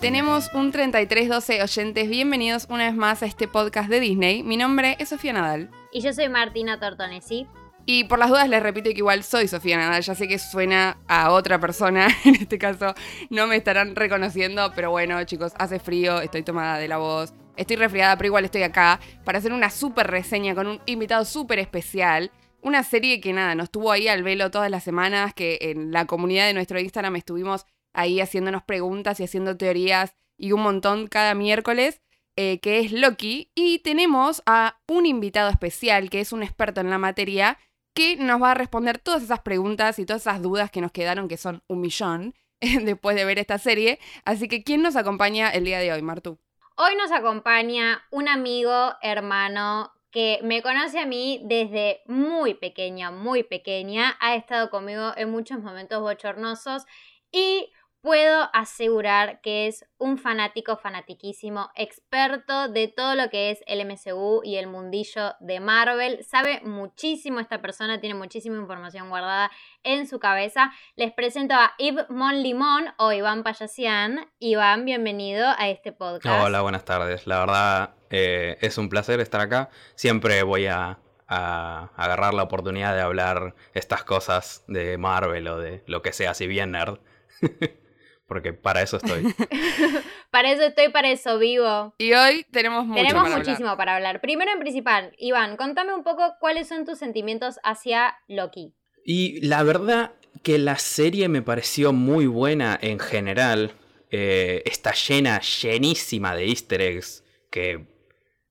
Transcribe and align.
Tenemos 0.00 0.48
un 0.54 0.72
3312 0.72 1.62
oyentes. 1.62 2.08
Bienvenidos 2.08 2.66
una 2.70 2.86
vez 2.86 2.94
más 2.94 3.22
a 3.22 3.26
este 3.26 3.46
podcast 3.46 3.90
de 3.90 4.00
Disney. 4.00 4.42
Mi 4.42 4.56
nombre 4.56 4.96
es 4.98 5.10
Sofía 5.10 5.34
Nadal. 5.34 5.70
Y 5.92 6.00
yo 6.00 6.14
soy 6.14 6.30
Martina 6.30 6.80
Tortonesi. 6.80 7.46
Y 7.84 8.04
por 8.04 8.18
las 8.18 8.30
dudas 8.30 8.48
les 8.48 8.62
repito 8.62 8.88
que 8.88 8.96
igual 8.96 9.22
soy 9.22 9.46
Sofía 9.46 9.76
Nadal. 9.76 10.00
Ya 10.00 10.14
sé 10.14 10.26
que 10.26 10.38
suena 10.38 10.96
a 11.06 11.32
otra 11.32 11.60
persona. 11.60 12.08
En 12.24 12.34
este 12.36 12.56
caso 12.56 12.94
no 13.28 13.46
me 13.46 13.56
estarán 13.56 13.94
reconociendo. 13.94 14.72
Pero 14.74 14.90
bueno, 14.90 15.22
chicos, 15.24 15.52
hace 15.58 15.78
frío, 15.78 16.22
estoy 16.22 16.44
tomada 16.44 16.78
de 16.78 16.88
la 16.88 16.96
voz. 16.96 17.34
Estoy 17.58 17.76
resfriada, 17.76 18.16
pero 18.16 18.28
igual 18.28 18.46
estoy 18.46 18.62
acá 18.62 19.00
para 19.26 19.36
hacer 19.36 19.52
una 19.52 19.68
súper 19.68 20.06
reseña 20.06 20.54
con 20.54 20.66
un 20.66 20.80
invitado 20.86 21.26
súper 21.26 21.58
especial. 21.58 22.30
Una 22.62 22.84
serie 22.84 23.20
que 23.20 23.34
nada, 23.34 23.54
nos 23.54 23.70
tuvo 23.70 23.92
ahí 23.92 24.08
al 24.08 24.22
velo 24.22 24.50
todas 24.50 24.70
las 24.70 24.82
semanas, 24.82 25.34
que 25.34 25.58
en 25.60 25.92
la 25.92 26.06
comunidad 26.06 26.46
de 26.46 26.54
nuestro 26.54 26.80
Instagram 26.80 27.16
estuvimos 27.16 27.66
ahí 27.92 28.20
haciéndonos 28.20 28.62
preguntas 28.62 29.20
y 29.20 29.24
haciendo 29.24 29.56
teorías 29.56 30.14
y 30.36 30.52
un 30.52 30.62
montón 30.62 31.06
cada 31.06 31.34
miércoles, 31.34 32.00
eh, 32.36 32.60
que 32.60 32.80
es 32.80 32.92
Loki. 32.92 33.50
Y 33.54 33.80
tenemos 33.80 34.42
a 34.46 34.80
un 34.88 35.06
invitado 35.06 35.50
especial 35.50 36.10
que 36.10 36.20
es 36.20 36.32
un 36.32 36.42
experto 36.42 36.80
en 36.80 36.90
la 36.90 36.98
materia 36.98 37.58
que 37.94 38.16
nos 38.16 38.40
va 38.42 38.52
a 38.52 38.54
responder 38.54 38.98
todas 38.98 39.22
esas 39.22 39.40
preguntas 39.40 39.98
y 39.98 40.06
todas 40.06 40.22
esas 40.22 40.40
dudas 40.40 40.70
que 40.70 40.80
nos 40.80 40.92
quedaron, 40.92 41.28
que 41.28 41.36
son 41.36 41.62
un 41.66 41.80
millón, 41.80 42.34
después 42.60 43.16
de 43.16 43.24
ver 43.24 43.38
esta 43.38 43.58
serie. 43.58 43.98
Así 44.24 44.48
que, 44.48 44.62
¿quién 44.62 44.82
nos 44.82 44.96
acompaña 44.96 45.50
el 45.50 45.64
día 45.64 45.78
de 45.78 45.92
hoy, 45.92 46.02
Martu? 46.02 46.38
Hoy 46.76 46.96
nos 46.96 47.10
acompaña 47.10 48.02
un 48.10 48.28
amigo, 48.28 48.94
hermano, 49.02 49.92
que 50.10 50.40
me 50.42 50.62
conoce 50.62 50.98
a 50.98 51.06
mí 51.06 51.40
desde 51.44 52.00
muy 52.06 52.54
pequeña, 52.54 53.10
muy 53.10 53.42
pequeña, 53.42 54.16
ha 54.20 54.34
estado 54.34 54.70
conmigo 54.70 55.12
en 55.16 55.30
muchos 55.30 55.60
momentos 55.60 56.00
bochornosos 56.00 56.84
y 57.30 57.70
puedo 58.02 58.48
asegurar 58.54 59.40
que 59.40 59.66
es 59.66 59.84
un 59.98 60.16
fanático 60.16 60.76
fanatiquísimo, 60.76 61.70
experto 61.74 62.68
de 62.68 62.88
todo 62.88 63.14
lo 63.14 63.28
que 63.28 63.50
es 63.50 63.60
el 63.66 63.86
MCU 63.86 64.40
y 64.42 64.56
el 64.56 64.66
mundillo 64.66 65.34
de 65.40 65.60
Marvel. 65.60 66.24
Sabe 66.24 66.60
muchísimo 66.62 67.40
esta 67.40 67.60
persona, 67.60 68.00
tiene 68.00 68.14
muchísima 68.14 68.56
información 68.56 69.10
guardada 69.10 69.50
en 69.82 70.06
su 70.06 70.18
cabeza. 70.18 70.72
Les 70.96 71.12
presento 71.12 71.54
a 71.54 71.74
Yves 71.78 72.08
Monlimón 72.08 72.86
o 72.96 73.12
Iván 73.12 73.42
Payasian. 73.42 74.30
Iván, 74.38 74.84
bienvenido 74.84 75.46
a 75.58 75.68
este 75.68 75.92
podcast. 75.92 76.42
Hola, 76.44 76.62
buenas 76.62 76.84
tardes. 76.84 77.26
La 77.26 77.40
verdad 77.40 77.94
eh, 78.08 78.56
es 78.60 78.78
un 78.78 78.88
placer 78.88 79.20
estar 79.20 79.42
acá. 79.42 79.68
Siempre 79.94 80.42
voy 80.42 80.66
a 80.66 80.98
agarrar 81.26 82.34
la 82.34 82.42
oportunidad 82.42 82.92
de 82.92 83.02
hablar 83.02 83.54
estas 83.72 84.02
cosas 84.02 84.64
de 84.66 84.98
Marvel 84.98 85.46
o 85.46 85.58
de 85.58 85.84
lo 85.86 86.02
que 86.02 86.12
sea, 86.12 86.34
si 86.34 86.48
bien 86.48 86.72
nerd. 86.72 86.98
porque 88.30 88.52
para 88.52 88.80
eso 88.80 88.98
estoy. 88.98 89.24
para 90.30 90.52
eso 90.52 90.62
estoy, 90.62 90.88
para 90.90 91.10
eso 91.10 91.36
vivo. 91.40 91.96
Y 91.98 92.12
hoy 92.12 92.46
tenemos 92.52 92.86
mucho 92.86 93.02
Tenemos 93.02 93.28
muchísimo 93.28 93.76
para 93.76 93.96
hablar. 93.96 94.20
Primero 94.20 94.52
en 94.52 94.60
principal, 94.60 95.12
Iván, 95.18 95.56
contame 95.56 95.92
un 95.94 96.04
poco 96.04 96.22
cuáles 96.38 96.68
son 96.68 96.84
tus 96.84 96.96
sentimientos 96.96 97.58
hacia 97.64 98.18
Loki. 98.28 98.72
Y 99.04 99.44
la 99.44 99.64
verdad 99.64 100.12
que 100.44 100.58
la 100.58 100.76
serie 100.76 101.28
me 101.28 101.42
pareció 101.42 101.92
muy 101.92 102.28
buena 102.28 102.78
en 102.80 103.00
general. 103.00 103.72
Eh, 104.12 104.62
está 104.64 104.92
llena, 104.92 105.40
llenísima 105.40 106.36
de 106.36 106.50
easter 106.50 106.82
eggs 106.82 107.24
que, 107.50 107.84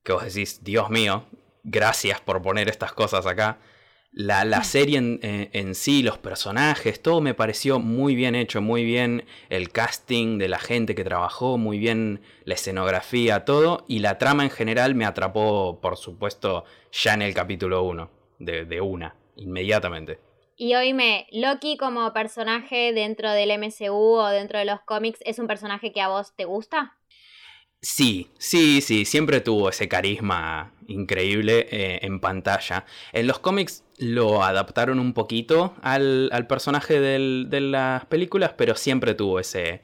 que 0.04 0.12
vos 0.12 0.26
decís, 0.26 0.62
Dios 0.62 0.90
mío, 0.90 1.24
gracias 1.64 2.20
por 2.20 2.42
poner 2.42 2.68
estas 2.68 2.92
cosas 2.92 3.26
acá. 3.26 3.60
La, 4.20 4.44
la, 4.44 4.66
serie 4.66 4.98
en, 4.98 5.76
sí, 5.76 6.04
los 6.04 6.18
personajes, 6.18 7.02
todo 7.02 7.22
me 7.22 7.34
pareció 7.34 7.80
muy 7.80 8.16
bien 8.16 8.36
hecho, 8.36 8.60
muy 8.60 8.84
bien 8.84 9.24
el 9.48 9.72
casting 9.72 10.38
de 10.38 10.50
la 10.50 10.60
gente 10.60 10.94
que 10.94 11.06
trabajó, 11.06 11.58
muy 11.58 11.80
bien 11.80 12.20
la 12.44 12.56
escenografía, 12.56 13.46
todo, 13.46 13.86
y 13.88 14.00
la 14.00 14.18
trama 14.18 14.44
en 14.44 14.50
general 14.50 14.94
me 14.94 15.06
atrapó, 15.06 15.80
por 15.80 15.96
supuesto, 15.96 16.66
ya 16.92 17.14
en 17.14 17.22
el 17.22 17.34
capítulo 17.34 17.84
1, 17.84 18.10
de, 18.40 18.66
de, 18.66 18.82
una, 18.82 19.16
inmediatamente. 19.38 20.20
Y 20.58 20.76
oíme, 20.76 21.28
Loki 21.32 21.78
como 21.78 22.12
personaje 22.12 22.92
dentro 22.92 23.32
del 23.32 23.58
MCU 23.58 24.18
o 24.18 24.28
dentro 24.28 24.60
de 24.60 24.66
los 24.66 24.82
cómics, 24.82 25.22
¿es 25.24 25.40
un 25.40 25.48
personaje 25.48 25.94
que 25.94 26.02
a 26.02 26.10
vos 26.10 26.36
te 26.36 26.44
gusta? 26.44 26.99
Sí, 27.82 28.30
sí, 28.38 28.82
sí, 28.82 29.06
siempre 29.06 29.40
tuvo 29.40 29.70
ese 29.70 29.88
carisma 29.88 30.74
increíble 30.88 31.68
eh, 31.72 32.00
en 32.02 32.20
pantalla. 32.20 32.86
En 33.14 33.26
los 33.28 33.40
cómics 33.40 33.86
lo 33.98 34.44
adaptaron 34.44 35.00
un 35.00 35.14
poquito 35.14 35.76
al, 35.82 36.30
personaje 36.50 37.00
de 37.00 37.62
las 37.62 38.06
películas, 38.06 38.54
pero 38.58 38.76
siempre 38.76 39.14
tuvo 39.14 39.40
ese, 39.40 39.82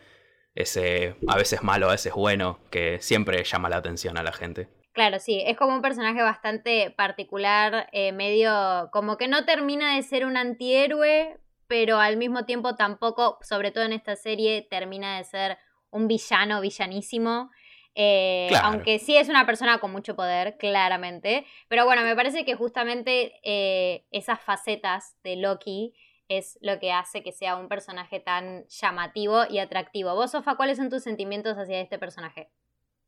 ese, 0.55 1.15
a 1.27 1.37
veces 1.37 1.63
malo, 1.63 1.87
a 1.89 1.91
veces 1.91 2.13
bueno, 2.13 2.59
que 2.71 2.99
siempre 3.01 3.43
llama 3.43 3.69
la 3.69 3.77
atención 3.77 4.17
a 4.17 4.23
la 4.23 4.31
gente. 4.31 4.67
Claro, 4.93 5.19
sí, 5.19 5.43
es 5.45 5.57
como 5.57 5.75
un 5.75 5.81
personaje 5.81 6.21
bastante 6.21 6.89
particular, 6.91 7.89
eh, 7.91 8.13
medio 8.13 8.89
como 8.93 9.17
que 9.17 9.27
no 9.27 9.43
termina 9.43 9.95
de 9.95 10.03
ser 10.03 10.25
un 10.25 10.37
antihéroe, 10.37 11.37
pero 11.67 11.99
al 11.99 12.15
mismo 12.15 12.45
tiempo 12.45 12.75
tampoco, 12.75 13.37
sobre 13.41 13.71
todo 13.71 13.83
en 13.83 13.91
esta 13.91 14.15
serie, 14.15 14.65
termina 14.69 15.17
de 15.17 15.25
ser 15.25 15.57
un 15.91 16.07
villano, 16.07 16.61
villanísimo. 16.61 17.51
Eh, 17.95 18.49
aunque 18.61 18.99
sí 18.99 19.15
es 19.15 19.29
una 19.29 19.45
persona 19.45 19.79
con 19.79 19.91
mucho 19.91 20.15
poder, 20.15 20.57
claramente. 20.57 21.45
Pero 21.69 21.85
bueno, 21.85 22.03
me 22.03 22.15
parece 22.15 22.43
que 22.43 22.55
justamente 22.55 23.39
eh, 23.43 24.05
esas 24.11 24.41
facetas 24.41 25.15
de 25.23 25.37
Loki 25.37 25.93
es 26.27 26.57
lo 26.61 26.79
que 26.79 26.91
hace 26.91 27.23
que 27.23 27.31
sea 27.31 27.55
un 27.55 27.69
personaje 27.69 28.19
tan 28.19 28.67
llamativo 28.67 29.43
y 29.49 29.59
atractivo. 29.59 30.13
Vos, 30.13 30.31
Sofa, 30.31 30.55
¿cuáles 30.55 30.77
son 30.77 30.89
tus 30.89 31.03
sentimientos 31.03 31.57
hacia 31.57 31.79
este 31.79 31.97
personaje? 31.97 32.49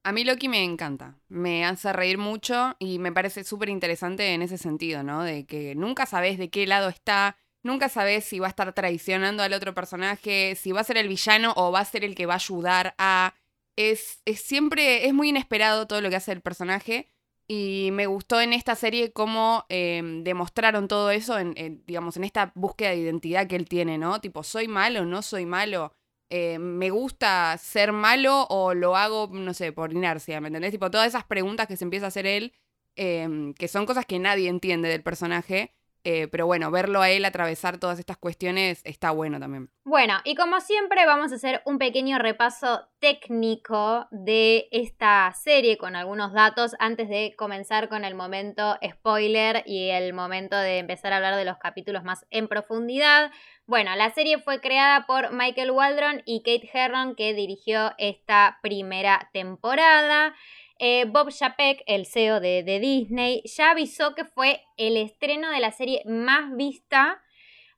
A 0.03 0.13
mí 0.13 0.23
Loki 0.23 0.47
me 0.47 0.63
encanta, 0.63 1.17
me 1.27 1.65
hace 1.65 1.91
reír 1.91 2.17
mucho 2.17 2.75
y 2.79 2.97
me 2.97 3.11
parece 3.11 3.43
súper 3.43 3.67
interesante 3.67 4.33
en 4.33 4.41
ese 4.41 4.57
sentido, 4.57 5.03
¿no? 5.03 5.23
De 5.23 5.45
que 5.45 5.75
nunca 5.75 6.05
sabes 6.05 6.37
de 6.37 6.49
qué 6.49 6.65
lado 6.65 6.87
está, 6.87 7.35
nunca 7.61 7.89
sabes 7.89 8.23
si 8.23 8.39
va 8.39 8.47
a 8.47 8.51
estar 8.51 8.71
traicionando 8.71 9.43
al 9.43 9.51
otro 9.51 9.73
personaje, 9.73 10.55
si 10.55 10.71
va 10.71 10.79
a 10.79 10.85
ser 10.85 10.95
el 10.95 11.09
villano 11.09 11.53
o 11.57 11.73
va 11.73 11.81
a 11.81 11.85
ser 11.85 12.05
el 12.05 12.15
que 12.15 12.25
va 12.25 12.35
a 12.35 12.37
ayudar 12.37 12.95
a 12.97 13.33
es, 13.77 14.21
siempre, 14.35 15.07
es 15.07 15.13
muy 15.13 15.29
inesperado 15.29 15.87
todo 15.87 16.01
lo 16.01 16.09
que 16.09 16.17
hace 16.17 16.33
el 16.33 16.41
personaje. 16.41 17.09
Y 17.49 17.91
me 17.93 18.07
gustó 18.07 18.41
en 18.41 18.51
esta 18.51 18.75
serie 18.75 19.13
cómo 19.13 19.65
em, 19.69 20.23
demostraron 20.25 20.89
todo 20.89 21.11
eso 21.11 21.39
en, 21.39 21.81
digamos, 21.85 22.17
en 22.17 22.25
esta 22.25 22.51
búsqueda 22.55 22.89
de 22.89 22.97
identidad 22.97 23.47
que 23.47 23.55
él 23.55 23.69
tiene, 23.69 23.97
¿no? 23.97 24.19
Tipo, 24.19 24.43
¿soy 24.43 24.67
malo? 24.67 25.05
¿No 25.05 25.21
soy 25.21 25.45
malo? 25.45 25.93
Eh, 26.29 26.59
¿Me 26.59 26.89
gusta 26.89 27.57
ser 27.57 27.93
malo 27.93 28.47
o 28.49 28.73
lo 28.73 28.97
hago, 28.97 29.29
no 29.31 29.53
sé, 29.53 29.71
por 29.71 29.93
inercia? 29.93 30.41
¿Me 30.41 30.47
entendés? 30.47 30.71
Tipo, 30.71 30.91
todas 30.91 31.07
esas 31.07 31.23
preguntas 31.23 31.67
que 31.67 31.77
se 31.77 31.85
empieza 31.85 32.07
a 32.07 32.09
hacer 32.09 32.25
él, 32.25 32.53
em, 32.97 33.53
que 33.53 33.69
son 33.69 33.85
cosas 33.85 34.05
que 34.05 34.19
nadie 34.19 34.49
entiende 34.49 34.89
del 34.89 35.03
personaje. 35.03 35.76
Eh, 36.09 36.29
pero 36.29 36.45
bueno, 36.45 36.71
verlo 36.71 37.01
a 37.01 37.09
él 37.09 37.25
atravesar 37.25 37.79
todas 37.79 37.99
estas 37.99 38.15
cuestiones 38.15 38.79
está 38.85 39.11
bueno 39.11 39.41
también. 39.41 39.69
Bueno, 39.83 40.13
y 40.23 40.35
como 40.35 40.61
siempre 40.61 41.05
vamos 41.05 41.33
a 41.33 41.35
hacer 41.35 41.61
un 41.65 41.77
pequeño 41.79 42.17
repaso 42.17 42.87
técnico 42.99 44.07
de 44.09 44.69
esta 44.71 45.29
serie 45.33 45.77
con 45.77 45.97
algunos 45.97 46.31
datos 46.31 46.77
antes 46.79 47.09
de 47.09 47.35
comenzar 47.37 47.89
con 47.89 48.05
el 48.05 48.15
momento 48.15 48.77
spoiler 48.89 49.63
y 49.65 49.89
el 49.89 50.13
momento 50.13 50.55
de 50.55 50.77
empezar 50.77 51.11
a 51.11 51.17
hablar 51.17 51.35
de 51.35 51.43
los 51.43 51.57
capítulos 51.57 52.05
más 52.05 52.25
en 52.29 52.47
profundidad. 52.47 53.29
Bueno, 53.65 53.93
la 53.97 54.09
serie 54.11 54.39
fue 54.39 54.61
creada 54.61 55.05
por 55.07 55.33
Michael 55.33 55.71
Waldron 55.71 56.21
y 56.25 56.41
Kate 56.41 56.69
Herron 56.71 57.15
que 57.17 57.33
dirigió 57.33 57.91
esta 57.97 58.59
primera 58.61 59.29
temporada. 59.33 60.33
Eh, 60.79 61.05
Bob 61.05 61.31
Chapek, 61.31 61.83
el 61.87 62.05
CEO 62.05 62.39
de, 62.39 62.79
Disney, 62.79 63.41
ya 63.45 63.71
avisó 63.71 64.15
que 64.15 64.25
fue 64.25 64.61
el 64.77 64.97
estreno 64.97 65.49
de 65.49 65.59
la 65.59 65.71
serie 65.71 66.03
más 66.05 66.55
vista 66.55 67.21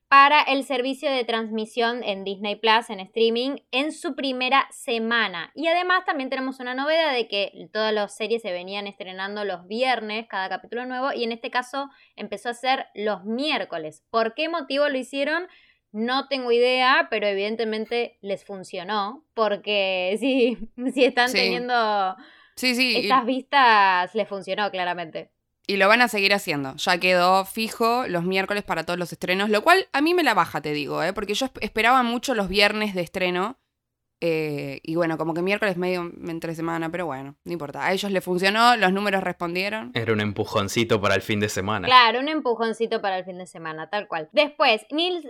para 0.10 0.42
el 0.42 0.64
servicio 0.64 1.12
de 1.12 1.24
transmisión 1.24 2.04
en 2.04 2.24
Disney 2.24 2.56
Plus, 2.56 2.90
en 2.90 3.00
streaming, 3.00 3.58
en 3.72 3.92
su 3.92 4.16
primera 4.16 4.68
semana. 4.72 5.52
Y 5.54 5.68
además 5.68 6.04
también 6.04 6.32
tenemos 6.32 6.60
una 6.60 6.74
novedad 6.74 7.14
de 7.14 7.28
que 7.28 7.70
todas 7.72 7.94
las 7.94 8.18
series 8.18 8.42
se 8.42 8.52
venían 8.52 8.88
estrenando 8.88 9.46
los 9.46 9.68
viernes, 9.68 10.26
cada 10.28 10.50
capítulo 10.50 10.88
nuevo, 10.88 11.14
y 11.14 11.24
en 11.24 11.32
este 11.32 11.52
caso 11.52 11.90
empezó 12.16 12.50
a 12.50 12.56
ser 12.56 12.88
los 12.96 13.24
miércoles. 13.24 14.04
¿Por 14.10 14.34
qué 14.34 14.50
motivo 14.50 14.90
lo 14.90 14.98
hicieron? 14.98 15.48
No 15.92 16.28
tengo 16.28 16.52
idea, 16.52 17.08
pero 17.12 17.28
evidentemente 17.28 18.18
les 18.22 18.44
funcionó, 18.44 19.24
porque 19.36 20.18
sí, 20.20 20.58
sí 20.92 21.06
están 21.06 21.32
teniendo 21.32 22.16
Sí, 22.60 22.76
sí. 22.76 22.98
Estas 22.98 23.26
vistas 23.26 24.14
le 24.14 24.26
funcionó 24.26 24.70
claramente. 24.70 25.32
Y 25.66 25.78
lo 25.78 25.88
van 25.88 26.02
a 26.02 26.10
seguir 26.10 26.34
haciendo. 26.34 26.76
Ya 26.76 26.98
quedó 26.98 27.46
fijo 27.46 28.06
los 28.08 28.26
miércoles 28.26 28.64
para 28.64 28.84
todos 28.84 29.00
los 29.00 29.14
estrenos, 29.14 29.50
lo 29.50 29.64
cual 29.64 29.88
a 29.94 30.02
mí 30.02 30.14
me 30.14 30.24
la 30.24 30.34
baja, 30.34 30.60
te 30.60 30.74
digo, 30.74 31.02
¿eh? 31.02 31.14
porque 31.14 31.36
yo 31.36 31.48
esperaba 31.62 32.04
mucho 32.04 32.36
los 32.36 32.50
viernes 32.50 32.96
de 32.96 33.02
estreno. 33.02 33.58
Eh, 34.22 34.82
y 34.84 34.96
bueno, 34.96 35.18
como 35.18 35.34
que 35.34 35.42
miércoles 35.42 35.78
medio 35.78 36.12
entre 36.28 36.54
semana, 36.54 36.90
pero 36.90 37.06
bueno, 37.06 37.36
no 37.46 37.52
importa. 37.54 37.86
A 37.86 37.94
ellos 37.94 38.12
les 38.12 38.24
funcionó, 38.24 38.76
los 38.76 38.92
números 38.92 39.24
respondieron. 39.24 39.92
Era 39.94 40.12
un 40.12 40.20
empujoncito 40.20 41.00
para 41.00 41.16
el 41.16 41.22
fin 41.22 41.40
de 41.40 41.48
semana. 41.48 41.88
Claro, 41.88 42.20
un 42.20 42.28
empujoncito 42.28 43.02
para 43.02 43.18
el 43.18 43.24
fin 43.24 43.38
de 43.38 43.46
semana, 43.46 43.90
tal 43.90 44.08
cual. 44.08 44.30
Después, 44.34 44.86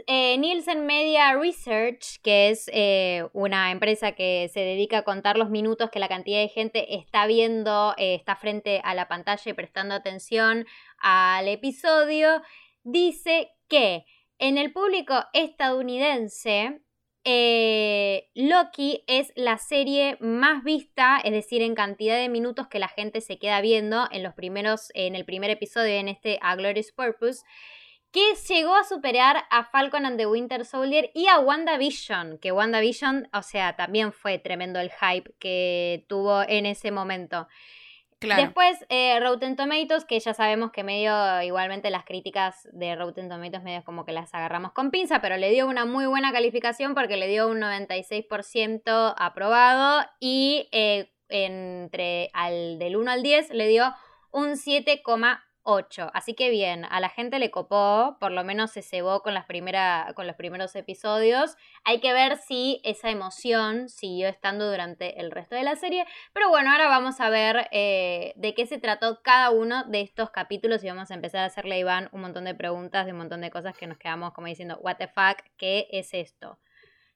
eh, 0.08 0.38
Nielsen 0.40 0.86
Media 0.86 1.36
Research, 1.36 2.20
que 2.24 2.50
es 2.50 2.70
eh, 2.74 3.28
una 3.34 3.72
empresa 3.72 4.14
que 4.14 4.50
se 4.52 4.62
dedica 4.62 5.00
a 5.00 5.04
contar 5.04 5.38
los 5.38 5.52
minutos 5.52 5.92
que 5.92 6.00
la 6.00 6.08
cantidad 6.08 6.40
de 6.40 6.50
gente 6.50 6.96
está 6.96 7.28
viendo, 7.28 7.94
está 7.98 8.36
frente 8.36 8.82
a 8.84 8.96
la 8.96 9.08
pantalla 9.08 9.52
y 9.52 9.54
prestando 9.54 9.94
atención 9.94 10.66
al 10.98 11.48
episodio, 11.48 12.42
dice 12.84 13.52
que 13.68 14.06
en 14.40 14.58
el 14.58 14.72
público 14.72 15.14
estadounidense 15.34 16.82
eh, 17.24 18.30
Loki 18.34 19.04
es 19.08 19.32
la 19.36 19.58
serie 19.58 20.18
más 20.22 20.64
vista, 20.64 21.20
es 21.24 21.32
decir, 21.32 21.62
en 21.62 21.76
cantidad 21.76 22.18
de 22.18 22.30
minutos 22.30 22.68
que 22.68 22.80
la 22.80 22.88
gente 22.88 23.22
se 23.22 23.38
queda 23.38 23.62
viendo 23.62 24.08
en 24.12 24.24
los 24.24 24.34
primeros, 24.34 24.90
en 24.94 25.16
el 25.16 25.26
primer 25.26 25.50
episodio, 25.50 25.96
en 25.96 26.08
este 26.08 26.40
A 26.42 26.56
Glorious 26.56 26.92
Purpose, 26.92 27.44
que 28.12 28.34
llegó 28.48 28.76
a 28.76 28.84
superar 28.84 29.44
a 29.52 29.66
Falcon 29.66 30.06
and 30.06 30.18
the 30.18 30.26
Winter 30.26 30.66
Soldier 30.66 31.12
y 31.14 31.28
a 31.28 31.40
WandaVision, 31.40 32.40
que 32.40 32.52
WandaVision, 32.52 33.30
o 33.34 33.44
sea, 33.44 33.76
también 33.76 34.14
fue 34.14 34.40
tremendo 34.40 34.80
el 34.80 34.90
hype 34.92 35.32
que 35.40 36.06
tuvo 36.08 36.42
en 36.42 36.66
ese 36.66 36.92
momento. 36.92 37.48
Después, 38.22 38.86
eh, 38.90 39.20
Rotten 39.20 39.56
Tomatoes, 39.56 40.04
que 40.06 40.20
ya 40.20 40.34
sabemos 40.34 40.72
que 40.72 40.84
medio, 40.84 41.42
igualmente 41.42 41.90
las 41.90 42.04
críticas 42.04 42.68
de 42.74 42.96
Rotten 42.96 43.30
Tomatoes 43.30 43.64
medio 43.64 43.84
como 43.84 44.06
que 44.06 44.12
las 44.12 44.34
agarramos 44.34 44.74
con 44.74 44.92
pinza, 44.92 45.22
pero 45.22 45.38
le 45.38 45.52
dio 45.52 45.68
una 45.68 45.86
muy 45.86 46.06
buena 46.06 46.32
calificación 46.32 46.96
porque 46.96 47.16
le 47.16 47.28
dio 47.28 47.48
un 47.48 47.60
96% 47.60 49.14
aprobado 49.18 50.06
y 50.20 50.68
eh, 50.72 51.12
entre 51.30 52.30
al 52.34 52.78
del 52.80 52.98
1 52.98 53.12
al 53.12 53.24
10 53.24 53.52
le 53.52 53.68
dio 53.68 53.94
un 54.32 54.52
7,1 54.52 55.40
8. 55.70 56.10
Así 56.14 56.34
que 56.34 56.50
bien, 56.50 56.86
a 56.86 57.00
la 57.00 57.10
gente 57.10 57.38
le 57.38 57.52
copó, 57.52 58.18
por 58.20 58.32
lo 58.32 58.44
menos 58.44 58.72
se 58.72 58.82
cebó 58.82 59.22
con, 59.22 59.36
las 59.36 59.46
con 60.16 60.26
los 60.26 60.36
primeros 60.36 60.76
episodios. 60.76 61.56
Hay 61.84 62.00
que 62.00 62.12
ver 62.12 62.38
si 62.38 62.82
esa 62.84 63.12
emoción 63.12 63.88
siguió 63.88 64.28
estando 64.28 64.70
durante 64.70 65.20
el 65.22 65.30
resto 65.30 65.56
de 65.56 65.64
la 65.64 65.76
serie. 65.76 66.06
Pero 66.34 66.50
bueno, 66.50 66.72
ahora 66.72 66.88
vamos 66.88 67.22
a 67.22 67.30
ver 67.30 67.68
eh, 67.72 68.34
de 68.36 68.56
qué 68.56 68.66
se 68.66 68.80
trató 68.80 69.22
cada 69.22 69.52
uno 69.52 69.84
de 69.84 70.02
estos 70.02 70.32
capítulos 70.32 70.84
y 70.84 70.88
vamos 70.88 71.12
a 71.12 71.14
empezar 71.14 71.42
a 71.42 71.46
hacerle 71.46 71.76
a 71.76 71.80
Iván 71.80 72.10
un 72.14 72.22
montón 72.22 72.46
de 72.46 72.56
preguntas 72.56 73.06
de 73.06 73.12
un 73.12 73.20
montón 73.20 73.42
de 73.42 73.52
cosas 73.52 73.78
que 73.78 73.86
nos 73.86 73.98
quedamos 74.00 74.34
como 74.34 74.48
diciendo, 74.48 74.80
what 74.82 74.98
the 74.98 75.08
fuck, 75.08 75.44
¿qué 75.58 75.88
es 75.92 76.16
esto? 76.16 76.58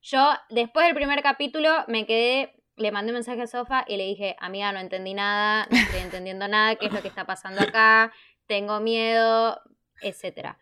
Yo, 0.02 0.32
después 0.50 0.86
del 0.86 0.96
primer 0.96 1.24
capítulo, 1.24 1.86
me 1.88 2.06
quedé 2.06 2.54
le 2.76 2.92
mandé 2.92 3.12
un 3.12 3.16
mensaje 3.16 3.42
a 3.44 3.48
Sofa 3.48 3.86
y 3.88 3.98
le 3.98 4.06
dije, 4.06 4.36
amiga, 4.40 4.72
no 4.72 4.80
entendí 4.80 5.14
nada, 5.14 5.68
no 5.70 5.78
estoy 5.78 6.02
entendiendo 6.02 6.48
nada, 6.48 6.76
qué 6.76 6.88
es 6.88 6.94
lo 6.94 7.02
que 7.02 7.08
está 7.08 7.26
pasando 7.26 7.62
acá, 7.62 8.12
tengo 8.48 8.80
miedo, 8.80 9.60
etcétera. 10.01 10.57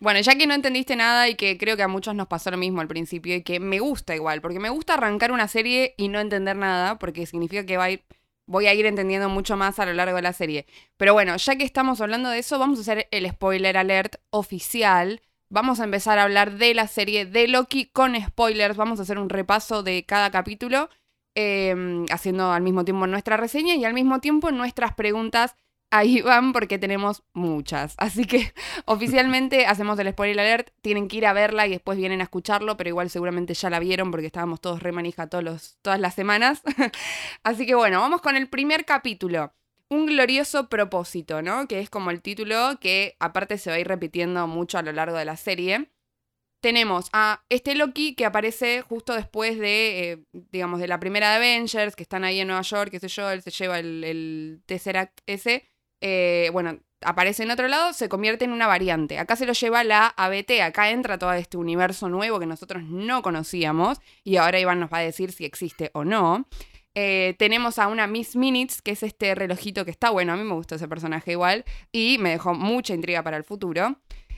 Bueno, 0.00 0.20
ya 0.20 0.36
que 0.36 0.46
no 0.46 0.54
entendiste 0.54 0.96
nada 0.96 1.28
y 1.28 1.36
que 1.36 1.56
creo 1.56 1.76
que 1.76 1.82
a 1.82 1.88
muchos 1.88 2.14
nos 2.14 2.26
pasó 2.26 2.50
lo 2.50 2.56
mismo 2.56 2.80
al 2.80 2.88
principio 2.88 3.36
y 3.36 3.42
que 3.42 3.60
me 3.60 3.78
gusta 3.78 4.14
igual, 4.14 4.40
porque 4.40 4.58
me 4.58 4.68
gusta 4.68 4.94
arrancar 4.94 5.30
una 5.30 5.46
serie 5.46 5.94
y 5.96 6.08
no 6.08 6.18
entender 6.20 6.56
nada, 6.56 6.98
porque 6.98 7.26
significa 7.26 7.64
que 7.64 7.76
va 7.76 7.88
voy 8.46 8.66
a 8.66 8.74
ir 8.74 8.86
entendiendo 8.86 9.28
mucho 9.28 9.56
más 9.56 9.78
a 9.78 9.86
lo 9.86 9.94
largo 9.94 10.16
de 10.16 10.22
la 10.22 10.32
serie. 10.32 10.66
Pero 10.96 11.14
bueno, 11.14 11.36
ya 11.36 11.56
que 11.56 11.64
estamos 11.64 12.00
hablando 12.00 12.28
de 12.28 12.38
eso, 12.40 12.58
vamos 12.58 12.78
a 12.78 12.82
hacer 12.82 13.08
el 13.10 13.28
spoiler 13.30 13.76
alert 13.76 14.16
oficial. 14.30 15.22
Vamos 15.48 15.80
a 15.80 15.84
empezar 15.84 16.18
a 16.18 16.24
hablar 16.24 16.58
de 16.58 16.74
la 16.74 16.86
serie 16.88 17.26
de 17.26 17.48
Loki 17.48 17.86
con 17.86 18.20
spoilers. 18.20 18.76
Vamos 18.76 18.98
a 18.98 19.02
hacer 19.02 19.18
un 19.18 19.30
repaso 19.30 19.82
de 19.82 20.04
cada 20.04 20.30
capítulo, 20.30 20.90
em, 21.34 22.04
haciendo 22.10 22.52
al 22.52 22.62
mismo 22.62 22.84
tiempo 22.84 23.06
nuestra 23.06 23.36
reseña 23.36 23.74
y 23.76 23.84
al 23.84 23.94
mismo 23.94 24.20
tiempo 24.20 24.50
nuestras 24.50 24.94
preguntas 24.94 25.56
ahí 25.94 26.20
van 26.20 26.52
porque 26.52 26.78
tenemos 26.78 27.22
muchas. 27.32 27.94
Así 27.98 28.24
que 28.24 28.52
oficialmente 28.84 29.66
hacemos 29.66 29.98
el 29.98 30.10
spoiler 30.10 30.40
alert. 30.40 30.70
Tienen 30.82 31.08
que 31.08 31.18
ir 31.18 31.26
a 31.26 31.32
verla 31.32 31.66
y 31.66 31.70
después 31.70 31.96
vienen 31.96 32.20
a 32.20 32.24
escucharlo, 32.24 32.76
pero 32.76 32.88
igual 32.88 33.10
seguramente 33.10 33.54
ya 33.54 33.70
la 33.70 33.78
vieron 33.78 34.10
porque 34.10 34.26
estábamos 34.26 34.60
todos 34.60 34.82
remanija 34.82 35.28
todos 35.28 35.78
todas 35.82 36.00
las 36.00 36.14
semanas. 36.14 36.62
Así 37.42 37.66
que 37.66 37.74
bueno, 37.74 38.00
vamos 38.00 38.20
con 38.20 38.36
el 38.36 38.48
primer 38.48 38.84
capítulo. 38.84 39.54
Un 39.88 40.06
glorioso 40.06 40.68
propósito, 40.68 41.42
¿no? 41.42 41.68
Que 41.68 41.78
es 41.80 41.90
como 41.90 42.10
el 42.10 42.22
título 42.22 42.78
que 42.80 43.16
aparte 43.20 43.58
se 43.58 43.70
va 43.70 43.76
a 43.76 43.78
ir 43.78 43.86
repitiendo 43.86 44.46
mucho 44.46 44.78
a 44.78 44.82
lo 44.82 44.92
largo 44.92 45.16
de 45.16 45.24
la 45.24 45.36
serie. 45.36 45.90
Tenemos 46.60 47.10
a 47.12 47.44
este 47.50 47.74
Loki 47.74 48.14
que 48.14 48.24
aparece 48.24 48.80
justo 48.80 49.12
después 49.12 49.58
de, 49.58 50.12
eh, 50.12 50.24
digamos, 50.32 50.80
de 50.80 50.88
la 50.88 50.98
primera 50.98 51.30
de 51.30 51.36
Avengers, 51.36 51.94
que 51.94 52.02
están 52.02 52.24
ahí 52.24 52.40
en 52.40 52.48
Nueva 52.48 52.62
York, 52.62 52.90
qué 52.90 52.98
sé 52.98 53.08
yo, 53.08 53.30
él 53.30 53.42
se 53.42 53.50
lleva 53.50 53.78
el, 53.78 54.02
el 54.02 54.62
Tesseract 54.64 55.20
ese 55.26 55.73
eh, 56.06 56.50
bueno, 56.52 56.78
aparece 57.00 57.44
en 57.44 57.50
otro 57.50 57.66
lado, 57.66 57.94
se 57.94 58.10
convierte 58.10 58.44
en 58.44 58.52
una 58.52 58.66
variante. 58.66 59.18
Acá 59.18 59.36
se 59.36 59.46
lo 59.46 59.54
lleva 59.54 59.84
la 59.84 60.08
ABT, 60.08 60.60
acá 60.62 60.90
entra 60.90 61.16
todo 61.16 61.32
este 61.32 61.56
universo 61.56 62.10
nuevo 62.10 62.38
que 62.38 62.44
nosotros 62.44 62.82
no 62.82 63.22
conocíamos 63.22 64.02
y 64.22 64.36
ahora 64.36 64.60
Iván 64.60 64.80
nos 64.80 64.92
va 64.92 64.98
a 64.98 65.00
decir 65.00 65.32
si 65.32 65.46
existe 65.46 65.90
o 65.94 66.04
no. 66.04 66.46
Eh, 66.94 67.36
tenemos 67.38 67.78
a 67.78 67.88
una 67.88 68.06
Miss 68.06 68.36
Minutes, 68.36 68.82
que 68.82 68.90
es 68.90 69.02
este 69.02 69.34
relojito 69.34 69.86
que 69.86 69.90
está 69.90 70.10
bueno, 70.10 70.34
a 70.34 70.36
mí 70.36 70.44
me 70.44 70.52
gusta 70.52 70.74
ese 70.74 70.88
personaje 70.88 71.32
igual, 71.32 71.64
y 71.90 72.18
me 72.18 72.30
dejó 72.30 72.52
mucha 72.52 72.92
intriga 72.92 73.22
para 73.22 73.38
el 73.38 73.44
futuro. 73.44 73.96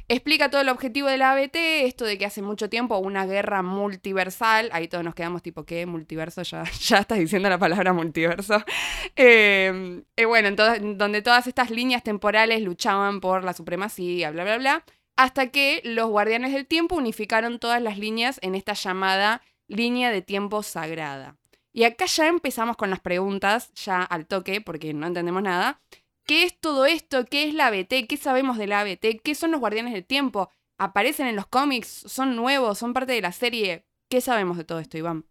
Explica 0.08 0.50
todo 0.50 0.60
el 0.60 0.68
objetivo 0.68 1.08
de 1.08 1.18
la 1.18 1.32
ABT, 1.32 1.56
esto 1.84 2.04
de 2.04 2.16
que 2.16 2.26
hace 2.26 2.40
mucho 2.40 2.70
tiempo 2.70 2.96
una 2.98 3.26
guerra 3.26 3.62
multiversal, 3.62 4.70
ahí 4.72 4.86
todos 4.86 5.02
nos 5.02 5.16
quedamos 5.16 5.42
tipo, 5.42 5.64
¿qué? 5.64 5.84
Multiverso, 5.84 6.42
ya, 6.42 6.62
ya 6.80 6.98
estás 6.98 7.18
diciendo 7.18 7.48
la 7.48 7.58
palabra 7.58 7.92
multiverso. 7.92 8.62
Eh, 9.18 10.02
eh, 10.16 10.24
bueno, 10.26 10.48
en 10.48 10.98
donde 10.98 11.22
todas 11.22 11.46
estas 11.46 11.70
líneas 11.70 12.02
temporales 12.02 12.60
luchaban 12.60 13.20
por 13.20 13.44
la 13.44 13.54
supremacía, 13.54 14.30
bla, 14.30 14.44
bla, 14.44 14.58
bla, 14.58 14.84
hasta 15.16 15.48
que 15.48 15.80
los 15.84 16.08
guardianes 16.10 16.52
del 16.52 16.66
tiempo 16.66 16.96
unificaron 16.96 17.58
todas 17.58 17.80
las 17.80 17.98
líneas 17.98 18.38
en 18.42 18.54
esta 18.54 18.74
llamada 18.74 19.42
línea 19.68 20.10
de 20.10 20.20
tiempo 20.22 20.62
sagrada. 20.62 21.36
Y 21.72 21.84
acá 21.84 22.06
ya 22.06 22.28
empezamos 22.28 22.76
con 22.76 22.90
las 22.90 23.00
preguntas, 23.00 23.72
ya 23.74 24.02
al 24.02 24.26
toque, 24.26 24.60
porque 24.60 24.92
no 24.92 25.06
entendemos 25.06 25.42
nada. 25.42 25.80
¿Qué 26.26 26.42
es 26.42 26.58
todo 26.58 26.86
esto? 26.86 27.24
¿Qué 27.24 27.44
es 27.48 27.54
la 27.54 27.68
ABT? 27.68 28.08
¿Qué 28.08 28.16
sabemos 28.16 28.58
de 28.58 28.66
la 28.66 28.80
ABT? 28.80 29.22
¿Qué 29.22 29.34
son 29.36 29.52
los 29.52 29.60
Guardianes 29.60 29.92
del 29.92 30.04
Tiempo? 30.04 30.50
¿Aparecen 30.76 31.28
en 31.28 31.36
los 31.36 31.46
cómics? 31.46 31.88
¿Son 32.06 32.34
nuevos? 32.34 32.78
¿Son 32.78 32.92
parte 32.92 33.12
de 33.12 33.20
la 33.20 33.30
serie? 33.30 33.86
¿Qué 34.08 34.20
sabemos 34.20 34.56
de 34.56 34.64
todo 34.64 34.80
esto, 34.80 34.98
Iván? 34.98 35.24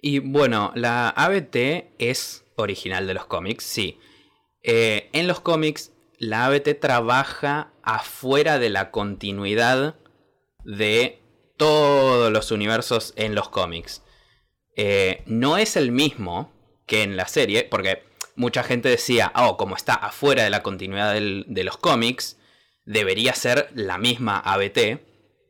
Y 0.00 0.20
bueno, 0.20 0.72
la 0.74 1.10
ABT 1.10 1.94
es 1.98 2.46
original 2.56 3.06
de 3.06 3.14
los 3.14 3.26
cómics, 3.26 3.62
sí. 3.64 3.98
Eh, 4.62 5.10
en 5.12 5.28
los 5.28 5.40
cómics, 5.40 5.92
la 6.18 6.46
ABT 6.46 6.80
trabaja 6.80 7.72
afuera 7.82 8.58
de 8.58 8.70
la 8.70 8.90
continuidad 8.90 9.96
de 10.64 11.20
todos 11.58 12.32
los 12.32 12.50
universos 12.50 13.12
en 13.16 13.34
los 13.34 13.50
cómics. 13.50 14.02
Eh, 14.76 15.22
no 15.26 15.58
es 15.58 15.76
el 15.76 15.92
mismo 15.92 16.50
que 16.86 17.02
en 17.02 17.16
la 17.16 17.28
serie, 17.28 17.64
porque 17.64 18.02
mucha 18.36 18.62
gente 18.62 18.88
decía, 18.88 19.32
oh, 19.36 19.56
como 19.56 19.76
está 19.76 19.94
afuera 19.94 20.44
de 20.44 20.50
la 20.50 20.62
continuidad 20.62 21.14
de 21.14 21.64
los 21.64 21.76
cómics, 21.76 22.38
debería 22.84 23.34
ser 23.34 23.68
la 23.74 23.98
misma 23.98 24.38
ABT, 24.38 25.00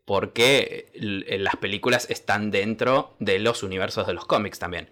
porque 0.04 0.90
las 0.94 1.56
películas 1.56 2.08
están 2.10 2.50
dentro 2.50 3.16
de 3.20 3.38
los 3.38 3.62
universos 3.62 4.06
de 4.06 4.14
los 4.14 4.26
cómics 4.26 4.58
también. 4.58 4.90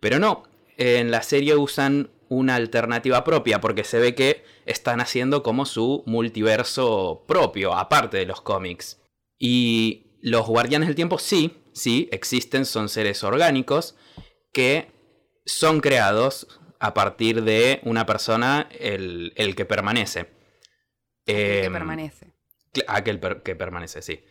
Pero 0.00 0.18
no, 0.18 0.44
en 0.76 1.10
la 1.10 1.22
serie 1.22 1.56
usan 1.56 2.10
una 2.28 2.56
alternativa 2.56 3.24
propia, 3.24 3.60
porque 3.60 3.84
se 3.84 3.98
ve 3.98 4.14
que 4.14 4.44
están 4.66 5.00
haciendo 5.00 5.42
como 5.42 5.64
su 5.64 6.02
multiverso 6.06 7.24
propio, 7.26 7.74
aparte 7.74 8.18
de 8.18 8.26
los 8.26 8.40
cómics. 8.40 9.00
Y 9.38 10.18
los 10.20 10.46
guardianes 10.46 10.88
del 10.88 10.96
tiempo 10.96 11.18
sí, 11.18 11.62
sí, 11.72 12.08
existen, 12.12 12.66
son 12.66 12.88
seres 12.88 13.24
orgánicos 13.24 13.94
que 14.52 14.90
son 15.46 15.80
creados 15.80 16.60
a 16.78 16.94
partir 16.94 17.42
de 17.42 17.80
una 17.82 18.06
persona 18.06 18.68
el, 18.78 19.32
que 19.56 19.64
permanece. 19.64 20.20
el 21.26 21.36
que 21.36 21.64
em, 21.64 21.72
permanece. 21.72 22.32
Aquel 22.86 23.20
que 23.42 23.56
permanece, 23.56 24.02
sí. 24.02 24.24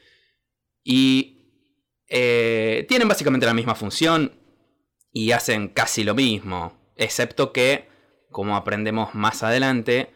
Y 0.83 1.37
eh, 2.07 2.85
tienen 2.87 3.07
básicamente 3.07 3.45
la 3.45 3.53
misma 3.53 3.75
función 3.75 4.39
y 5.11 5.31
hacen 5.31 5.67
casi 5.67 6.03
lo 6.03 6.15
mismo, 6.15 6.93
excepto 6.95 7.51
que, 7.51 7.89
como 8.31 8.55
aprendemos 8.55 9.13
más 9.15 9.43
adelante, 9.43 10.11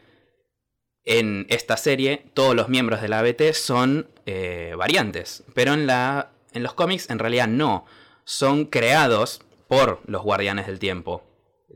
en 1.03 1.47
esta 1.49 1.77
serie 1.77 2.25
todos 2.33 2.55
los 2.55 2.69
miembros 2.69 3.01
de 3.01 3.09
la 3.09 3.19
ABT 3.19 3.53
son 3.53 4.09
eh, 4.25 4.73
variantes, 4.77 5.43
pero 5.55 5.73
en, 5.73 5.87
la, 5.87 6.31
en 6.53 6.63
los 6.63 6.73
cómics 6.73 7.09
en 7.09 7.19
realidad 7.19 7.47
no, 7.47 7.85
son 8.23 8.65
creados 8.65 9.41
por 9.67 10.01
los 10.05 10.21
guardianes 10.21 10.67
del 10.67 10.79
tiempo 10.79 11.30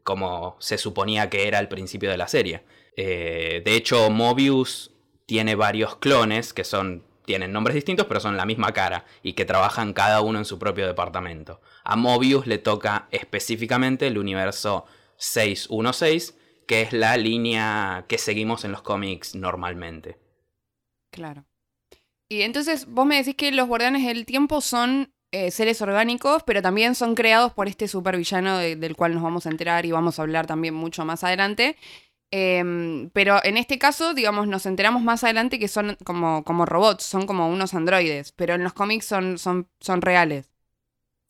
como 0.06 0.56
se 0.60 0.78
suponía 0.78 1.30
que 1.32 1.48
era 1.48 1.58
al 1.58 1.68
principio 1.68 2.12
de 2.12 2.18
la 2.18 2.28
serie. 2.28 2.64
Eh, 2.96 3.64
de 3.66 3.76
hecho, 3.76 4.10
Mobius 4.12 4.92
tiene 5.26 5.56
varios 5.56 5.98
clones 5.98 6.54
que 6.54 6.64
son 6.64 7.04
tienen 7.26 7.52
nombres 7.52 7.74
distintos, 7.74 8.06
pero 8.06 8.20
son 8.20 8.38
la 8.38 8.46
misma 8.46 8.72
cara 8.72 9.04
y 9.24 9.34
que 9.34 9.46
trabajan 9.46 9.94
cada 9.94 10.22
uno 10.22 10.38
en 10.38 10.46
su 10.46 10.60
propio 10.60 10.86
departamento. 10.86 11.60
A 11.84 11.96
Mobius 11.96 12.46
le 12.46 12.60
toca 12.60 13.08
específicamente 13.10 14.06
el 14.06 14.20
universo 14.20 14.86
616, 15.18 16.38
que 16.68 16.84
es 16.84 16.94
la 16.94 17.18
línea 17.18 18.06
que 18.08 18.20
seguimos 18.20 18.64
en 18.64 18.74
los 18.74 18.84
cómics 18.84 19.34
normalmente. 19.34 20.20
Claro. 21.12 21.46
Y 22.30 22.44
entonces 22.44 22.86
vos 22.86 23.08
me 23.08 23.18
decís 23.18 23.36
que 23.36 23.52
los 23.52 23.68
guardianes 23.68 24.06
del 24.06 24.28
tiempo 24.28 24.62
son 24.62 25.15
eh, 25.36 25.52
seres 25.52 25.82
orgánicos, 25.82 26.44
pero 26.44 26.62
también 26.62 26.96
son 26.96 27.14
creados 27.14 27.52
por 27.52 27.68
este 27.68 27.90
supervillano 27.90 28.58
del 28.58 28.96
cual 28.96 29.14
nos 29.14 29.22
vamos 29.22 29.46
a 29.46 29.50
enterar 29.50 29.86
y 29.86 29.92
vamos 29.92 30.18
a 30.18 30.22
hablar 30.22 30.48
también 30.48 30.74
mucho 30.74 31.04
más 31.04 31.26
adelante. 31.26 31.76
Em, 32.32 33.10
pero 33.10 33.44
en 33.44 33.58
este 33.58 33.78
caso, 33.78 34.14
digamos, 34.14 34.48
nos 34.48 34.66
enteramos 34.66 35.04
más 35.04 35.26
adelante 35.26 35.60
que 35.60 35.68
son 35.68 35.98
como, 36.06 36.46
como 36.46 36.66
robots, 36.66 37.04
son 37.04 37.28
como 37.28 37.50
unos 37.50 37.74
androides, 37.74 38.32
pero 38.32 38.54
en 38.54 38.64
los 38.64 38.72
cómics 38.72 39.08
son, 39.08 39.38
son, 39.38 39.68
son 39.82 40.02
reales. 40.02 40.52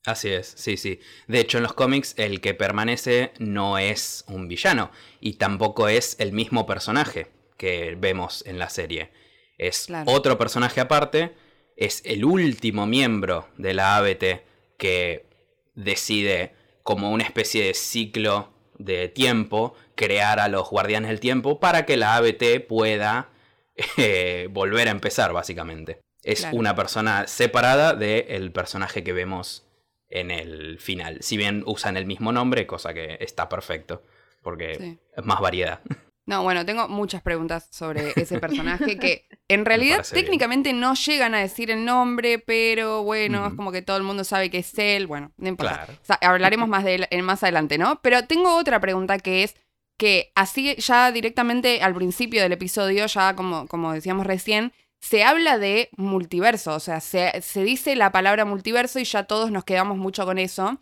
Así 0.06 0.30
es, 0.30 0.54
sí, 0.56 0.78
sí. 0.78 1.00
De 1.28 1.40
hecho, 1.40 1.58
en 1.58 1.64
los 1.64 1.74
cómics 1.74 2.14
el 2.18 2.42
que 2.42 2.54
permanece 2.54 3.34
no 3.40 3.80
es 3.80 4.24
un 4.28 4.48
villano 4.48 4.92
y 5.20 5.34
tampoco 5.34 5.88
es 5.88 6.16
el 6.20 6.32
mismo 6.32 6.68
personaje 6.68 7.32
que 7.58 7.96
vemos 7.98 8.44
en 8.46 8.60
la 8.60 8.70
serie. 8.70 9.10
Es 9.58 9.88
otro 10.06 10.38
personaje 10.38 10.80
aparte, 10.80 11.34
es 11.75 12.01
el 12.05 12.25
último 12.25 12.86
miembro 12.86 13.48
de 13.58 13.74
la 13.74 13.98
ABT 13.98 14.44
que 14.77 15.25
decide 15.74 16.53
como 16.84 17.12
una 17.12 17.24
especie 17.24 17.65
de 17.65 17.74
ciclo 17.74 18.53
de 18.77 19.10
tiempo 19.10 19.75
crear 19.96 20.39
a 20.39 20.48
los 20.48 20.70
guardianes 20.70 21.10
del 21.10 21.20
tiempo 21.20 21.60
para 21.60 21.86
que 21.86 21.98
la 21.98 22.15
ABT 22.15 22.65
pueda 22.67 23.29
eh, 23.98 24.48
volver 24.51 24.88
a 24.88 24.91
empezar, 24.91 25.34
básicamente. 25.34 26.00
Es 26.24 26.48
una 26.51 26.75
persona 26.75 27.27
separada 27.27 27.94
del 27.94 28.51
personaje 28.51 29.03
que 29.03 29.13
vemos 29.13 29.67
en 30.10 30.32
el 30.32 30.79
final. 30.79 31.20
Si 31.22 31.38
bien 31.38 31.63
usan 31.67 31.98
el 31.98 32.08
mismo 32.08 32.32
nombre, 32.32 32.65
cosa 32.65 32.96
que 32.96 33.17
está 33.20 33.48
perfecto, 33.48 34.01
porque 34.41 34.98
es 35.15 35.25
más 35.25 35.39
variedad. 35.39 35.82
No, 36.27 36.41
bueno, 36.41 36.65
tengo 36.65 36.88
muchas 36.88 37.22
preguntas 37.22 37.67
sobre 37.70 38.13
ese 38.15 38.39
personaje 38.39 38.98
que 38.98 39.27
en 39.48 39.63
realidad 39.63 40.03
técnicamente 40.12 40.74
no 40.74 40.96
llegan 40.96 41.36
a 41.36 41.39
decir 41.39 41.70
el 41.70 41.86
nombre, 41.86 42.39
pero 42.39 43.03
bueno, 43.03 43.46
es 43.46 43.53
como 43.53 43.72
que 43.72 43.84
todo 43.84 43.98
el 43.98 44.03
mundo 44.03 44.24
sabe 44.24 44.50
que 44.50 44.60
es 44.60 44.77
él. 44.79 45.05
Bueno, 45.05 45.32
no 45.38 45.50
importa. 45.50 45.88
hablaremos 46.22 46.67
más 46.67 46.84
de 46.84 47.08
él 47.10 47.24
más 47.24 47.44
adelante, 47.44 47.77
¿no? 47.77 48.00
Pero 48.01 48.25
tengo 48.25 48.55
otra 48.55 48.79
pregunta 48.79 49.20
que 49.20 49.44
es 49.44 49.55
que 49.98 50.32
así 50.36 50.75
ya 50.77 51.12
directamente 51.12 51.82
al 51.82 51.94
principio 51.94 52.41
del 52.41 52.51
episodio, 52.51 53.05
ya 53.05 53.36
como, 53.36 53.67
como 53.67 53.94
decíamos 53.94 54.25
recién, 54.25 54.74
se 55.00 55.24
habla 55.24 55.58
de 55.60 55.89
multiverso, 55.98 56.74
o 56.74 56.79
sea, 56.79 57.00
se, 57.00 57.41
dice 57.53 57.96
la 57.96 58.12
palabra 58.12 58.44
multiverso 58.44 59.00
y 59.00 59.03
ya 59.03 59.24
todos 59.25 59.51
nos 59.51 59.63
quedamos 59.63 59.98
mucho 59.98 60.25
con 60.25 60.39
eso. 60.39 60.79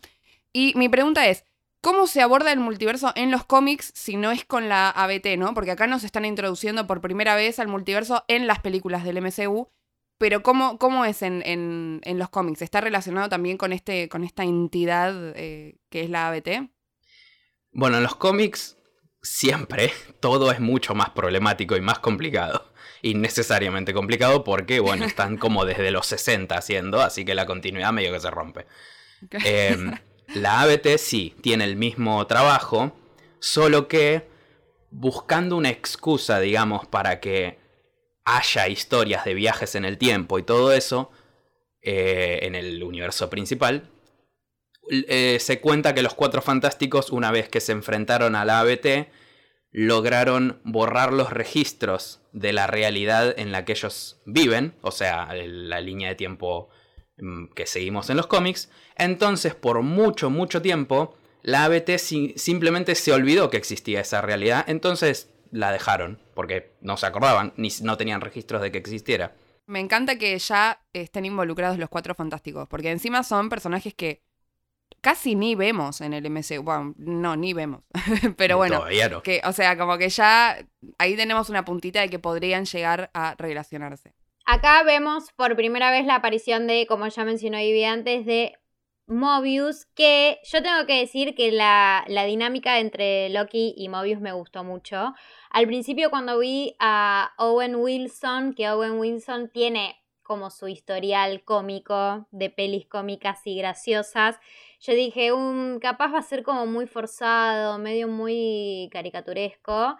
Y 0.52 0.72
mi 0.76 0.88
pregunta 0.88 1.28
es, 1.28 1.44
¿cómo 1.84 2.06
se 2.06 2.22
aborda 2.22 2.50
el 2.50 2.60
multiverso 2.60 3.12
en 3.14 3.30
los 3.30 3.44
cómics 3.44 3.92
si 3.94 4.16
no 4.16 4.32
es 4.32 4.46
con 4.46 4.70
la 4.70 4.88
ABT, 4.88 5.36
no? 5.36 5.52
Porque 5.52 5.70
acá 5.70 5.86
nos 5.86 6.02
están 6.02 6.24
introduciendo 6.24 6.86
por 6.86 7.02
primera 7.02 7.36
vez 7.36 7.58
al 7.58 7.68
multiverso 7.68 8.24
en 8.26 8.46
las 8.46 8.60
películas 8.60 9.04
del 9.04 9.20
MCU, 9.20 9.68
pero 10.16 10.42
¿cómo, 10.42 10.78
cómo 10.78 11.04
es 11.04 11.20
en, 11.20 12.00
los 12.02 12.30
cómics? 12.30 12.62
¿Está 12.62 12.80
relacionado 12.80 13.28
también 13.28 13.58
con, 13.58 13.74
este, 13.74 14.08
con 14.08 14.24
esta 14.24 14.44
entidad 14.44 15.34
eh, 15.36 15.76
que 15.90 16.02
es 16.02 16.08
la 16.08 16.28
ABT? 16.28 16.70
Bueno, 17.72 17.98
en 17.98 18.02
los 18.02 18.16
cómics 18.16 18.78
siempre 19.22 19.92
todo 20.20 20.52
es 20.52 20.60
mucho 20.60 20.94
más 20.94 21.10
problemático 21.10 21.76
y 21.76 21.82
más 21.82 21.98
complicado 21.98 22.72
innecesariamente 23.02 23.92
complicado 23.92 24.42
porque, 24.42 24.80
bueno, 24.80 25.04
están 25.04 25.36
como 25.36 25.66
desde 25.66 25.90
los 25.90 26.06
60 26.06 26.56
haciendo, 26.56 27.02
así 27.02 27.26
que 27.26 27.34
la 27.34 27.44
continuidad 27.44 27.92
medio 27.92 28.10
que 28.10 28.20
se 28.20 28.30
rompe. 28.30 28.66
Em, 29.30 29.92
la 30.28 30.62
ABT 30.62 30.98
sí, 30.98 31.34
tiene 31.40 31.64
el 31.64 31.76
mismo 31.76 32.26
trabajo, 32.26 32.92
solo 33.38 33.88
que 33.88 34.28
buscando 34.90 35.56
una 35.56 35.70
excusa, 35.70 36.40
digamos, 36.40 36.86
para 36.86 37.20
que 37.20 37.58
haya 38.24 38.68
historias 38.68 39.24
de 39.24 39.34
viajes 39.34 39.74
en 39.74 39.84
el 39.84 39.98
tiempo 39.98 40.38
y 40.38 40.42
todo 40.42 40.72
eso, 40.72 41.10
eh, 41.82 42.40
en 42.42 42.54
el 42.54 42.82
universo 42.82 43.28
principal, 43.28 43.90
eh, 44.90 45.38
se 45.40 45.60
cuenta 45.60 45.94
que 45.94 46.02
los 46.02 46.14
cuatro 46.14 46.42
fantásticos, 46.42 47.10
una 47.10 47.30
vez 47.30 47.48
que 47.48 47.60
se 47.60 47.72
enfrentaron 47.72 48.36
a 48.36 48.44
la 48.44 48.60
ABT, 48.60 49.10
lograron 49.70 50.60
borrar 50.64 51.12
los 51.12 51.30
registros 51.30 52.20
de 52.32 52.52
la 52.52 52.66
realidad 52.66 53.34
en 53.36 53.50
la 53.50 53.64
que 53.64 53.72
ellos 53.72 54.20
viven, 54.24 54.74
o 54.82 54.92
sea, 54.92 55.28
la 55.34 55.80
línea 55.80 56.10
de 56.10 56.14
tiempo 56.14 56.70
que 57.54 57.66
seguimos 57.66 58.10
en 58.10 58.16
los 58.16 58.26
cómics. 58.26 58.70
Entonces, 58.96 59.54
por 59.54 59.82
mucho, 59.82 60.30
mucho 60.30 60.60
tiempo, 60.62 61.16
la 61.42 61.64
ABT 61.64 61.98
simplemente 62.36 62.94
se 62.94 63.12
olvidó 63.12 63.50
que 63.50 63.56
existía 63.56 64.00
esa 64.00 64.20
realidad, 64.20 64.64
entonces 64.66 65.30
la 65.50 65.70
dejaron, 65.70 66.18
porque 66.34 66.72
no 66.80 66.96
se 66.96 67.06
acordaban, 67.06 67.52
ni 67.56 67.68
no 67.82 67.96
tenían 67.96 68.20
registros 68.20 68.60
de 68.62 68.72
que 68.72 68.78
existiera. 68.78 69.34
Me 69.66 69.80
encanta 69.80 70.18
que 70.18 70.38
ya 70.38 70.80
estén 70.92 71.24
involucrados 71.24 71.78
los 71.78 71.88
cuatro 71.88 72.14
fantásticos, 72.14 72.68
porque 72.68 72.90
encima 72.90 73.22
son 73.22 73.48
personajes 73.48 73.94
que 73.94 74.22
casi 75.00 75.34
ni 75.34 75.54
vemos 75.54 76.00
en 76.00 76.14
el 76.14 76.28
MCU. 76.30 76.62
Bueno, 76.62 76.94
no, 76.96 77.36
ni 77.36 77.52
vemos. 77.52 77.84
Pero 78.36 78.56
bueno, 78.56 78.84
que, 79.22 79.40
o 79.44 79.52
sea, 79.52 79.76
como 79.76 79.98
que 79.98 80.08
ya 80.08 80.58
ahí 80.98 81.14
tenemos 81.14 81.50
una 81.50 81.64
puntita 81.64 82.00
de 82.00 82.08
que 82.08 82.18
podrían 82.18 82.64
llegar 82.64 83.10
a 83.14 83.34
relacionarse. 83.38 84.14
Acá 84.46 84.82
vemos 84.82 85.32
por 85.32 85.56
primera 85.56 85.90
vez 85.90 86.04
la 86.04 86.16
aparición 86.16 86.66
de, 86.66 86.86
como 86.86 87.08
ya 87.08 87.24
mencionó 87.24 87.58
Ivy 87.58 87.84
antes, 87.84 88.26
de 88.26 88.58
Mobius, 89.06 89.86
que 89.94 90.38
yo 90.44 90.62
tengo 90.62 90.84
que 90.86 90.98
decir 90.98 91.34
que 91.34 91.50
la, 91.50 92.04
la 92.08 92.24
dinámica 92.24 92.78
entre 92.78 93.30
Loki 93.30 93.74
y 93.76 93.88
Mobius 93.88 94.20
me 94.20 94.32
gustó 94.32 94.62
mucho. 94.62 95.14
Al 95.50 95.66
principio 95.66 96.10
cuando 96.10 96.38
vi 96.38 96.76
a 96.78 97.32
Owen 97.38 97.76
Wilson, 97.76 98.52
que 98.52 98.68
Owen 98.68 98.98
Wilson 98.98 99.48
tiene 99.48 99.96
como 100.22 100.50
su 100.50 100.68
historial 100.68 101.42
cómico 101.44 102.26
de 102.30 102.50
pelis 102.50 102.86
cómicas 102.86 103.46
y 103.46 103.56
graciosas, 103.56 104.38
yo 104.78 104.92
dije, 104.94 105.32
un, 105.32 105.78
capaz 105.80 106.12
va 106.12 106.18
a 106.18 106.22
ser 106.22 106.42
como 106.42 106.66
muy 106.66 106.86
forzado, 106.86 107.78
medio 107.78 108.08
muy 108.08 108.90
caricaturesco. 108.92 109.96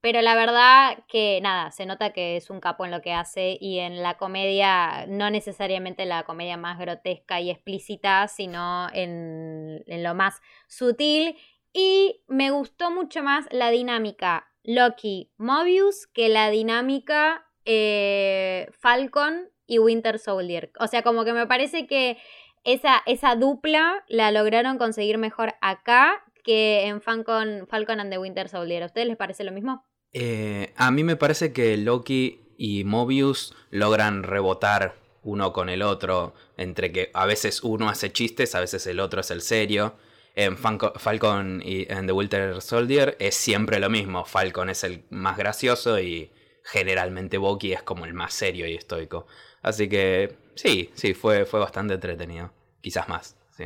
Pero 0.00 0.22
la 0.22 0.34
verdad 0.34 1.04
que 1.08 1.40
nada, 1.42 1.70
se 1.72 1.84
nota 1.84 2.12
que 2.12 2.36
es 2.36 2.48
un 2.48 2.60
capo 2.60 2.86
en 2.86 2.90
lo 2.90 3.02
que 3.02 3.12
hace 3.12 3.58
y 3.60 3.80
en 3.80 4.02
la 4.02 4.16
comedia, 4.16 5.04
no 5.06 5.28
necesariamente 5.28 6.06
la 6.06 6.22
comedia 6.22 6.56
más 6.56 6.78
grotesca 6.78 7.40
y 7.40 7.50
explícita, 7.50 8.26
sino 8.28 8.88
en, 8.94 9.84
lo 9.86 10.14
más 10.14 10.40
sutil. 10.68 11.36
Y 11.72 12.22
me 12.28 12.50
gustó 12.50 12.90
mucho 12.90 13.22
más 13.22 13.46
la 13.50 13.70
dinámica 13.70 14.48
Loki 14.62 15.32
Mobius 15.36 16.06
que 16.06 16.28
la 16.30 16.50
dinámica 16.50 17.46
eh, 17.66 18.68
Falcon 18.78 19.50
y 19.66 19.78
Winter 19.78 20.18
Soldier. 20.18 20.72
O 20.80 20.86
sea, 20.86 21.02
como 21.02 21.24
que 21.24 21.34
me 21.34 21.46
parece 21.46 21.86
que 21.86 22.16
esa, 22.64 23.02
esa 23.04 23.36
dupla 23.36 24.02
la 24.08 24.30
lograron 24.32 24.78
conseguir 24.78 25.18
mejor 25.18 25.54
acá 25.60 26.24
que 26.42 26.86
en 26.86 27.02
Falcon, 27.02 27.66
Falcon 27.68 28.00
and 28.00 28.10
the 28.10 28.18
Winter 28.18 28.48
Soldier. 28.48 28.82
¿A 28.82 28.86
ustedes 28.86 29.06
les 29.06 29.16
parece 29.16 29.44
lo 29.44 29.52
mismo? 29.52 29.84
Eh, 30.12 30.72
a 30.76 30.90
mí 30.90 31.04
me 31.04 31.16
parece 31.16 31.52
que 31.52 31.76
Loki 31.76 32.40
y 32.56 32.84
Mobius 32.84 33.54
logran 33.70 34.22
rebotar 34.22 34.96
uno 35.22 35.52
con 35.52 35.68
el 35.68 35.82
otro, 35.82 36.34
entre 36.56 36.92
que 36.92 37.10
a 37.14 37.26
veces 37.26 37.62
uno 37.62 37.88
hace 37.88 38.12
chistes, 38.12 38.54
a 38.54 38.60
veces 38.60 38.86
el 38.86 39.00
otro 39.00 39.20
es 39.20 39.30
el 39.30 39.42
serio. 39.42 39.94
En 40.34 40.56
Falcon 40.56 41.60
y 41.64 41.90
and 41.90 42.06
the 42.06 42.12
Winter 42.12 42.62
Soldier 42.62 43.16
es 43.18 43.34
siempre 43.34 43.80
lo 43.80 43.90
mismo. 43.90 44.24
Falcon 44.24 44.70
es 44.70 44.84
el 44.84 45.04
más 45.10 45.36
gracioso 45.36 46.00
y 46.00 46.30
generalmente 46.64 47.36
Bucky 47.38 47.72
es 47.72 47.82
como 47.82 48.04
el 48.04 48.14
más 48.14 48.32
serio 48.32 48.66
y 48.66 48.74
estoico. 48.74 49.26
Así 49.62 49.88
que 49.88 50.36
sí, 50.54 50.90
sí, 50.94 51.14
fue, 51.14 51.44
fue 51.44 51.60
bastante 51.60 51.94
entretenido. 51.94 52.52
Quizás 52.80 53.08
más, 53.08 53.36
sí. 53.56 53.64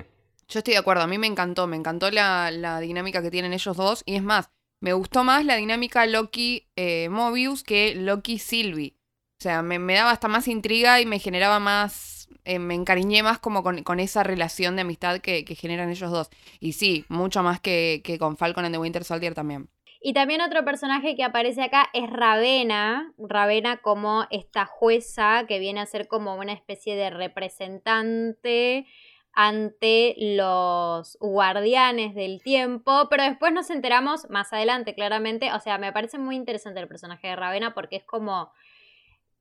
Yo 0.49 0.59
estoy 0.59 0.75
de 0.75 0.79
acuerdo, 0.79 1.03
a 1.03 1.07
mí 1.07 1.19
me 1.19 1.27
encantó, 1.27 1.67
me 1.67 1.77
encantó 1.77 2.11
la, 2.11 2.81
dinámica 2.81 3.23
que 3.23 3.31
tienen 3.31 3.53
ellos 3.53 3.77
dos. 3.77 4.03
Y 4.07 4.17
es 4.17 4.23
más, 4.23 4.51
me 4.85 4.93
gustó 4.93 5.25
más 5.25 5.47
la 5.47 5.57
dinámica 5.57 6.05
Loki-Mobius 6.05 7.61
eh, 7.62 7.64
que 7.67 7.95
Loki-Sylvie. 7.95 8.99
O 9.41 9.43
sea, 9.43 9.62
me, 9.62 9.79
daba 9.95 10.11
hasta 10.11 10.29
más 10.29 10.47
intriga 10.47 11.00
y 11.00 11.07
me 11.07 11.19
generaba 11.19 11.59
más. 11.59 12.29
Eh, 12.45 12.59
me 12.59 12.75
encariñé 12.75 13.23
más 13.23 13.38
como 13.38 13.62
con, 13.62 13.99
esa 13.99 14.23
relación 14.25 14.76
de 14.76 14.83
amistad 14.83 15.21
que, 15.21 15.43
generan 15.59 15.88
ellos 15.88 16.11
dos. 16.11 16.29
Y 16.61 16.75
sí, 16.75 17.07
mucho 17.09 17.43
más 17.43 17.61
que, 17.61 18.03
que 18.05 18.19
con 18.19 18.37
Falcon 18.37 18.67
and 18.67 18.75
the 18.75 18.79
Winter 18.79 19.05
Soldier 19.05 19.33
también. 19.33 19.71
Y 20.03 20.12
también 20.12 20.43
otro 20.43 20.67
personaje 20.67 21.17
que 21.17 21.25
aparece 21.25 21.62
acá 21.62 21.88
es 21.95 22.11
Ravena. 22.11 23.14
Ravena 23.17 23.79
como 23.79 24.26
esta 24.31 24.67
jueza 24.67 25.47
que 25.49 25.61
viene 25.61 25.81
a 25.81 25.87
ser 25.87 26.09
como 26.09 26.35
una 26.35 26.53
especie 26.53 26.95
de 26.95 27.09
representante 27.09 28.87
ante 29.35 30.14
los 30.19 31.19
guardianes 31.21 32.14
del 32.14 32.43
tiempo, 32.43 33.09
pero 33.11 33.25
después 33.25 33.53
nos 33.53 33.71
enteramos 33.71 34.29
más 34.31 34.53
adelante, 34.53 34.95
claramente, 34.95 35.53
o 35.53 35.61
sea, 35.61 35.79
me 35.79 35.93
parece 35.93 36.19
muy 36.19 36.37
interesante 36.37 36.81
el 36.81 36.88
personaje 36.88 37.29
de 37.29 37.37
Ravena 37.37 37.75
porque 37.75 37.97
es 37.97 38.05
como, 38.05 38.53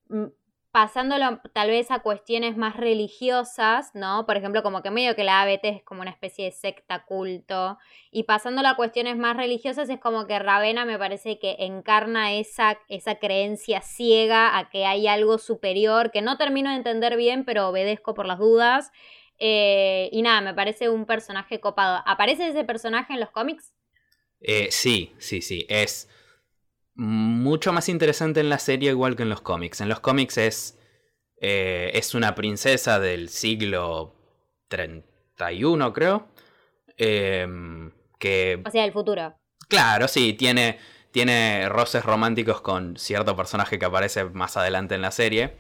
mm, 0.09 0.25
pasándolo 0.73 1.39
tal 1.53 1.69
vez 1.69 1.91
a 1.91 2.00
cuestiones 2.00 2.57
más 2.57 2.75
religiosas, 2.75 3.91
¿no? 3.93 4.25
Por 4.25 4.38
ejemplo, 4.38 4.63
como 4.63 4.81
que 4.81 4.89
medio 4.89 5.15
que 5.15 5.23
la 5.23 5.43
ABT 5.43 5.69
es 5.69 5.83
como 5.83 6.01
una 6.01 6.09
especie 6.09 6.45
de 6.45 6.51
secta 6.51 7.05
culto, 7.05 7.77
y 8.09 8.23
pasándolo 8.23 8.69
a 8.69 8.75
cuestiones 8.75 9.15
más 9.15 9.38
religiosas 9.38 9.88
es 9.91 10.00
como 10.00 10.25
que 10.25 10.39
Ravena 10.39 10.85
me 10.85 10.97
parece 10.97 11.38
que 11.38 11.57
encarna 11.59 12.33
esa, 12.33 12.79
esa 12.89 13.19
creencia 13.19 13.81
ciega 13.81 14.57
a 14.57 14.71
que 14.71 14.88
hay 14.88 15.05
algo 15.07 15.38
superior, 15.38 16.09
que 16.09 16.23
no 16.23 16.38
termino 16.38 16.71
de 16.71 16.77
entender 16.77 17.17
bien, 17.17 17.45
pero 17.45 17.69
obedezco 17.69 18.15
por 18.15 18.25
las 18.25 18.39
dudas. 18.39 18.91
Eh, 19.39 20.09
y 20.11 20.21
nada, 20.21 20.41
me 20.41 20.53
parece 20.53 20.89
un 20.89 21.05
personaje 21.05 21.59
copado. 21.59 22.01
¿Aparece 22.05 22.47
ese 22.47 22.63
personaje 22.63 23.13
en 23.13 23.19
los 23.19 23.31
cómics? 23.31 23.73
Eh, 24.39 24.67
sí, 24.71 25.13
sí, 25.17 25.41
sí. 25.41 25.65
Es 25.69 26.09
mucho 26.95 27.73
más 27.73 27.89
interesante 27.89 28.39
en 28.39 28.49
la 28.49 28.59
serie 28.59 28.91
igual 28.91 29.15
que 29.15 29.23
en 29.23 29.29
los 29.29 29.41
cómics. 29.41 29.81
En 29.81 29.89
los 29.89 29.99
cómics 29.99 30.37
es, 30.37 30.79
eh, 31.41 31.91
es 31.93 32.13
una 32.13 32.35
princesa 32.35 32.99
del 32.99 33.29
siglo 33.29 34.15
31, 34.67 35.93
creo. 35.93 36.27
Que... 36.97 38.61
O 38.65 38.71
sea, 38.71 38.85
el 38.85 38.93
futuro. 38.93 39.35
Claro, 39.67 40.07
sí, 40.07 40.33
tiene, 40.33 40.77
tiene 41.11 41.67
roces 41.67 42.05
románticos 42.05 42.61
con 42.61 42.95
cierto 42.97 43.35
personaje 43.35 43.79
que 43.79 43.85
aparece 43.85 44.25
más 44.25 44.55
adelante 44.55 44.95
en 44.95 45.01
la 45.01 45.11
serie 45.11 45.53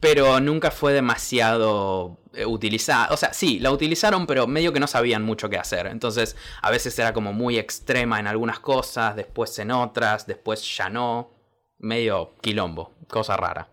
pero 0.00 0.40
nunca 0.40 0.70
fue 0.70 0.94
demasiado 0.94 2.18
eh, 2.32 2.46
utilizada. 2.46 3.08
O 3.12 3.16
sea, 3.16 3.34
sí, 3.34 3.60
la 3.60 3.70
utilizaron, 3.70 4.26
pero 4.26 4.46
medio 4.46 4.72
que 4.72 4.80
no 4.80 4.86
sabían 4.86 5.22
mucho 5.22 5.50
qué 5.50 5.58
hacer. 5.58 5.86
Entonces, 5.86 6.36
a 6.62 6.70
veces 6.70 6.98
era 6.98 7.12
como 7.12 7.34
muy 7.34 7.58
extrema 7.58 8.18
en 8.18 8.26
algunas 8.26 8.58
cosas, 8.58 9.14
después 9.14 9.58
en 9.58 9.70
otras, 9.70 10.26
después 10.26 10.76
ya 10.76 10.88
no. 10.88 11.30
Medio 11.78 12.34
quilombo, 12.42 12.94
cosa 13.08 13.36
rara. 13.36 13.68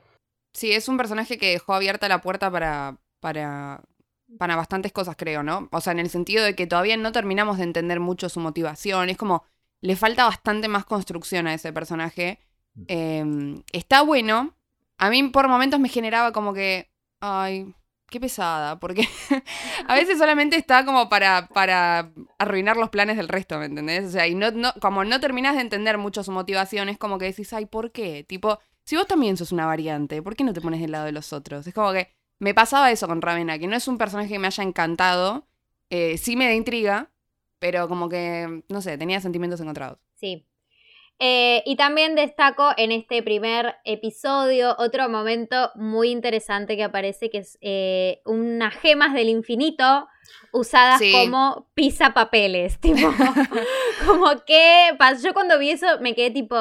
Sí, 0.54 0.72
es 0.72 0.88
un 0.88 0.98
personaje 0.98 1.38
que 1.38 1.52
dejó 1.52 1.74
abierta 1.74 2.08
la 2.08 2.22
puerta 2.22 2.50
para, 2.50 2.98
para, 3.20 3.82
para 4.38 4.56
bastantes 4.56 4.92
cosas, 4.92 5.16
creo, 5.18 5.44
¿no? 5.44 5.70
O 5.72 5.82
sea, 5.82 5.92
en 5.92 6.00
el 6.00 6.10
sentido 6.10 6.44
de 6.44 6.56
que 6.56 6.68
todavía 6.68 6.98
no 6.98 7.12
terminamos 7.12 7.58
de 7.58 7.64
entender 7.64 8.00
mucho 8.00 8.30
su 8.30 8.40
motivación. 8.40 9.10
Es 9.10 9.18
como, 9.18 9.44
le 9.82 9.96
falta 9.96 10.26
bastante 10.26 10.68
más 10.68 10.86
construcción 10.86 11.48
a 11.48 11.54
ese 11.54 11.72
personaje. 11.74 12.40
Mm. 12.74 12.84
Em, 12.88 13.64
está 13.72 14.02
bueno, 14.02 14.57
a 14.98 15.10
mí 15.10 15.24
por 15.30 15.48
momentos 15.48 15.80
me 15.80 15.90
generaba 15.90 16.32
como 16.32 16.54
que, 16.54 16.90
ay, 17.20 17.74
qué 18.10 18.20
pesada, 18.20 18.80
porque 18.80 19.08
a 19.88 19.96
veces 19.96 20.18
solamente 20.18 20.56
está 20.56 20.86
como 20.86 21.10
para, 21.10 21.48
para 21.50 22.12
arruinar 22.40 22.78
los 22.78 22.90
planes 22.90 23.18
del 23.18 23.28
resto, 23.28 23.60
¿me 23.60 23.66
entendés? 23.66 24.06
O 24.06 24.12
sea, 24.12 24.28
y 24.28 24.36
no, 24.36 24.52
no, 24.52 24.74
como 24.82 25.04
no 25.04 25.20
terminás 25.20 25.56
de 25.56 25.62
entender 25.62 25.98
mucho 25.98 26.24
su 26.24 26.32
motivación, 26.32 26.90
es 26.90 26.98
como 26.98 27.18
que 27.18 27.26
decís, 27.26 27.52
ay, 27.54 27.66
¿por 27.66 27.92
qué? 27.92 28.24
Tipo, 28.24 28.60
si 28.84 28.96
vos 28.96 29.08
también 29.08 29.38
sos 29.38 29.52
una 29.52 29.66
variante, 29.66 30.22
¿por 30.22 30.36
qué 30.36 30.44
no 30.44 30.54
te 30.54 30.62
pones 30.62 30.82
del 30.82 30.92
lado 30.92 31.06
de 31.06 31.12
los 31.12 31.34
otros? 31.34 31.68
Es 31.68 31.74
como 31.74 31.92
que 31.92 32.10
me 32.40 32.54
pasaba 32.54 32.92
eso 32.92 33.08
con 33.08 33.22
Ravena, 33.22 33.60
que 33.60 33.68
no 33.68 33.76
es 33.76 33.88
un 33.88 33.98
personaje 33.98 34.30
que 34.30 34.40
me 34.40 34.48
haya 34.48 34.64
encantado, 34.64 35.46
eh, 35.90 36.18
sí 36.18 36.36
me 36.36 36.46
da 36.46 36.54
intriga, 36.54 37.12
pero 37.60 37.88
como 37.88 38.08
que, 38.10 38.64
no 38.70 38.82
sé, 38.82 38.98
tenía 38.98 39.20
sentimientos 39.20 39.60
encontrados. 39.60 40.00
Sí, 40.16 40.46
eh, 41.20 41.64
y 41.66 41.76
también 41.78 42.14
destaco 42.16 42.72
en 42.78 42.92
este 42.92 43.24
primer 43.24 43.76
episodio 43.86 44.76
otro 44.78 45.10
momento 45.10 45.72
muy 45.74 46.12
interesante 46.12 46.78
que 46.78 46.84
aparece, 46.84 47.32
que 47.32 47.40
es 47.40 47.58
eh, 47.62 48.22
unas 48.26 48.76
gemas 48.76 49.14
del 49.14 49.30
infinito 49.30 50.08
usadas 50.52 51.02
como 51.12 51.68
pisa 51.74 52.14
papeles. 52.14 52.80
Tipo, 52.82 53.12
como 54.06 54.46
que 54.46 54.92
yo 55.24 55.34
cuando 55.34 55.58
vi 55.58 55.72
eso 55.72 55.88
me 56.02 56.14
quedé 56.14 56.30
tipo, 56.30 56.56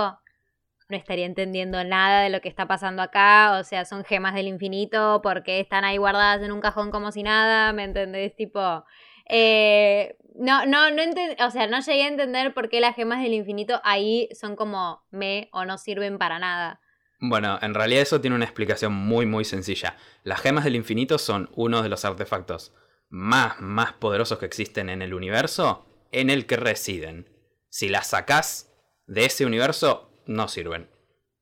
no 0.88 0.96
estaría 0.96 1.26
entendiendo 1.26 1.82
nada 1.84 2.22
de 2.22 2.30
lo 2.30 2.40
que 2.40 2.48
está 2.48 2.66
pasando 2.66 3.02
acá. 3.02 3.58
O 3.60 3.64
sea, 3.64 3.84
son 3.84 4.04
gemas 4.04 4.34
del 4.34 4.48
infinito 4.48 5.20
porque 5.22 5.60
están 5.60 5.84
ahí 5.84 5.98
guardadas 5.98 6.42
en 6.42 6.52
un 6.52 6.60
cajón 6.60 6.90
como 6.90 7.12
si 7.12 7.22
nada, 7.22 7.72
¿me 7.72 7.84
entendés? 7.84 8.34
Tipo, 8.34 8.84
eh, 9.28 10.16
no, 10.34 10.66
no, 10.66 10.90
no 10.90 11.02
o 11.46 11.50
sea, 11.50 11.66
no 11.66 11.80
llegué 11.80 12.04
a 12.04 12.08
entender 12.08 12.54
por 12.54 12.68
qué 12.68 12.80
las 12.80 12.94
gemas 12.94 13.22
del 13.22 13.34
infinito 13.34 13.80
ahí 13.84 14.28
son 14.38 14.56
como 14.56 15.02
me 15.10 15.48
o 15.52 15.64
no 15.64 15.78
sirven 15.78 16.18
para 16.18 16.38
nada. 16.38 16.80
Bueno, 17.18 17.58
en 17.62 17.74
realidad 17.74 18.02
eso 18.02 18.20
tiene 18.20 18.36
una 18.36 18.44
explicación 18.44 18.92
muy 18.92 19.24
muy 19.24 19.44
sencilla. 19.44 19.96
Las 20.22 20.40
gemas 20.40 20.64
del 20.64 20.76
infinito 20.76 21.18
son 21.18 21.50
uno 21.54 21.82
de 21.82 21.88
los 21.88 22.04
artefactos 22.04 22.74
más, 23.08 23.60
más 23.60 23.92
poderosos 23.94 24.38
que 24.38 24.46
existen 24.46 24.90
en 24.90 25.02
el 25.02 25.14
universo 25.14 25.86
en 26.12 26.30
el 26.30 26.46
que 26.46 26.56
residen. 26.56 27.28
Si 27.68 27.88
las 27.88 28.08
sacás 28.08 28.72
de 29.06 29.24
ese 29.26 29.46
universo, 29.46 30.10
no 30.26 30.48
sirven. 30.48 30.88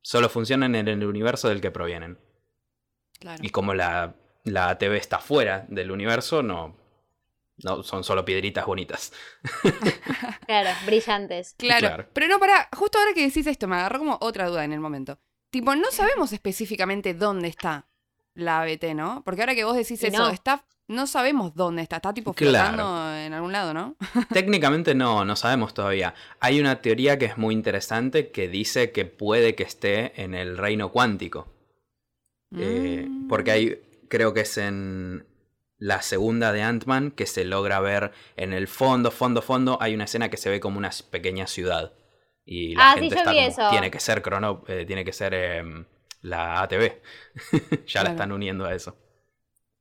Solo 0.02 0.28
funcionan 0.28 0.74
en 0.74 0.88
el 0.88 1.04
universo 1.04 1.48
del 1.48 1.60
que 1.60 1.70
provienen. 1.70 2.18
Y 3.40 3.50
como 3.50 3.72
la, 3.72 4.16
la 4.44 4.68
ATV 4.70 4.94
está 4.94 5.18
fuera 5.18 5.64
del 5.68 5.90
universo, 5.90 6.42
no, 6.42 6.76
no, 7.62 7.82
son 7.82 8.02
solo 8.04 8.24
piedritas 8.24 8.66
bonitas. 8.66 9.12
claro, 10.46 10.70
brillantes. 10.86 11.54
Claro, 11.56 12.06
Pero 12.12 12.28
no, 12.28 12.38
para, 12.38 12.68
justo 12.76 12.98
ahora 12.98 13.12
que 13.14 13.26
decís 13.26 13.46
esto, 13.46 13.68
me 13.68 13.76
agarró 13.76 14.00
como 14.00 14.18
otra 14.20 14.48
duda 14.48 14.64
en 14.64 14.72
el 14.72 14.80
momento. 14.80 15.18
Tipo, 15.50 15.76
no 15.76 15.90
sabemos 15.92 16.32
específicamente 16.32 17.14
dónde 17.14 17.48
está 17.48 17.86
la 18.34 18.62
ABT, 18.62 18.94
¿no? 18.94 19.22
Porque 19.24 19.42
ahora 19.42 19.54
que 19.54 19.62
vos 19.62 19.76
decís 19.76 20.02
eso, 20.02 20.18
no. 20.18 20.30
está, 20.30 20.64
no 20.88 21.06
sabemos 21.06 21.54
dónde 21.54 21.82
está. 21.82 21.96
Está 21.96 22.12
tipo 22.12 22.32
flotando 22.32 23.14
en 23.14 23.32
algún 23.32 23.52
lado, 23.52 23.72
¿no? 23.72 23.96
Técnicamente 24.32 24.96
no, 24.96 25.24
no 25.24 25.36
sabemos 25.36 25.72
todavía. 25.72 26.14
Hay 26.40 26.58
una 26.58 26.82
teoría 26.82 27.18
que 27.18 27.26
es 27.26 27.38
muy 27.38 27.54
interesante 27.54 28.30
que 28.30 28.48
dice 28.48 28.90
que 28.90 29.04
puede 29.04 29.54
que 29.54 29.62
esté 29.62 30.20
en 30.20 30.34
el 30.34 30.58
reino 30.58 30.90
cuántico. 30.90 31.46
Eh, 32.56 33.06
mm. 33.08 33.28
porque 33.28 33.50
hay, 33.50 33.82
creo 34.08 34.34
que 34.34 34.40
es 34.40 34.58
en 34.58 35.24
la 35.84 36.00
segunda 36.00 36.50
de 36.50 36.62
Ant-Man 36.62 37.10
que 37.10 37.26
se 37.26 37.44
logra 37.44 37.78
ver 37.78 38.12
en 38.36 38.54
el 38.54 38.68
fondo, 38.68 39.10
fondo, 39.10 39.42
fondo. 39.42 39.76
Hay 39.82 39.94
una 39.94 40.04
escena 40.04 40.30
que 40.30 40.38
se 40.38 40.48
ve 40.48 40.58
como 40.58 40.78
una 40.78 40.88
pequeña 41.10 41.46
ciudad. 41.46 41.92
Y 42.46 42.74
la 42.74 42.92
ah, 42.92 42.94
gente 42.94 43.14
está 43.14 43.24
como, 43.24 43.70
tiene 43.70 43.90
que 43.90 44.00
ser 44.00 44.22
crono, 44.22 44.64
eh, 44.66 44.86
tiene 44.86 45.04
que 45.04 45.12
ser 45.12 45.34
em, 45.34 45.84
la 46.22 46.62
ATV. 46.62 47.02
ya 47.86 48.02
la 48.02 48.10
están 48.12 48.32
uniendo 48.32 48.64
a 48.64 48.74
eso. 48.74 48.96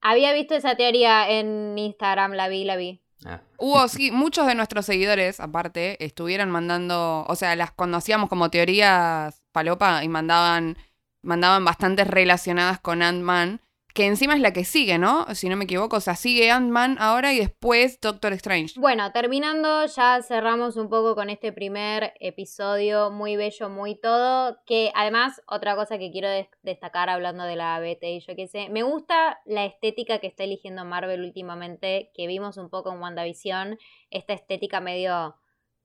Había 0.02 0.34
visto 0.34 0.56
esa 0.56 0.76
teoría 0.76 1.30
en 1.30 1.78
Instagram, 1.78 2.34
la 2.34 2.50
vi, 2.50 2.66
la 2.66 2.76
vi. 2.76 3.02
Ah. 3.24 3.40
Hubo, 3.58 3.88
sí, 3.88 4.12
muchos 4.12 4.46
de 4.46 4.56
nuestros 4.56 4.86
seguidores, 4.86 5.40
aparte, 5.40 6.04
estuvieron 6.04 6.52
mandando, 6.52 7.24
o 7.30 7.36
sea, 7.36 7.56
las 7.56 7.72
cuando 7.72 7.96
hacíamos 7.96 8.28
como 8.28 8.50
teorías 8.50 9.42
palopa 9.54 10.04
y 10.04 10.10
mandaban, 10.10 10.78
mandaban 11.22 11.64
bastantes 11.64 12.08
relacionadas 12.08 12.82
con 12.82 13.02
Ant-Man 13.02 13.62
que 13.94 14.08
encima 14.08 14.34
es 14.34 14.42
la 14.42 14.54
que 14.54 14.66
sigue, 14.66 14.98
¿no? 14.98 15.26
Si 15.36 15.48
no 15.48 15.56
me 15.56 15.66
equivoco, 15.66 15.98
o 15.98 16.02
sea, 16.02 16.16
sigue 16.16 16.50
Ant-Man 16.50 16.98
ahora 17.00 17.32
y 17.32 17.40
después 17.40 18.02
Doctor 18.02 18.34
Strange. 18.34 18.80
Bueno, 18.80 19.12
terminando, 19.12 19.86
ya 19.86 20.22
cerramos 20.24 20.78
un 20.78 20.90
poco 20.90 21.14
con 21.14 21.30
este 21.30 21.54
primer 21.54 22.14
episodio, 22.20 23.12
muy 23.12 23.36
bello, 23.36 23.70
muy 23.70 23.96
todo, 23.96 24.58
que 24.66 24.92
además, 24.96 25.42
otra 25.48 25.76
cosa 25.76 26.00
que 26.00 26.12
quiero 26.12 26.28
destacar 26.64 27.10
hablando 27.10 27.44
de 27.44 27.56
la 27.56 27.76
ABT 27.76 28.04
y 28.04 28.20
yo 28.22 28.36
qué 28.36 28.48
sé, 28.48 28.70
me 28.70 28.82
gusta 28.82 29.40
la 29.46 29.66
estética 29.66 30.18
que 30.18 30.28
está 30.28 30.44
eligiendo 30.44 30.86
Marvel 30.86 31.24
últimamente, 31.24 32.12
que 32.16 32.26
vimos 32.26 32.58
un 32.58 32.70
poco 32.72 32.92
en 32.92 33.00
WandaVision, 33.00 33.78
esta 34.10 34.34
estética 34.34 34.82
medio 34.82 35.36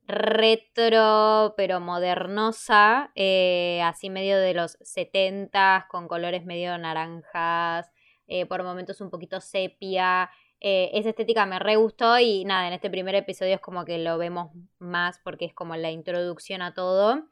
retro, 0.07 1.53
pero 1.59 1.81
modernosa, 1.81 3.13
eh, 3.15 3.83
así 3.85 4.09
medio 4.09 4.39
de 4.39 4.55
los 4.55 4.79
70 4.81 5.87
con 5.91 6.09
colores 6.09 6.47
medio 6.47 6.79
naranjas, 6.79 7.93
eh, 8.29 8.47
por 8.47 8.63
momentos 8.63 9.01
un 9.01 9.11
poquito 9.11 9.41
sepia. 9.41 10.31
Eh, 10.61 10.91
esa 10.95 11.11
estética 11.11 11.47
me 11.47 11.59
re 11.59 11.77
gustó 11.77 12.19
y 12.19 12.45
nada, 12.45 12.67
en 12.67 12.75
este 12.75 12.91
primer 12.91 13.15
episodio 13.15 13.55
es 13.55 13.61
como 13.61 13.85
que 13.85 13.99
lo 13.99 14.19
vemos 14.19 14.51
más 14.79 15.21
porque 15.23 15.45
es 15.45 15.55
como 15.55 15.77
la 15.77 15.91
introducción 15.91 16.63
a 16.63 16.75
todo. 16.75 17.25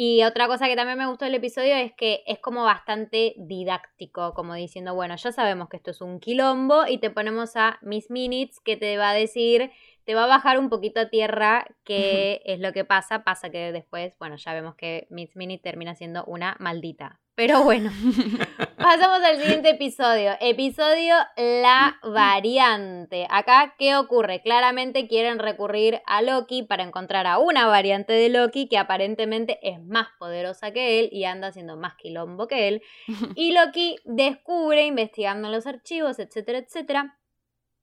Y 0.00 0.22
otra 0.22 0.46
cosa 0.46 0.68
que 0.68 0.76
también 0.76 0.96
me 0.96 1.06
gustó 1.06 1.24
del 1.24 1.34
episodio 1.34 1.74
es 1.74 1.92
que 1.92 2.22
es 2.26 2.38
como 2.38 2.62
bastante 2.62 3.34
didáctico, 3.36 4.32
como 4.32 4.54
diciendo, 4.54 4.94
bueno, 4.94 5.16
ya 5.16 5.32
sabemos 5.32 5.68
que 5.68 5.76
esto 5.76 5.90
es 5.90 6.00
un 6.00 6.20
quilombo 6.20 6.86
y 6.86 6.98
te 6.98 7.10
ponemos 7.10 7.56
a 7.56 7.78
Miss 7.82 8.08
Minutes 8.08 8.60
que 8.60 8.76
te 8.76 8.96
va 8.96 9.10
a 9.10 9.14
decir, 9.14 9.72
te 10.04 10.14
va 10.14 10.24
a 10.24 10.28
bajar 10.28 10.58
un 10.60 10.68
poquito 10.68 11.00
a 11.00 11.08
tierra 11.08 11.66
qué 11.82 12.42
es 12.44 12.60
lo 12.60 12.72
que 12.72 12.84
pasa. 12.84 13.24
Pasa 13.24 13.50
que 13.50 13.72
después, 13.72 14.16
bueno, 14.20 14.36
ya 14.36 14.52
vemos 14.52 14.76
que 14.76 15.08
Miss 15.10 15.34
Minutes 15.34 15.62
termina 15.62 15.96
siendo 15.96 16.24
una 16.26 16.56
maldita. 16.60 17.18
Pero 17.38 17.62
bueno, 17.62 17.92
pasamos 18.78 19.20
al 19.22 19.40
siguiente 19.40 19.70
episodio. 19.70 20.32
Episodio 20.40 21.14
La 21.36 21.96
Variante. 22.02 23.28
Acá, 23.30 23.76
¿qué 23.78 23.94
ocurre? 23.94 24.42
Claramente 24.42 25.06
quieren 25.06 25.38
recurrir 25.38 26.02
a 26.06 26.20
Loki 26.20 26.64
para 26.64 26.82
encontrar 26.82 27.28
a 27.28 27.38
una 27.38 27.68
variante 27.68 28.12
de 28.12 28.28
Loki 28.28 28.66
que 28.66 28.76
aparentemente 28.76 29.60
es 29.62 29.80
más 29.80 30.08
poderosa 30.18 30.72
que 30.72 30.98
él 30.98 31.10
y 31.12 31.26
anda 31.26 31.46
haciendo 31.46 31.76
más 31.76 31.94
quilombo 31.94 32.48
que 32.48 32.66
él. 32.66 32.82
Y 33.36 33.52
Loki 33.52 33.94
descubre, 34.04 34.84
investigando 34.84 35.46
en 35.46 35.54
los 35.54 35.68
archivos, 35.68 36.18
etcétera, 36.18 36.58
etcétera, 36.58 37.20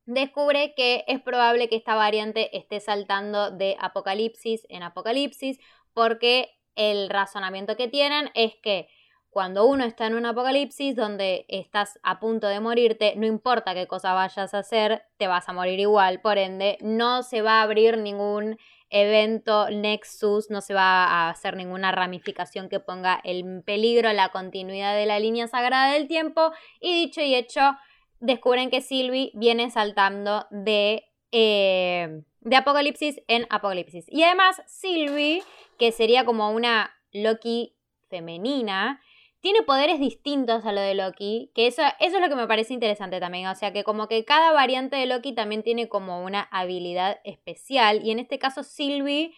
descubre 0.05 0.73
que 0.75 1.05
es 1.07 1.21
probable 1.21 1.69
que 1.69 1.77
esta 1.77 1.95
variante 1.95 2.57
esté 2.57 2.81
saltando 2.81 3.51
de 3.51 3.77
apocalipsis 3.79 4.67
en 4.67 4.83
apocalipsis 4.83 5.59
porque 5.93 6.49
el 6.75 7.09
razonamiento 7.09 7.77
que 7.77 7.87
tienen 7.87 8.29
es 8.33 8.53
que 8.61 8.89
cuando 9.35 9.65
uno 9.65 9.83
está 9.83 10.07
en 10.07 10.13
un 10.15 10.25
apocalipsis 10.25 10.95
donde 10.95 11.45
estás 11.49 11.99
a 12.03 12.21
punto 12.21 12.47
de 12.47 12.61
morirte, 12.61 13.15
no 13.17 13.25
importa 13.25 13.73
qué 13.73 13.85
cosa 13.85 14.13
vayas 14.13 14.53
a 14.53 14.59
hacer, 14.59 15.03
te 15.17 15.27
vas 15.27 15.49
a 15.49 15.51
morir 15.51 15.77
igual. 15.77 16.21
Por 16.21 16.37
ende, 16.37 16.77
no 16.79 17.21
se 17.21 17.41
va 17.41 17.59
a 17.59 17.63
abrir 17.63 17.97
ningún 17.97 18.57
evento 18.89 19.69
Nexus, 19.69 20.49
no 20.49 20.61
se 20.61 20.73
va 20.73 21.03
a 21.03 21.29
hacer 21.29 21.57
ninguna 21.57 21.91
ramificación 21.91 22.69
que 22.69 22.79
ponga 22.79 23.19
en 23.25 23.61
peligro 23.61 24.13
la 24.13 24.29
continuidad 24.29 24.95
de 24.95 25.05
la 25.05 25.19
línea 25.19 25.49
sagrada 25.49 25.91
del 25.91 26.07
tiempo. 26.07 26.53
Y 26.79 26.93
dicho 26.93 27.19
y 27.19 27.35
hecho, 27.35 27.75
descubren 28.21 28.69
que 28.69 28.79
Sylvie 28.79 29.31
viene 29.33 29.69
saltando 29.69 30.47
de, 30.49 31.11
eh, 31.33 32.21
de 32.39 32.55
Apocalipsis 32.55 33.21
en 33.27 33.47
Apocalipsis. 33.49 34.05
Y 34.07 34.23
además, 34.23 34.61
Sylvie, 34.65 35.43
que 35.77 35.91
sería 35.91 36.23
como 36.23 36.51
una 36.51 36.95
Loki 37.11 37.75
femenina, 38.09 39.01
tiene 39.45 39.61
poderes 39.61 39.99
distintos 39.99 40.65
a 40.65 40.71
lo 40.71 40.81
de 40.81 40.95
Loki, 40.95 41.51
que 41.53 41.67
eso, 41.67 41.83
eso 41.99 42.15
es 42.15 42.19
lo 42.19 42.29
que 42.29 42.35
me 42.35 42.47
parece 42.47 42.73
interesante 42.73 43.19
también, 43.19 43.45
o 43.45 43.53
sea 43.53 43.71
que 43.71 43.83
como 43.83 44.07
que 44.07 44.25
cada 44.25 44.51
variante 44.53 44.95
de 44.95 45.05
Loki 45.05 45.35
también 45.35 45.61
tiene 45.61 45.87
como 45.87 46.23
una 46.23 46.41
habilidad 46.51 47.19
especial, 47.23 48.01
y 48.03 48.09
en 48.09 48.17
este 48.17 48.39
caso 48.39 48.63
Sylvie 48.63 49.35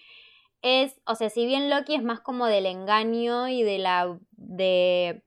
es, 0.61 1.01
o 1.05 1.15
sea, 1.15 1.29
si 1.29 1.45
bien 1.45 1.69
Loki 1.69 1.93
es 1.93 2.03
más 2.03 2.21
como 2.21 2.45
del 2.45 2.67
engaño 2.67 3.49
y 3.49 3.63
de 3.63 3.79
la, 3.79 4.17
de, 4.31 5.25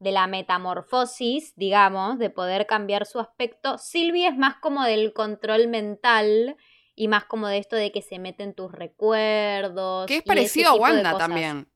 de 0.00 0.12
la 0.12 0.26
metamorfosis, 0.26 1.56
digamos, 1.56 2.18
de 2.18 2.28
poder 2.28 2.66
cambiar 2.66 3.06
su 3.06 3.20
aspecto, 3.20 3.78
Sylvie 3.78 4.28
es 4.28 4.36
más 4.36 4.56
como 4.56 4.84
del 4.84 5.14
control 5.14 5.68
mental 5.68 6.58
y 6.94 7.08
más 7.08 7.24
como 7.24 7.48
de 7.48 7.56
esto 7.56 7.74
de 7.74 7.90
que 7.90 8.02
se 8.02 8.18
meten 8.18 8.52
tus 8.52 8.70
recuerdos. 8.70 10.04
Que 10.04 10.18
es 10.18 10.22
parecido 10.22 10.72
a 10.72 10.74
Wanda 10.74 11.16
también. 11.16 11.70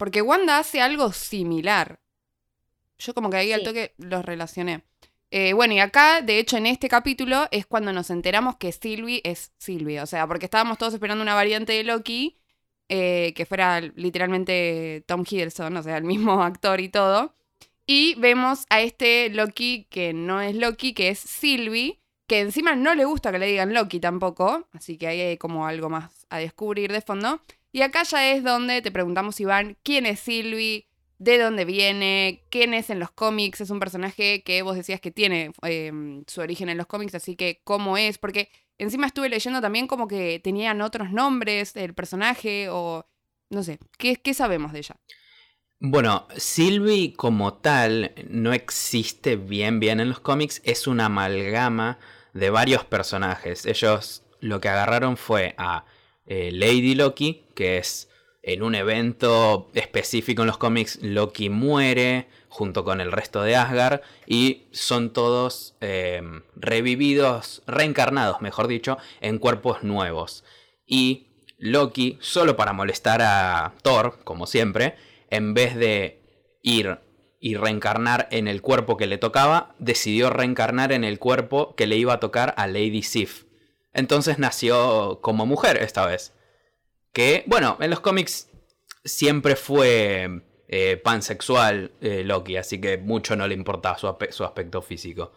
Porque 0.00 0.22
Wanda 0.22 0.56
hace 0.56 0.80
algo 0.80 1.12
similar. 1.12 2.00
Yo 2.96 3.12
como 3.12 3.28
que 3.28 3.36
ahí 3.36 3.52
al 3.52 3.62
toque 3.62 3.92
los 3.98 4.24
relacioné. 4.24 4.82
Eh, 5.30 5.52
bueno, 5.52 5.74
y 5.74 5.80
acá, 5.80 6.22
de 6.22 6.38
hecho, 6.38 6.56
en 6.56 6.64
este 6.64 6.88
capítulo 6.88 7.48
es 7.50 7.66
cuando 7.66 7.92
nos 7.92 8.08
enteramos 8.08 8.56
que 8.56 8.72
Sylvie 8.72 9.20
es 9.24 9.52
Sylvie. 9.58 10.00
O 10.00 10.06
sea, 10.06 10.26
porque 10.26 10.46
estábamos 10.46 10.78
todos 10.78 10.94
esperando 10.94 11.20
una 11.20 11.34
variante 11.34 11.74
de 11.74 11.84
Loki 11.84 12.38
eh, 12.88 13.34
que 13.36 13.44
fuera 13.44 13.82
literalmente 13.82 15.04
Tom 15.06 15.22
Hiddleston, 15.28 15.76
o 15.76 15.82
sea, 15.82 15.98
el 15.98 16.04
mismo 16.04 16.42
actor 16.42 16.80
y 16.80 16.88
todo. 16.88 17.34
Y 17.84 18.14
vemos 18.14 18.64
a 18.70 18.80
este 18.80 19.28
Loki 19.28 19.86
que 19.90 20.14
no 20.14 20.40
es 20.40 20.54
Loki, 20.54 20.94
que 20.94 21.10
es 21.10 21.18
Sylvie, 21.18 22.00
que 22.26 22.40
encima 22.40 22.74
no 22.74 22.94
le 22.94 23.04
gusta 23.04 23.32
que 23.32 23.38
le 23.38 23.48
digan 23.48 23.74
Loki 23.74 24.00
tampoco. 24.00 24.66
Así 24.72 24.96
que 24.96 25.08
ahí 25.08 25.20
hay 25.20 25.36
como 25.36 25.66
algo 25.66 25.90
más 25.90 26.26
a 26.30 26.38
descubrir 26.38 26.90
de 26.90 27.02
fondo. 27.02 27.42
Y 27.72 27.82
acá 27.82 28.02
ya 28.02 28.32
es 28.32 28.42
donde 28.42 28.82
te 28.82 28.90
preguntamos, 28.90 29.40
Iván, 29.40 29.76
¿quién 29.82 30.06
es 30.06 30.20
Sylvie? 30.20 30.88
¿De 31.18 31.38
dónde 31.38 31.64
viene? 31.64 32.44
¿Quién 32.50 32.74
es 32.74 32.90
en 32.90 32.98
los 32.98 33.10
cómics? 33.10 33.60
Es 33.60 33.70
un 33.70 33.78
personaje 33.78 34.42
que 34.42 34.62
vos 34.62 34.74
decías 34.74 35.00
que 35.00 35.10
tiene 35.10 35.52
em, 35.62 36.24
su 36.26 36.40
origen 36.40 36.68
en 36.68 36.78
los 36.78 36.86
cómics, 36.86 37.14
así 37.14 37.36
que 37.36 37.60
¿cómo 37.62 37.96
es? 37.96 38.18
Porque 38.18 38.50
encima 38.78 39.06
estuve 39.06 39.28
leyendo 39.28 39.60
también 39.60 39.86
como 39.86 40.08
que 40.08 40.40
tenían 40.42 40.80
otros 40.80 41.12
nombres 41.12 41.76
el 41.76 41.94
personaje 41.94 42.68
o 42.70 43.06
no 43.50 43.62
sé, 43.62 43.78
¿qué, 43.98 44.16
qué 44.16 44.32
sabemos 44.32 44.72
de 44.72 44.78
ella? 44.78 44.96
Bueno, 45.78 46.26
Sylvie 46.36 47.14
como 47.14 47.54
tal 47.54 48.12
no 48.28 48.52
existe 48.52 49.36
bien 49.36 49.80
bien 49.80 50.00
en 50.00 50.08
los 50.08 50.20
cómics, 50.20 50.60
es 50.64 50.86
una 50.86 51.06
amalgama 51.06 51.98
de 52.32 52.50
varios 52.50 52.84
personajes. 52.84 53.66
Ellos 53.66 54.22
lo 54.40 54.60
que 54.60 54.68
agarraron 54.68 55.16
fue 55.16 55.54
a 55.58 55.84
eh, 56.26 56.50
Lady 56.52 56.94
Loki, 56.94 57.44
que 57.60 57.76
es 57.76 58.08
en 58.42 58.62
un 58.62 58.74
evento 58.74 59.68
específico 59.74 60.40
en 60.40 60.46
los 60.46 60.56
cómics, 60.56 60.98
Loki 61.02 61.50
muere 61.50 62.26
junto 62.48 62.84
con 62.84 63.02
el 63.02 63.12
resto 63.12 63.42
de 63.42 63.54
Asgard 63.54 64.00
y 64.26 64.62
son 64.72 65.12
todos 65.12 65.76
em, 65.82 66.40
revividos, 66.56 67.62
reencarnados, 67.66 68.40
mejor 68.40 68.66
dicho, 68.66 68.96
en 69.20 69.36
cuerpos 69.36 69.82
nuevos. 69.82 70.42
Y 70.86 71.26
Loki, 71.58 72.16
solo 72.22 72.56
para 72.56 72.72
molestar 72.72 73.20
a 73.20 73.74
Thor, 73.82 74.20
como 74.24 74.46
siempre, 74.46 74.94
en 75.28 75.52
vez 75.52 75.76
de 75.76 76.22
ir 76.62 76.98
y 77.40 77.56
reencarnar 77.56 78.26
en 78.30 78.48
el 78.48 78.62
cuerpo 78.62 78.96
que 78.96 79.06
le 79.06 79.18
tocaba, 79.18 79.74
decidió 79.78 80.30
reencarnar 80.30 80.92
en 80.92 81.04
el 81.04 81.18
cuerpo 81.18 81.74
que 81.74 81.86
le 81.86 81.98
iba 81.98 82.14
a 82.14 82.20
tocar 82.20 82.54
a 82.56 82.66
Lady 82.66 83.02
Sif. 83.02 83.44
Entonces 83.92 84.38
nació 84.38 85.18
como 85.20 85.44
mujer 85.44 85.76
esta 85.76 86.06
vez. 86.06 86.32
Que, 87.12 87.44
bueno, 87.46 87.76
en 87.80 87.90
los 87.90 88.00
cómics 88.00 88.48
siempre 89.04 89.56
fue 89.56 90.42
eh, 90.72 90.96
pansexual 90.98 91.90
eh, 92.00 92.22
Loki, 92.24 92.56
así 92.56 92.80
que 92.80 92.96
mucho 92.96 93.34
no 93.34 93.48
le 93.48 93.54
importaba 93.54 93.98
su, 93.98 94.44
aspecto 94.44 94.82
físico. 94.82 95.32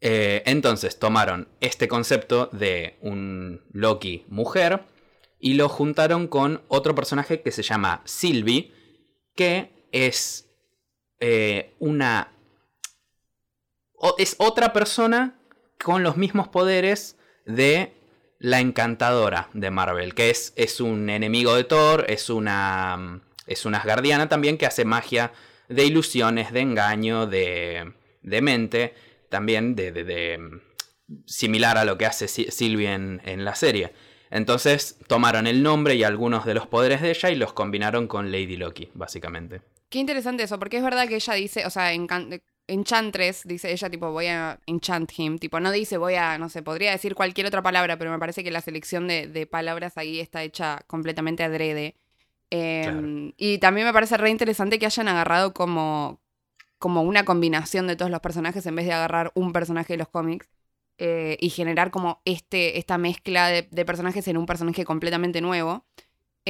Eh, 0.00 0.42
entonces 0.46 0.98
tomaron 0.98 1.48
este 1.60 1.88
concepto 1.88 2.48
de 2.52 2.96
un 3.02 3.62
Loki 3.72 4.24
mujer 4.28 4.84
y 5.38 5.54
lo 5.54 5.68
juntaron 5.68 6.26
con 6.26 6.62
otro 6.68 6.94
personaje 6.94 7.42
que 7.42 7.52
se 7.52 7.62
llama 7.62 8.00
Sylvie, 8.06 8.72
que 9.34 9.88
es 9.92 10.46
una... 11.78 12.32
es 14.16 14.36
otra 14.38 14.72
persona 14.72 15.38
con 15.82 16.02
los 16.02 16.16
mismos 16.16 16.48
poderes 16.48 17.18
de 17.44 17.97
la 18.38 18.60
encantadora 18.60 19.48
de 19.52 19.70
Marvel, 19.70 20.14
que 20.14 20.30
es, 20.30 20.52
es 20.56 20.80
un 20.80 21.10
enemigo 21.10 21.54
de 21.54 21.64
Thor, 21.64 22.06
es 22.08 22.30
una, 22.30 23.20
es 23.46 23.64
una 23.64 23.78
asgardiana 23.78 24.28
también 24.28 24.58
que 24.58 24.66
hace 24.66 24.84
magia 24.84 25.32
de 25.68 25.84
ilusiones, 25.84 26.52
de 26.52 26.60
engaño, 26.60 27.26
de, 27.26 27.92
de 28.22 28.42
mente, 28.42 28.94
también 29.28 29.74
de, 29.74 29.92
de, 29.92 30.60
similar 31.26 31.78
a 31.78 31.84
lo 31.84 31.98
que 31.98 32.06
hace 32.06 32.28
Sylvie 32.28 32.92
en, 32.92 33.20
en, 33.24 33.44
la 33.44 33.54
serie. 33.54 33.92
Entonces 34.30 34.98
tomaron 35.06 35.46
el 35.46 35.62
nombre 35.62 35.94
y 35.94 36.04
algunos 36.04 36.44
de 36.44 36.54
los 36.54 36.66
poderes 36.66 37.00
de 37.02 37.10
ella 37.10 37.30
y 37.30 37.34
los 37.34 37.52
combinaron 37.52 38.06
con 38.06 38.30
Lady 38.30 38.56
Loki, 38.56 38.90
básicamente. 38.94 39.62
Qué 39.88 39.98
interesante 39.98 40.42
eso, 40.42 40.58
porque 40.58 40.76
es 40.76 40.82
verdad 40.82 41.08
que 41.08 41.16
ella 41.16 41.34
dice, 41.34 41.66
o 41.66 41.70
sea, 41.70 41.92
Enchantress, 42.68 43.44
dice 43.44 43.72
ella, 43.72 43.88
tipo, 43.90 44.12
voy 44.12 44.26
a 44.26 44.60
enchant 44.66 45.10
him. 45.16 45.38
Tipo, 45.38 45.58
no 45.58 45.72
dice 45.72 45.96
voy 45.96 46.14
a, 46.14 46.38
no 46.38 46.48
sé, 46.48 46.62
podría 46.62 46.92
decir 46.92 47.14
cualquier 47.14 47.46
otra 47.46 47.62
palabra, 47.62 47.98
pero 47.98 48.10
me 48.10 48.18
parece 48.18 48.44
que 48.44 48.50
la 48.50 48.60
selección 48.60 49.08
de, 49.08 49.48
palabras 49.50 49.96
ahí 49.96 50.20
está 50.20 50.42
hecha 50.42 50.84
completamente 50.86 51.42
adrede. 51.42 51.96
Em, 52.50 53.32
y 53.36 53.58
también 53.58 53.86
me 53.86 53.92
parece 53.92 54.16
re 54.16 54.30
interesante 54.30 54.78
que 54.78 54.86
hayan 54.86 55.08
agarrado 55.08 55.54
como, 55.54 56.20
como 56.78 57.02
una 57.02 57.24
combinación 57.24 57.86
de 57.86 57.96
todos 57.96 58.10
los 58.10 58.20
personajes 58.20 58.64
en 58.66 58.76
vez 58.76 58.86
de 58.86 58.92
agarrar 58.92 59.32
un 59.34 59.52
personaje 59.52 59.94
de 59.94 59.98
los 59.98 60.08
cómics. 60.08 60.48
Eh, 61.00 61.36
y 61.40 61.50
generar 61.50 61.92
como 61.92 62.20
este, 62.24 62.76
esta 62.78 62.98
mezcla 62.98 63.48
de, 63.48 63.68
de 63.70 63.84
personajes 63.84 64.26
en 64.26 64.36
un 64.36 64.46
personaje 64.46 64.84
completamente 64.84 65.40
nuevo. 65.40 65.86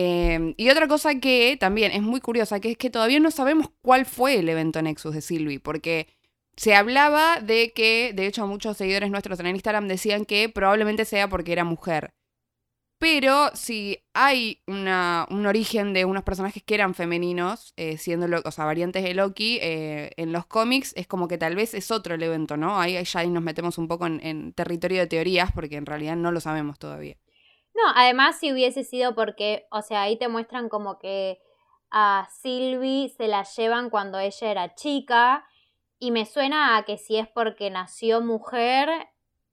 Em, 0.01 0.55
y 0.57 0.71
otra 0.71 0.87
cosa 0.87 1.19
que 1.19 1.57
también 1.59 1.91
es 1.91 2.03
muy 2.03 2.21
curiosa, 2.21 2.61
que 2.61 2.71
es 2.71 2.77
que 2.79 2.89
todavía 2.89 3.19
no 3.19 3.33
sabemos 3.33 3.73
cuál 3.83 4.07
fue 4.07 4.39
el 4.39 4.49
evento 4.49 4.81
Nexus 4.81 5.13
de 5.13 5.21
Sylvie, 5.21 5.59
porque 5.59 6.07
se 6.57 6.77
hablaba 6.77 7.41
de 7.41 7.73
que, 7.73 8.13
de 8.15 8.29
hecho 8.29 8.47
muchos 8.47 8.77
seguidores 8.77 9.11
nuestros 9.11 9.41
en 9.41 9.49
Instagram 9.49 9.89
decían 9.89 10.25
que 10.25 10.49
probablemente 10.49 11.05
sea 11.05 11.29
porque 11.29 11.51
era 11.51 11.65
mujer. 11.65 12.15
Pero 12.99 13.51
si 13.55 13.99
hay 14.15 14.63
un 14.69 14.87
origen 15.47 15.93
de 15.93 16.05
unos 16.05 16.23
personajes 16.23 16.63
que 16.63 16.75
eran 16.75 16.95
femeninos, 16.95 17.73
eh, 17.77 17.99
siendo 17.99 18.27
o 18.45 18.51
sea, 18.53 18.67
variantes 18.67 19.03
de 19.03 19.15
Loki, 19.15 19.59
eh, 19.63 20.13
en 20.17 20.33
los 20.33 20.47
cómics 20.47 20.93
es 20.97 21.09
como 21.09 21.27
que 21.27 21.39
tal 21.39 21.57
vez 21.57 21.75
es 21.75 21.91
otro 21.91 22.15
el 22.15 22.23
evento, 22.23 22.57
¿no? 22.57 22.81
Ahí 22.81 23.03
ya 23.03 23.25
nos 23.25 23.43
metemos 23.43 23.79
un 23.79 23.89
poco 23.89 24.07
en 24.07 24.53
territorio 24.53 25.01
de 25.01 25.09
teorías 25.09 25.51
porque 25.53 25.77
en 25.77 25.87
realidad 25.87 26.15
no 26.15 26.31
lo 26.31 26.41
sabemos 26.41 26.79
todavía. 26.79 27.17
No, 27.79 27.93
además 27.95 28.39
si 28.41 28.53
hubiese 28.53 28.83
sido 28.83 29.15
porque, 29.15 29.69
o 29.71 29.83
sea, 29.83 30.03
ahí 30.03 30.19
te 30.19 30.27
muestran 30.27 30.69
como 30.69 30.99
que 30.99 31.41
a 31.91 32.29
Sylvie 32.31 33.09
se 33.09 33.29
la 33.29 33.45
llevan 33.45 33.89
cuando 33.89 34.19
ella 34.19 34.51
era 34.51 34.75
chica 34.75 35.47
y 36.01 36.11
me 36.11 36.27
suena 36.27 36.77
a 36.77 36.85
que 36.85 36.99
si 36.99 37.17
es 37.19 37.29
porque 37.29 37.71
nació 37.71 38.21
mujer, 38.21 38.89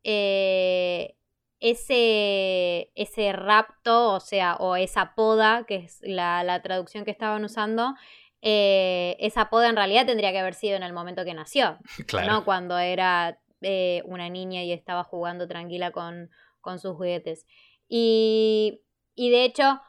eh, 0.03 1.15
ese, 1.59 2.91
ese 2.95 3.31
rapto, 3.31 4.13
o 4.13 4.19
sea, 4.19 4.55
o 4.55 4.75
esa 4.75 5.13
poda, 5.13 5.65
que 5.67 5.75
es 5.75 5.99
la, 6.01 6.61
traducción 6.63 7.05
que 7.05 7.11
estaban 7.11 7.43
usando, 7.43 7.93
eh, 8.41 9.17
esa 9.19 9.49
poda 9.51 9.69
en 9.69 9.75
realidad 9.75 10.05
tendría 10.07 10.31
que 10.31 10.39
haber 10.39 10.55
sido 10.55 10.75
en 10.75 10.83
el 10.83 10.93
momento 10.93 11.25
que 11.25 11.33
nació, 11.35 11.77
claro. 12.07 12.27
no 12.31 12.45
cuando 12.45 12.77
era 12.79 13.39
eh, 13.61 14.01
una 14.05 14.29
niña 14.29 14.63
y 14.63 14.71
estaba 14.71 15.03
jugando 15.03 15.47
tranquila 15.47 15.91
con, 15.91 16.31
con 16.65 16.79
sus 16.79 16.95
juguetes. 16.95 17.45
Y, 17.87 18.81
de 19.15 19.45
hecho, 19.45 19.81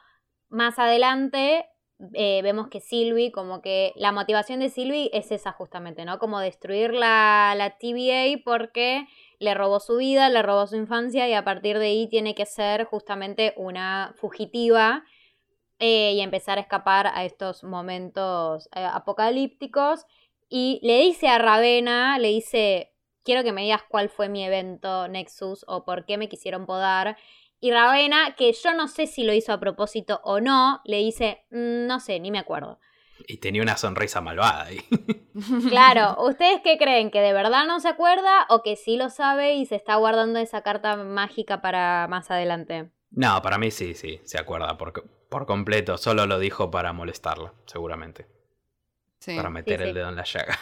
más 0.49 0.79
adelante 0.79 1.67
eh, 2.13 2.41
vemos 2.43 2.69
que 2.69 2.81
Sylvie, 2.81 3.33
como 3.33 3.63
que 3.63 3.93
la 3.97 4.13
motivación 4.13 4.61
de 4.61 4.69
Sylvie 4.69 5.11
es 5.13 5.33
esa 5.33 5.53
justamente, 5.53 6.05
¿no? 6.05 6.19
Como 6.19 6.41
destruir 6.41 6.93
la, 6.93 7.55
la 7.57 7.79
TVA 7.79 8.43
porque 8.45 9.07
le 9.39 9.55
robó 9.55 9.81
su 9.81 9.97
vida, 9.97 10.29
le 10.29 10.43
robó 10.43 10.67
su 10.67 10.77
infancia 10.77 11.29
y 11.29 11.33
a 11.33 11.45
partir 11.45 11.79
de 11.79 11.87
ahí 11.87 12.09
tiene 12.09 12.35
que 12.35 12.47
ser 12.47 12.85
justamente 12.85 13.55
una 13.57 14.15
fugitiva 14.17 15.05
eh, 15.79 16.13
y 16.15 16.21
empezar 16.21 16.57
a 16.57 16.63
escapar 16.63 17.07
a 17.07 17.25
estos 17.25 17.63
momentos 17.63 18.69
eh, 18.75 18.85
apocalípticos. 18.85 20.07
Y 20.49 20.81
le 20.83 20.99
dice 21.01 21.29
a 21.29 21.39
Ravena, 21.39 22.19
le 22.19 22.29
dice, 22.29 22.95
quiero 23.25 23.43
que 23.43 23.53
me 23.53 23.63
digas 23.63 23.83
cuál 23.89 24.09
fue 24.09 24.29
mi 24.29 24.45
evento 24.45 25.09
Nexus 25.09 25.65
o 25.69 25.85
por 25.85 26.07
qué 26.07 26.17
me 26.17 26.29
quisieron 26.29 26.65
podar. 26.67 27.19
Y 27.61 27.71
Ravena, 27.73 28.35
que 28.37 28.53
yo 28.53 28.75
no 28.75 28.89
sé 28.89 29.07
si 29.07 29.25
lo 29.25 29.33
hizo 29.33 29.53
a 29.53 29.61
propósito 29.61 30.21
o 30.25 30.41
no, 30.41 30.81
le 30.85 30.99
dice, 30.99 31.45
"Mm, 31.51 31.87
no 31.87 32.01
sé, 32.01 32.21
ni 32.21 32.31
me 32.31 32.39
acuerdo. 32.39 32.79
Y 33.27 33.39
tenía 33.39 33.63
una 33.63 33.77
sonrisa 33.77 34.21
malvada 34.21 34.65
ahí. 34.65 34.81
Claro, 35.69 36.17
¿ustedes 36.23 36.61
qué 36.63 36.79
creen? 36.79 37.11
¿Que 37.11 37.21
de 37.21 37.33
verdad 37.33 37.67
no 37.67 37.81
se 37.81 37.89
acuerda 37.89 38.47
o 38.49 38.63
que 38.63 38.77
sí 38.77 38.97
lo 38.97 39.11
sabe 39.11 39.55
y 39.55 39.67
se 39.67 39.77
está 39.77 39.97
guardando 39.97 40.39
esa 40.39 40.63
carta 40.63 40.97
mágica 40.97 41.61
para 41.61 42.07
más 42.09 42.31
adelante? 42.31 42.91
No, 43.11 43.41
para 43.43 43.59
mí 43.59 43.71
sí, 43.71 43.95
sí, 43.95 44.21
se 44.25 44.39
acuerda 44.39 44.77
por, 44.77 44.93
por 45.29 45.47
completo. 45.47 45.97
Solo 45.99 46.27
lo 46.27 46.39
dijo 46.39 46.71
para 46.71 46.93
molestarla, 46.93 47.55
seguramente. 47.67 48.27
Sí. 49.19 49.37
Para 49.37 49.51
meter 49.51 49.81
sí. 49.81 49.89
el 49.89 49.95
dedo 49.95 50.09
en 50.09 50.17
la 50.17 50.25
llaga. 50.25 50.59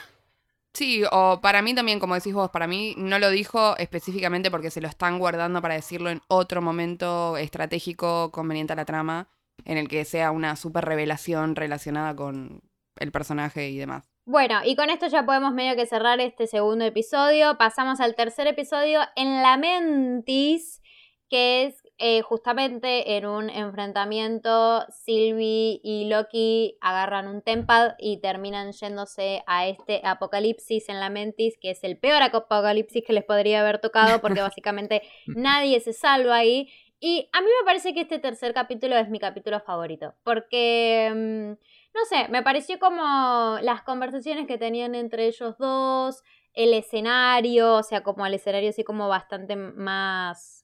Sí, 0.74 1.04
o 1.12 1.40
para 1.40 1.62
mí 1.62 1.72
también, 1.72 2.00
como 2.00 2.16
decís 2.16 2.34
vos, 2.34 2.50
para 2.50 2.66
mí 2.66 2.94
no 2.98 3.20
lo 3.20 3.30
dijo 3.30 3.76
específicamente 3.76 4.50
porque 4.50 4.70
se 4.70 4.80
lo 4.80 4.88
están 4.88 5.20
guardando 5.20 5.62
para 5.62 5.74
decirlo 5.74 6.10
en 6.10 6.20
otro 6.26 6.60
momento 6.60 7.36
estratégico 7.36 8.32
conveniente 8.32 8.72
a 8.72 8.76
la 8.76 8.84
trama, 8.84 9.28
en 9.64 9.78
el 9.78 9.86
que 9.86 10.04
sea 10.04 10.32
una 10.32 10.56
super 10.56 10.84
revelación 10.84 11.54
relacionada 11.54 12.16
con 12.16 12.60
el 12.96 13.12
personaje 13.12 13.68
y 13.68 13.78
demás. 13.78 14.10
Bueno, 14.26 14.62
y 14.64 14.74
con 14.74 14.90
esto 14.90 15.06
ya 15.06 15.24
podemos 15.24 15.54
medio 15.54 15.76
que 15.76 15.86
cerrar 15.86 16.18
este 16.18 16.48
segundo 16.48 16.84
episodio. 16.84 17.56
Pasamos 17.56 18.00
al 18.00 18.16
tercer 18.16 18.48
episodio 18.48 19.00
en 19.14 19.42
la 19.42 19.56
Mentis, 19.56 20.82
que 21.30 21.66
es 21.66 21.83
eh, 21.98 22.22
justamente 22.22 23.16
en 23.16 23.26
un 23.26 23.50
enfrentamiento. 23.50 24.84
Sylvie 24.88 25.80
y 25.82 26.06
Loki 26.08 26.76
agarran 26.80 27.28
un 27.28 27.42
Tempad 27.42 27.92
y 27.98 28.18
terminan 28.18 28.72
yéndose 28.72 29.42
a 29.46 29.66
este 29.66 30.00
apocalipsis 30.04 30.88
en 30.88 31.00
la 31.00 31.10
Mentis, 31.10 31.56
que 31.60 31.70
es 31.70 31.84
el 31.84 31.96
peor 31.98 32.22
apocalipsis 32.22 33.04
que 33.06 33.12
les 33.12 33.24
podría 33.24 33.60
haber 33.60 33.80
tocado, 33.80 34.20
porque 34.20 34.40
básicamente 34.40 35.02
nadie 35.26 35.80
se 35.80 35.92
salva 35.92 36.36
ahí. 36.36 36.68
Y 37.00 37.28
a 37.32 37.40
mí 37.40 37.46
me 37.46 37.64
parece 37.64 37.92
que 37.92 38.00
este 38.00 38.18
tercer 38.18 38.54
capítulo 38.54 38.96
es 38.96 39.08
mi 39.08 39.18
capítulo 39.18 39.60
favorito, 39.60 40.14
porque... 40.24 41.12
mm, 41.14 41.74
no 41.94 42.04
sé, 42.06 42.26
me 42.28 42.42
pareció 42.42 42.80
como 42.80 43.56
las 43.62 43.82
conversaciones 43.82 44.48
que 44.48 44.58
tenían 44.58 44.96
entre 44.96 45.28
ellos 45.28 45.56
dos, 45.58 46.24
el 46.52 46.74
escenario, 46.74 47.74
o 47.74 47.82
sea, 47.82 48.02
como 48.02 48.26
el 48.26 48.34
escenario 48.34 48.70
así 48.70 48.82
como 48.82 49.08
bastante 49.08 49.54
más, 49.54 50.63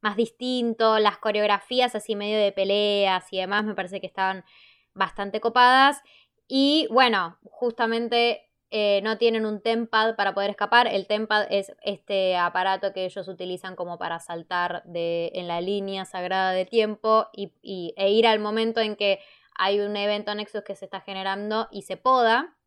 más 0.00 0.16
distinto, 0.16 0.98
las 0.98 1.18
coreografías 1.18 1.94
así 1.94 2.14
medio 2.14 2.38
de 2.38 2.52
peleas 2.52 3.32
y 3.32 3.38
demás, 3.38 3.64
me 3.64 3.74
parece 3.74 4.00
que 4.00 4.06
estaban 4.06 4.44
bastante 4.94 5.40
copadas. 5.40 6.02
Y 6.46 6.86
bueno, 6.90 7.38
justamente 7.44 8.48
eh, 8.70 9.00
no 9.02 9.16
tienen 9.16 9.46
un 9.46 9.62
tempad 9.62 10.14
para 10.16 10.34
poder 10.34 10.50
escapar. 10.50 10.88
El 10.88 11.06
tempad 11.06 11.46
es 11.50 11.72
este 11.82 12.36
aparato 12.36 12.92
que 12.92 13.06
ellos 13.06 13.26
utilizan 13.28 13.76
como 13.76 13.98
para 13.98 14.18
saltar 14.18 14.82
de, 14.84 15.30
en 15.34 15.48
la 15.48 15.60
línea 15.60 16.04
sagrada 16.04 16.52
de 16.52 16.66
tiempo 16.66 17.28
y, 17.32 17.94
e 17.96 18.10
ir 18.10 18.26
al 18.26 18.40
momento 18.40 18.80
en 18.80 18.96
que 18.96 19.20
hay 19.54 19.80
un 19.80 19.96
evento 19.96 20.34
Nexus 20.34 20.62
que 20.62 20.74
se 20.74 20.84
está 20.84 21.00
generando 21.00 21.68
y 21.70 21.82
se 21.82 21.96
poda. 21.96 22.57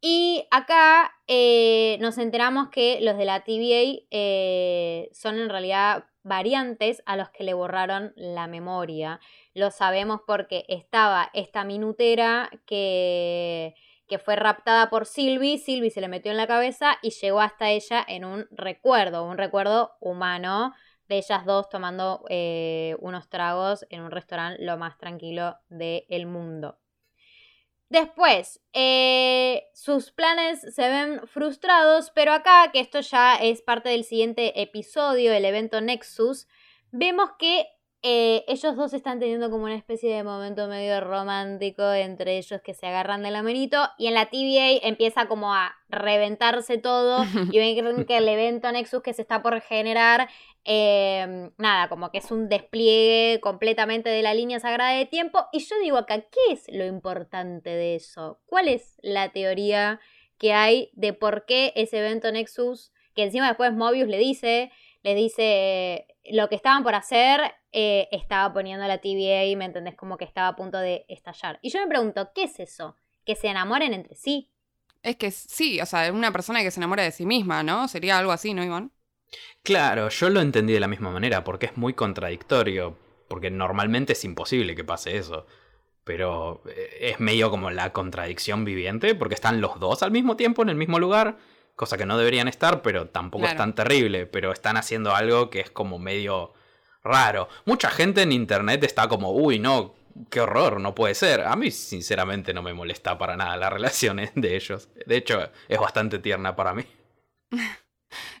Y 0.00 0.46
acá 0.50 1.12
eh, 1.26 1.98
nos 2.00 2.18
enteramos 2.18 2.68
que 2.68 3.00
los 3.00 3.18
de 3.18 3.24
la 3.24 3.42
TVA 3.42 4.04
eh, 4.10 5.10
son 5.12 5.38
en 5.38 5.48
realidad 5.48 6.04
variantes 6.22 7.02
a 7.06 7.16
los 7.16 7.30
que 7.30 7.42
le 7.42 7.54
borraron 7.54 8.12
la 8.14 8.46
memoria. 8.46 9.18
Lo 9.54 9.70
sabemos 9.70 10.20
porque 10.26 10.64
estaba 10.68 11.30
esta 11.32 11.64
minutera 11.64 12.48
que, 12.64 13.74
que 14.06 14.18
fue 14.18 14.36
raptada 14.36 14.88
por 14.88 15.06
Sylvie. 15.06 15.58
Sylvie 15.58 15.90
se 15.90 16.00
le 16.00 16.08
metió 16.08 16.30
en 16.30 16.36
la 16.36 16.46
cabeza 16.46 16.98
y 17.02 17.10
llegó 17.10 17.40
hasta 17.40 17.70
ella 17.70 18.04
en 18.06 18.24
un 18.24 18.46
recuerdo, 18.52 19.24
un 19.24 19.38
recuerdo 19.38 19.96
humano 20.00 20.74
de 21.08 21.18
ellas 21.18 21.44
dos 21.44 21.68
tomando 21.68 22.24
eh, 22.28 22.96
unos 23.00 23.28
tragos 23.28 23.86
en 23.90 24.02
un 24.02 24.10
restaurante 24.10 24.62
lo 24.62 24.76
más 24.76 24.96
tranquilo 24.98 25.56
del 25.68 26.26
mundo. 26.26 26.78
Después, 27.90 28.60
eh, 28.74 29.64
sus 29.72 30.10
planes 30.10 30.60
se 30.74 30.88
ven 30.88 31.26
frustrados, 31.26 32.10
pero 32.14 32.32
acá, 32.32 32.70
que 32.70 32.80
esto 32.80 33.00
ya 33.00 33.36
es 33.36 33.62
parte 33.62 33.88
del 33.88 34.04
siguiente 34.04 34.60
episodio, 34.60 35.32
el 35.32 35.46
evento 35.46 35.80
Nexus, 35.80 36.46
vemos 36.90 37.30
que 37.38 37.66
eh, 38.02 38.44
ellos 38.46 38.76
dos 38.76 38.94
están 38.94 39.18
teniendo 39.18 39.50
como 39.50 39.64
una 39.64 39.74
especie 39.74 40.14
de 40.14 40.22
momento 40.22 40.68
medio 40.68 41.00
romántico 41.00 41.92
entre 41.92 42.38
ellos 42.38 42.60
que 42.62 42.72
se 42.72 42.86
agarran 42.86 43.24
de 43.24 43.32
la 43.32 43.42
manito 43.42 43.88
y 43.98 44.06
en 44.06 44.14
la 44.14 44.26
TVA 44.26 44.86
empieza 44.86 45.26
como 45.26 45.52
a 45.52 45.74
reventarse 45.88 46.78
todo 46.78 47.24
y 47.50 47.58
ven 47.58 48.04
que 48.06 48.18
el 48.18 48.28
evento 48.28 48.70
Nexus 48.70 49.02
que 49.02 49.14
se 49.14 49.22
está 49.22 49.42
por 49.42 49.60
generar 49.60 50.28
eh, 50.64 51.50
nada, 51.56 51.88
como 51.88 52.10
que 52.10 52.18
es 52.18 52.30
un 52.30 52.48
despliegue 52.48 53.40
completamente 53.40 54.10
de 54.10 54.22
la 54.22 54.34
línea 54.34 54.60
sagrada 54.60 54.92
de 54.92 55.06
tiempo. 55.06 55.46
Y 55.50 55.60
yo 55.60 55.76
digo 55.80 55.96
acá, 55.96 56.20
¿qué 56.20 56.52
es 56.52 56.66
lo 56.68 56.84
importante 56.84 57.70
de 57.70 57.96
eso? 57.96 58.38
¿Cuál 58.46 58.68
es 58.68 58.96
la 59.02 59.32
teoría 59.32 59.98
que 60.38 60.52
hay 60.52 60.90
de 60.94 61.14
por 61.14 61.46
qué 61.46 61.72
ese 61.74 61.98
evento 61.98 62.30
Nexus, 62.30 62.92
que 63.14 63.24
encima 63.24 63.48
después 63.48 63.72
Mobius 63.72 64.08
le 64.08 64.18
dice, 64.18 64.70
le 65.02 65.14
dice 65.14 65.42
eh, 65.44 66.06
lo 66.30 66.48
que 66.48 66.54
estaban 66.54 66.82
por 66.82 66.94
hacer, 66.94 67.40
eh, 67.72 68.08
estaba 68.12 68.52
poniendo 68.52 68.86
la 68.86 68.98
TVA, 68.98 69.56
¿me 69.56 69.64
entendés? 69.64 69.94
Como 69.94 70.16
que 70.16 70.24
estaba 70.24 70.48
a 70.48 70.56
punto 70.56 70.78
de 70.78 71.04
estallar. 71.08 71.58
Y 71.62 71.70
yo 71.70 71.80
me 71.80 71.86
pregunto, 71.86 72.30
¿qué 72.34 72.44
es 72.44 72.60
eso? 72.60 72.96
¿Que 73.24 73.34
se 73.34 73.48
enamoren 73.48 73.94
entre 73.94 74.14
sí? 74.14 74.50
Es 75.02 75.16
que 75.16 75.30
sí, 75.30 75.80
o 75.80 75.86
sea, 75.86 76.12
una 76.12 76.32
persona 76.32 76.62
que 76.62 76.70
se 76.70 76.80
enamora 76.80 77.02
de 77.02 77.12
sí 77.12 77.24
misma, 77.24 77.62
¿no? 77.62 77.88
Sería 77.88 78.18
algo 78.18 78.32
así, 78.32 78.54
¿no, 78.54 78.64
Iván? 78.64 78.92
Claro, 79.62 80.08
yo 80.08 80.30
lo 80.30 80.40
entendí 80.40 80.72
de 80.72 80.80
la 80.80 80.88
misma 80.88 81.10
manera, 81.10 81.44
porque 81.44 81.66
es 81.66 81.76
muy 81.76 81.92
contradictorio, 81.92 82.96
porque 83.28 83.50
normalmente 83.50 84.14
es 84.14 84.24
imposible 84.24 84.74
que 84.74 84.84
pase 84.84 85.16
eso. 85.16 85.46
Pero 86.04 86.62
eh, 86.66 87.10
es 87.12 87.20
medio 87.20 87.50
como 87.50 87.70
la 87.70 87.92
contradicción 87.92 88.64
viviente, 88.64 89.14
porque 89.14 89.34
están 89.34 89.60
los 89.60 89.78
dos 89.78 90.02
al 90.02 90.10
mismo 90.10 90.36
tiempo 90.36 90.62
en 90.62 90.70
el 90.70 90.76
mismo 90.76 90.98
lugar, 90.98 91.36
cosa 91.78 91.96
que 91.96 92.06
no 92.06 92.18
deberían 92.18 92.48
estar, 92.48 92.82
pero 92.82 93.06
tampoco 93.06 93.46
es 93.46 93.56
tan 93.56 93.72
terrible, 93.72 94.26
pero 94.26 94.50
están 94.50 94.76
haciendo 94.76 95.14
algo 95.14 95.48
que 95.48 95.60
es 95.60 95.70
como 95.70 96.00
medio 96.00 96.52
raro. 97.04 97.48
Mucha 97.66 97.88
gente 97.88 98.22
en 98.22 98.32
internet 98.32 98.82
está 98.82 99.08
como, 99.08 99.30
uy, 99.30 99.60
no, 99.60 99.94
qué 100.28 100.40
horror, 100.40 100.80
no 100.80 100.92
puede 100.96 101.14
ser. 101.14 101.42
A 101.42 101.54
mí 101.54 101.70
sinceramente 101.70 102.52
no 102.52 102.62
me 102.62 102.74
molesta 102.74 103.16
para 103.16 103.36
nada 103.36 103.56
la 103.56 103.70
relación 103.76 104.20
de 104.34 104.56
ellos. 104.56 104.88
De 105.06 105.16
hecho, 105.16 105.38
es 105.68 105.78
bastante 105.78 106.18
tierna 106.18 106.54
para 106.56 106.74
mí. 106.74 106.84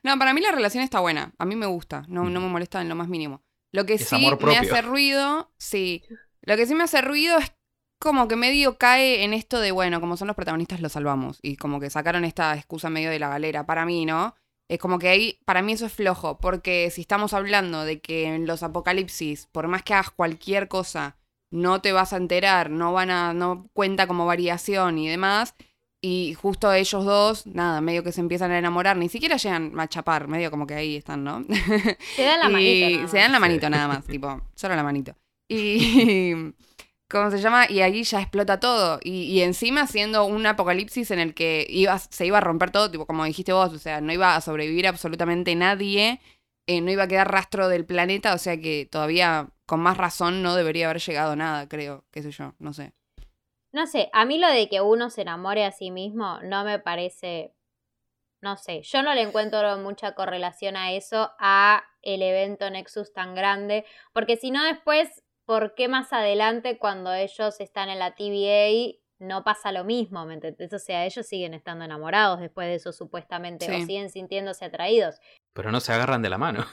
No, 0.02 0.18
para 0.18 0.32
mí 0.32 0.40
la 0.40 0.50
relación 0.50 0.82
está 0.82 1.00
buena. 1.00 1.34
A 1.38 1.44
mí 1.44 1.54
me 1.54 1.66
gusta. 1.66 2.04
No, 2.08 2.24
no 2.24 2.40
me 2.40 2.48
molesta 2.48 2.80
en 2.80 2.88
lo 2.88 2.94
más 2.94 3.08
mínimo. 3.08 3.42
Lo 3.70 3.84
que 3.84 3.94
Es 3.94 4.08
sí 4.08 4.30
me 4.40 4.56
hace 4.56 4.80
ruido, 4.80 5.52
sí. 5.58 6.02
Lo 6.40 6.56
que 6.56 6.64
sí 6.64 6.74
me 6.74 6.84
hace 6.84 7.02
ruido 7.02 7.36
es 7.36 7.52
como 7.98 8.28
que 8.28 8.36
medio 8.36 8.78
cae 8.78 9.24
en 9.24 9.34
esto 9.34 9.60
de, 9.60 9.72
bueno, 9.72 10.00
como 10.00 10.16
son 10.16 10.28
los 10.28 10.36
protagonistas, 10.36 10.80
los 10.80 10.92
salvamos. 10.92 11.38
Y 11.42 11.56
como 11.56 11.80
que 11.80 11.90
sacaron 11.90 12.24
esta 12.24 12.54
excusa 12.56 12.90
medio 12.90 13.10
de 13.10 13.18
la 13.18 13.28
galera. 13.28 13.66
Para 13.66 13.84
mí, 13.84 14.06
¿no? 14.06 14.34
Es 14.68 14.78
como 14.78 14.98
que 14.98 15.08
ahí, 15.08 15.38
para 15.44 15.62
mí 15.62 15.72
eso 15.72 15.86
es 15.86 15.92
flojo. 15.92 16.38
Porque 16.38 16.90
si 16.90 17.00
estamos 17.00 17.32
hablando 17.32 17.84
de 17.84 18.00
que 18.00 18.24
en 18.26 18.46
los 18.46 18.62
apocalipsis, 18.62 19.46
por 19.46 19.68
más 19.68 19.82
que 19.82 19.94
hagas 19.94 20.10
cualquier 20.10 20.68
cosa, 20.68 21.16
no 21.50 21.80
te 21.80 21.92
vas 21.92 22.12
a 22.12 22.18
enterar, 22.18 22.70
no 22.70 22.92
van 22.92 23.10
a, 23.10 23.32
no 23.32 23.68
cuenta 23.72 24.06
como 24.06 24.26
variación 24.26 24.98
y 24.98 25.08
demás. 25.08 25.54
Y 26.00 26.34
justo 26.34 26.72
ellos 26.72 27.04
dos, 27.04 27.46
nada, 27.46 27.80
medio 27.80 28.04
que 28.04 28.12
se 28.12 28.20
empiezan 28.20 28.52
a 28.52 28.58
enamorar, 28.58 28.96
ni 28.96 29.08
siquiera 29.08 29.36
llegan 29.36 29.78
a 29.80 29.88
chapar, 29.88 30.28
medio 30.28 30.48
como 30.50 30.64
que 30.64 30.74
ahí 30.74 30.96
están, 30.96 31.24
¿no? 31.24 31.44
Se 32.14 32.22
dan 32.22 32.38
la 32.38 32.48
manito. 32.50 32.96
nada 32.96 33.08
se 33.08 33.18
dan 33.18 33.32
la 33.32 33.40
manito 33.40 33.68
nada 33.68 33.88
más, 33.88 34.04
tipo, 34.04 34.40
solo 34.54 34.76
la 34.76 34.84
manito. 34.84 35.16
Y 35.48 36.34
¿cómo 37.10 37.30
se 37.30 37.38
llama? 37.38 37.70
Y 37.70 37.80
ahí 37.80 38.02
ya 38.04 38.20
explota 38.20 38.60
todo. 38.60 39.00
Y, 39.02 39.22
y 39.24 39.42
encima 39.42 39.86
siendo 39.86 40.24
un 40.24 40.46
apocalipsis 40.46 41.10
en 41.10 41.18
el 41.18 41.34
que 41.34 41.66
se 42.10 42.26
iba 42.26 42.38
a 42.38 42.40
romper 42.42 42.70
todo, 42.70 42.90
tipo, 42.90 43.06
como 43.06 43.24
dijiste 43.24 43.52
vos, 43.52 43.72
o 43.72 43.78
sea, 43.78 44.00
no 44.00 44.12
iba 44.12 44.36
a 44.36 44.40
sobrevivir 44.40 44.86
absolutamente 44.86 45.54
nadie, 45.54 46.20
eh, 46.66 46.80
no 46.82 46.90
iba 46.90 47.04
a 47.04 47.08
quedar 47.08 47.30
rastro 47.30 47.68
del 47.68 47.86
planeta, 47.86 48.34
o 48.34 48.38
sea 48.38 48.60
que 48.60 48.86
todavía 48.90 49.48
con 49.64 49.80
más 49.80 49.96
razón 49.96 50.42
no 50.42 50.54
debería 50.54 50.86
haber 50.90 51.00
llegado 51.00 51.34
nada, 51.34 51.66
creo, 51.68 52.04
qué 52.10 52.22
sé 52.22 52.30
yo, 52.30 52.54
no 52.58 52.72
sé. 52.72 52.92
No 53.72 53.86
sé, 53.86 54.10
a 54.12 54.24
mí 54.24 54.38
lo 54.38 54.48
de 54.48 54.68
que 54.68 54.80
uno 54.80 55.10
se 55.10 55.22
enamore 55.22 55.64
a 55.64 55.72
sí 55.72 55.90
mismo 55.90 56.40
no 56.42 56.64
me 56.64 56.78
parece, 56.78 57.54
no 58.40 58.56
sé, 58.56 58.82
yo 58.82 59.02
no 59.02 59.14
le 59.14 59.22
encuentro 59.22 59.78
mucha 59.78 60.14
correlación 60.14 60.76
a 60.76 60.92
eso, 60.92 61.32
a 61.38 61.84
el 62.02 62.22
evento 62.22 62.68
Nexus 62.70 63.12
tan 63.12 63.34
grande, 63.34 63.84
porque 64.12 64.36
si 64.36 64.50
no 64.50 64.62
después, 64.64 65.22
¿por 65.48 65.74
qué 65.74 65.88
más 65.88 66.12
adelante 66.12 66.76
cuando 66.76 67.14
ellos 67.14 67.58
están 67.58 67.88
en 67.88 67.98
la 67.98 68.14
TVA 68.14 68.98
no 69.18 69.44
pasa 69.44 69.72
lo 69.72 69.82
mismo, 69.82 70.26
¿me 70.26 70.34
entendés? 70.34 70.70
O 70.74 70.78
sea, 70.78 71.06
ellos 71.06 71.26
siguen 71.26 71.54
estando 71.54 71.86
enamorados 71.86 72.38
después 72.38 72.68
de 72.68 72.74
eso 72.74 72.92
supuestamente, 72.92 73.64
Sí. 73.64 73.72
o 73.72 73.86
siguen 73.86 74.10
sintiéndose 74.10 74.66
atraídos. 74.66 75.14
Pero 75.54 75.72
no 75.72 75.80
se 75.80 75.94
agarran 75.94 76.20
de 76.20 76.28
la 76.28 76.36
mano. 76.36 76.66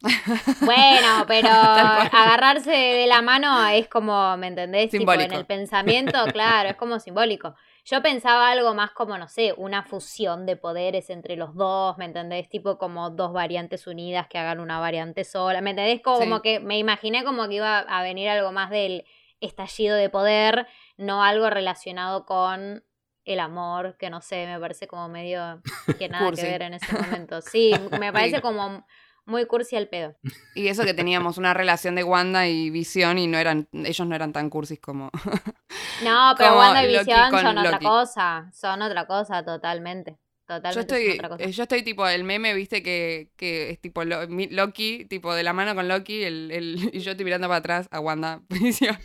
Bueno, 0.60 1.24
pero 1.26 1.48
agarrarse 2.12 2.70
de 2.70 3.06
la 3.06 3.22
mano 3.22 3.66
es 3.68 3.88
como, 3.88 4.36
¿me 4.36 4.48
entendés? 4.48 4.90
Tipo, 4.90 5.12
en 5.14 5.32
el 5.32 5.44
pensamiento, 5.46 6.24
claro, 6.32 6.70
es 6.70 6.76
como 6.76 6.98
simbólico. 7.00 7.54
Yo 7.84 8.00
pensaba 8.00 8.50
algo 8.50 8.74
más 8.74 8.92
como, 8.92 9.18
no 9.18 9.28
sé, 9.28 9.54
una 9.56 9.82
fusión 9.82 10.46
de 10.46 10.56
poderes 10.56 11.10
entre 11.10 11.36
los 11.36 11.54
dos, 11.54 11.98
¿me 11.98 12.04
entendés? 12.04 12.48
Tipo 12.48 12.78
como 12.78 13.10
dos 13.10 13.32
variantes 13.32 13.86
unidas 13.88 14.28
que 14.28 14.38
hagan 14.38 14.60
una 14.60 14.78
variante 14.78 15.24
sola, 15.24 15.60
¿me 15.60 15.70
entendés? 15.70 16.00
Como 16.00 16.42
que 16.42 16.60
me 16.60 16.78
imaginé 16.78 17.24
como 17.24 17.48
que 17.48 17.54
iba 17.56 17.80
a 17.80 18.02
venir 18.02 18.28
algo 18.28 18.52
más 18.52 18.70
del 18.70 19.04
estallido 19.40 19.96
de 19.96 20.08
poder, 20.10 20.68
no 20.96 21.24
algo 21.24 21.50
relacionado 21.50 22.24
con 22.24 22.84
el 23.24 23.40
amor, 23.40 23.96
que 23.98 24.10
no 24.10 24.20
sé, 24.20 24.46
me 24.46 24.58
parece 24.58 24.86
como 24.86 25.08
medio 25.08 25.60
que 25.98 26.08
nada 26.08 26.30
que 26.32 26.42
ver 26.42 26.62
en 26.62 26.74
ese 26.74 26.92
momento. 26.92 27.40
Sí, 27.40 27.72
me 27.98 28.12
parece 28.12 28.40
como 28.40 28.86
muy 29.24 29.46
cursi 29.46 29.76
al 29.76 29.88
pedo. 29.88 30.16
Y 30.54 30.68
eso 30.68 30.84
que 30.84 30.94
teníamos 30.94 31.38
una 31.38 31.54
relación 31.54 31.94
de 31.94 32.04
Wanda 32.04 32.48
y 32.48 32.70
Visión 32.70 33.18
y 33.18 33.26
no 33.26 33.38
eran, 33.38 33.68
ellos 33.72 34.06
no 34.06 34.14
eran 34.14 34.32
tan 34.32 34.50
cursis 34.50 34.80
como. 34.80 35.10
No, 36.02 36.34
pero 36.36 36.58
Wanda 36.58 36.84
y 36.84 36.88
Visión 36.88 37.30
son 37.30 37.58
otra 37.58 37.78
cosa. 37.78 38.50
Son 38.52 38.82
otra 38.82 39.06
cosa 39.06 39.44
totalmente. 39.44 40.18
Totalmente 40.46 40.74
yo 40.74 40.80
estoy, 40.80 41.14
otra 41.14 41.28
cosa. 41.28 41.44
Eh, 41.44 41.52
yo 41.52 41.62
estoy 41.62 41.82
tipo 41.82 42.06
el 42.06 42.24
meme, 42.24 42.54
viste, 42.54 42.82
que, 42.82 43.30
que 43.36 43.70
es 43.70 43.80
tipo 43.80 44.02
Loki, 44.04 45.04
tipo 45.06 45.32
de 45.34 45.42
la 45.44 45.52
mano 45.52 45.74
con 45.74 45.88
Loki, 45.88 46.24
el, 46.24 46.50
el, 46.50 46.90
y 46.92 47.00
yo 47.00 47.12
estoy 47.12 47.24
mirando 47.24 47.46
para 47.46 47.58
atrás 47.58 47.88
a 47.90 48.00
Wanda 48.00 48.42
Visión. 48.48 48.98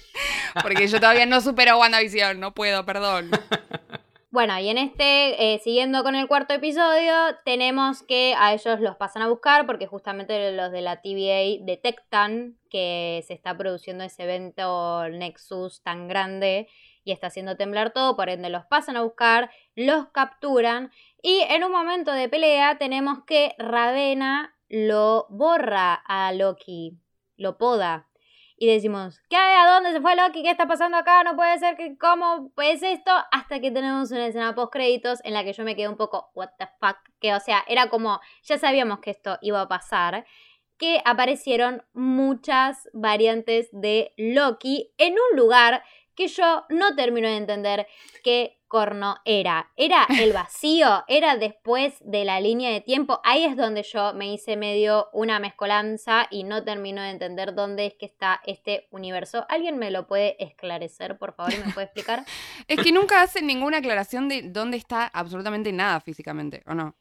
Porque 0.62 0.88
yo 0.88 1.00
todavía 1.00 1.26
no 1.26 1.40
supero 1.40 1.74
a 1.74 1.78
Wanda 1.78 2.00
Visión, 2.00 2.40
no 2.40 2.54
puedo, 2.54 2.86
perdón. 2.86 3.30
Bueno, 4.38 4.60
y 4.60 4.70
en 4.70 4.78
este, 4.78 5.56
eh, 5.56 5.58
siguiendo 5.64 6.04
con 6.04 6.14
el 6.14 6.28
cuarto 6.28 6.54
episodio, 6.54 7.12
tenemos 7.44 8.04
que 8.04 8.36
a 8.38 8.54
ellos 8.54 8.80
los 8.82 8.96
pasan 8.96 9.24
a 9.24 9.30
buscar 9.30 9.66
porque 9.66 9.88
justamente 9.88 10.52
los 10.52 10.72
de 10.72 10.82
la 10.82 11.02
TVA 11.02 11.66
detectan 11.66 12.56
que 12.70 13.24
se 13.26 13.34
está 13.34 13.58
produciendo 13.58 14.04
ese 14.04 14.26
evento 14.26 15.10
Nexus 15.10 15.82
tan 15.82 16.08
grande 16.08 16.68
y 17.04 17.14
está 17.14 17.26
haciendo 17.26 17.58
temblar 17.58 17.94
todo, 17.94 18.16
por 18.16 18.30
ende 18.30 18.52
los 18.52 18.64
pasan 18.66 18.96
a 18.96 19.02
buscar, 19.02 19.50
los 19.74 20.10
capturan 20.10 20.92
y 21.20 21.40
en 21.50 21.64
un 21.64 21.72
momento 21.72 22.12
de 22.12 22.30
pelea 22.30 22.78
tenemos 22.78 23.24
que 23.26 23.56
Ravena 23.58 24.56
lo 24.70 25.26
borra 25.32 25.96
a 25.96 26.32
Loki, 26.32 27.00
lo 27.38 27.58
poda 27.58 28.08
y 28.58 28.68
decimos, 28.68 29.22
¿qué? 29.30 29.38
¿A 29.38 29.72
dónde 29.74 29.92
se 29.92 30.02
fue 30.02 30.16
Loki? 30.16 30.42
¿Qué 30.42 30.50
está 30.50 30.68
pasando 30.68 30.98
acá? 30.98 31.24
No 31.24 31.36
puede 31.36 31.58
ser 31.60 31.78
que, 31.78 31.98
¿cómo 31.98 32.52
es 32.58 32.82
esto? 32.82 33.12
Hasta 33.32 33.60
que 33.60 33.72
tenemos 33.72 34.12
una 34.12 34.28
escena 34.28 34.56
post 34.56 34.74
créditos 34.74 35.20
en 35.24 35.34
la 35.34 35.44
que 35.44 35.54
yo 35.54 35.64
me 35.64 35.76
quedé 35.76 35.88
un 35.88 35.96
poco, 35.96 36.32
what 36.34 36.50
the 36.58 36.68
fuck, 36.80 36.98
que 37.20 37.34
o 37.36 37.40
sea, 37.40 37.64
era 37.68 37.90
como, 37.90 38.20
ya 38.44 38.58
sabíamos 38.58 39.00
que 39.00 39.12
esto 39.12 39.38
iba 39.42 39.62
a 39.62 39.68
pasar, 39.68 40.26
que 40.78 41.02
aparecieron 41.06 41.84
muchas 41.94 42.90
variantes 42.94 43.70
de 43.72 44.14
Loki 44.18 44.92
en 44.98 45.14
un 45.14 45.38
lugar 45.38 45.84
que 46.16 46.28
yo 46.28 46.66
no 46.70 46.96
termino 46.96 47.28
de 47.28 47.38
entender 47.38 47.88
qué 48.24 48.57
corno 48.68 49.18
era. 49.26 49.72
¿Era 49.76 50.06
el 50.20 50.34
vacío? 50.34 51.04
¿Era 51.08 51.38
después 51.38 51.98
de 52.02 52.26
la 52.26 52.40
línea 52.40 52.72
de 52.72 52.82
tiempo? 52.82 53.20
Ahí 53.24 53.44
es 53.46 53.56
donde 53.56 53.84
yo 53.84 54.14
me 54.14 54.34
hice 54.34 54.58
medio 54.58 55.10
una 55.14 55.40
mezcolanza 55.40 56.28
y 56.30 56.44
no 56.44 56.64
termino 56.64 57.02
de 57.02 57.10
entender 57.10 57.56
dónde 57.56 57.86
es 57.88 57.94
que 57.96 58.06
está 58.06 58.42
este 58.46 58.88
universo. 58.92 59.46
¿Alguien 59.50 59.78
me 59.78 59.92
lo 59.92 60.08
puede 60.08 60.42
esclarecer, 60.44 61.18
por 61.18 61.34
favor, 61.34 61.54
me 61.66 61.74
puede 61.74 61.86
explicar? 61.86 62.26
es 62.68 62.80
que 62.82 62.92
nunca 62.92 63.22
hacen 63.22 63.48
ninguna 63.48 63.78
aclaración 63.78 64.30
de 64.30 64.44
dónde 64.44 64.78
está 64.78 65.08
absolutamente 65.08 65.72
nada 65.72 66.00
físicamente, 66.00 66.64
¿o 66.68 66.74
no? 66.74 66.96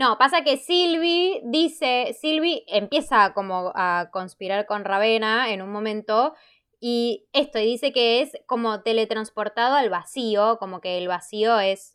No, 0.00 0.16
pasa 0.16 0.42
que 0.42 0.56
Sylvie 0.56 1.42
dice, 1.44 2.16
Sylvie 2.18 2.64
empieza 2.68 3.34
como 3.34 3.70
a 3.74 4.08
conspirar 4.10 4.64
con 4.64 4.84
Ravena 4.84 5.50
en 5.50 5.60
un 5.60 5.70
momento 5.70 6.34
y 6.80 7.28
esto 7.34 7.58
dice 7.58 7.92
que 7.92 8.22
es 8.22 8.32
como 8.46 8.82
teletransportado 8.82 9.76
al 9.76 9.90
vacío, 9.90 10.56
como 10.58 10.80
que 10.80 10.96
el 10.96 11.08
vacío 11.08 11.60
es... 11.60 11.94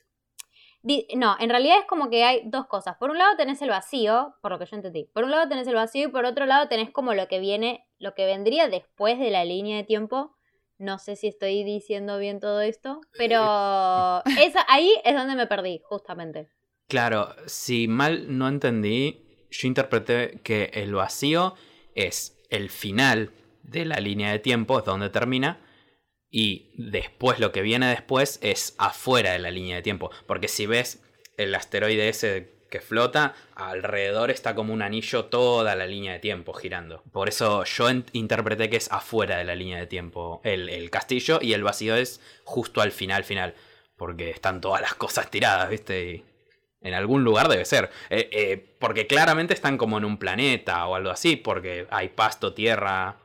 No, 1.15 1.35
en 1.39 1.49
realidad 1.49 1.79
es 1.79 1.85
como 1.85 2.11
que 2.11 2.23
hay 2.23 2.43
dos 2.45 2.67
cosas. 2.67 2.95
Por 2.97 3.09
un 3.09 3.17
lado 3.17 3.35
tenés 3.35 3.59
el 3.63 3.69
vacío, 3.69 4.35
por 4.43 4.51
lo 4.51 4.59
que 4.59 4.67
yo 4.67 4.75
entendí. 4.75 5.09
Por 5.11 5.23
un 5.23 5.31
lado 5.31 5.49
tenés 5.49 5.67
el 5.67 5.73
vacío 5.73 6.07
y 6.07 6.11
por 6.11 6.25
otro 6.25 6.45
lado 6.45 6.67
tenés 6.67 6.91
como 6.91 7.15
lo 7.15 7.27
que 7.27 7.39
viene, 7.39 7.87
lo 7.97 8.13
que 8.13 8.27
vendría 8.27 8.69
después 8.69 9.17
de 9.17 9.31
la 9.31 9.43
línea 9.43 9.77
de 9.77 9.83
tiempo. 9.83 10.35
No 10.77 10.99
sé 10.99 11.15
si 11.15 11.27
estoy 11.27 11.63
diciendo 11.63 12.19
bien 12.19 12.39
todo 12.39 12.61
esto, 12.61 13.01
pero 13.17 13.41
esa, 14.39 14.63
ahí 14.67 14.93
es 15.03 15.15
donde 15.15 15.35
me 15.35 15.47
perdí, 15.47 15.81
justamente. 15.83 16.49
Claro, 16.87 17.29
si 17.47 17.87
mal 17.87 18.37
no 18.37 18.47
entendí, 18.47 19.47
yo 19.49 19.67
interpreté 19.67 20.39
que 20.43 20.69
el 20.75 20.93
vacío 20.93 21.55
es 21.95 22.37
el 22.51 22.69
final 22.69 23.31
de 23.67 23.85
la 23.85 23.97
línea 23.97 24.31
de 24.31 24.39
tiempo, 24.39 24.79
es 24.79 24.85
donde 24.85 25.09
termina, 25.09 25.59
y 26.29 26.71
después 26.77 27.39
lo 27.39 27.51
que 27.51 27.61
viene 27.61 27.87
después 27.87 28.39
es 28.41 28.75
afuera 28.77 29.31
de 29.33 29.39
la 29.39 29.51
línea 29.51 29.77
de 29.77 29.81
tiempo, 29.81 30.11
porque 30.27 30.47
si 30.47 30.65
ves 30.65 31.01
el 31.37 31.53
asteroide 31.55 32.09
ese 32.09 32.55
que 32.69 32.81
flota, 32.81 33.35
alrededor 33.55 34.31
está 34.31 34.55
como 34.55 34.73
un 34.73 34.81
anillo 34.81 35.25
toda 35.25 35.75
la 35.75 35.85
línea 35.87 36.13
de 36.13 36.19
tiempo 36.19 36.51
girando. 36.53 37.03
Por 37.11 37.29
eso 37.29 37.63
yo 37.63 37.87
interpreté 38.11 38.69
que 38.69 38.77
es 38.77 38.91
afuera 38.91 39.37
de 39.37 39.45
la 39.45 39.55
línea 39.55 39.79
de 39.79 39.87
tiempo 39.87 40.41
el, 40.43 40.89
castillo 40.89 41.39
y 41.41 41.53
el 41.53 41.63
vacío 41.63 41.95
es 41.95 42.19
justo 42.43 42.81
al 42.81 42.91
final, 42.91 43.23
final, 43.23 43.53
porque 43.95 44.29
están 44.29 44.61
todas 44.61 44.81
las 44.81 44.95
cosas 44.95 45.29
tiradas, 45.31 45.69
¿viste? 45.69 46.25
en 46.81 46.93
algún 46.93 47.23
lugar 47.23 47.47
debe 47.47 47.65
ser. 47.65 47.89
Eh, 48.09 48.29
eh, 48.31 48.75
porque 48.79 49.07
claramente 49.07 49.53
están 49.53 49.77
como 49.77 49.97
en 49.97 50.05
un 50.05 50.17
planeta 50.17 50.85
o 50.85 50.95
algo 50.95 51.09
así, 51.09 51.35
porque 51.35 51.87
hay 51.89 52.09
pasto, 52.09 52.53
tierra, 52.53 53.17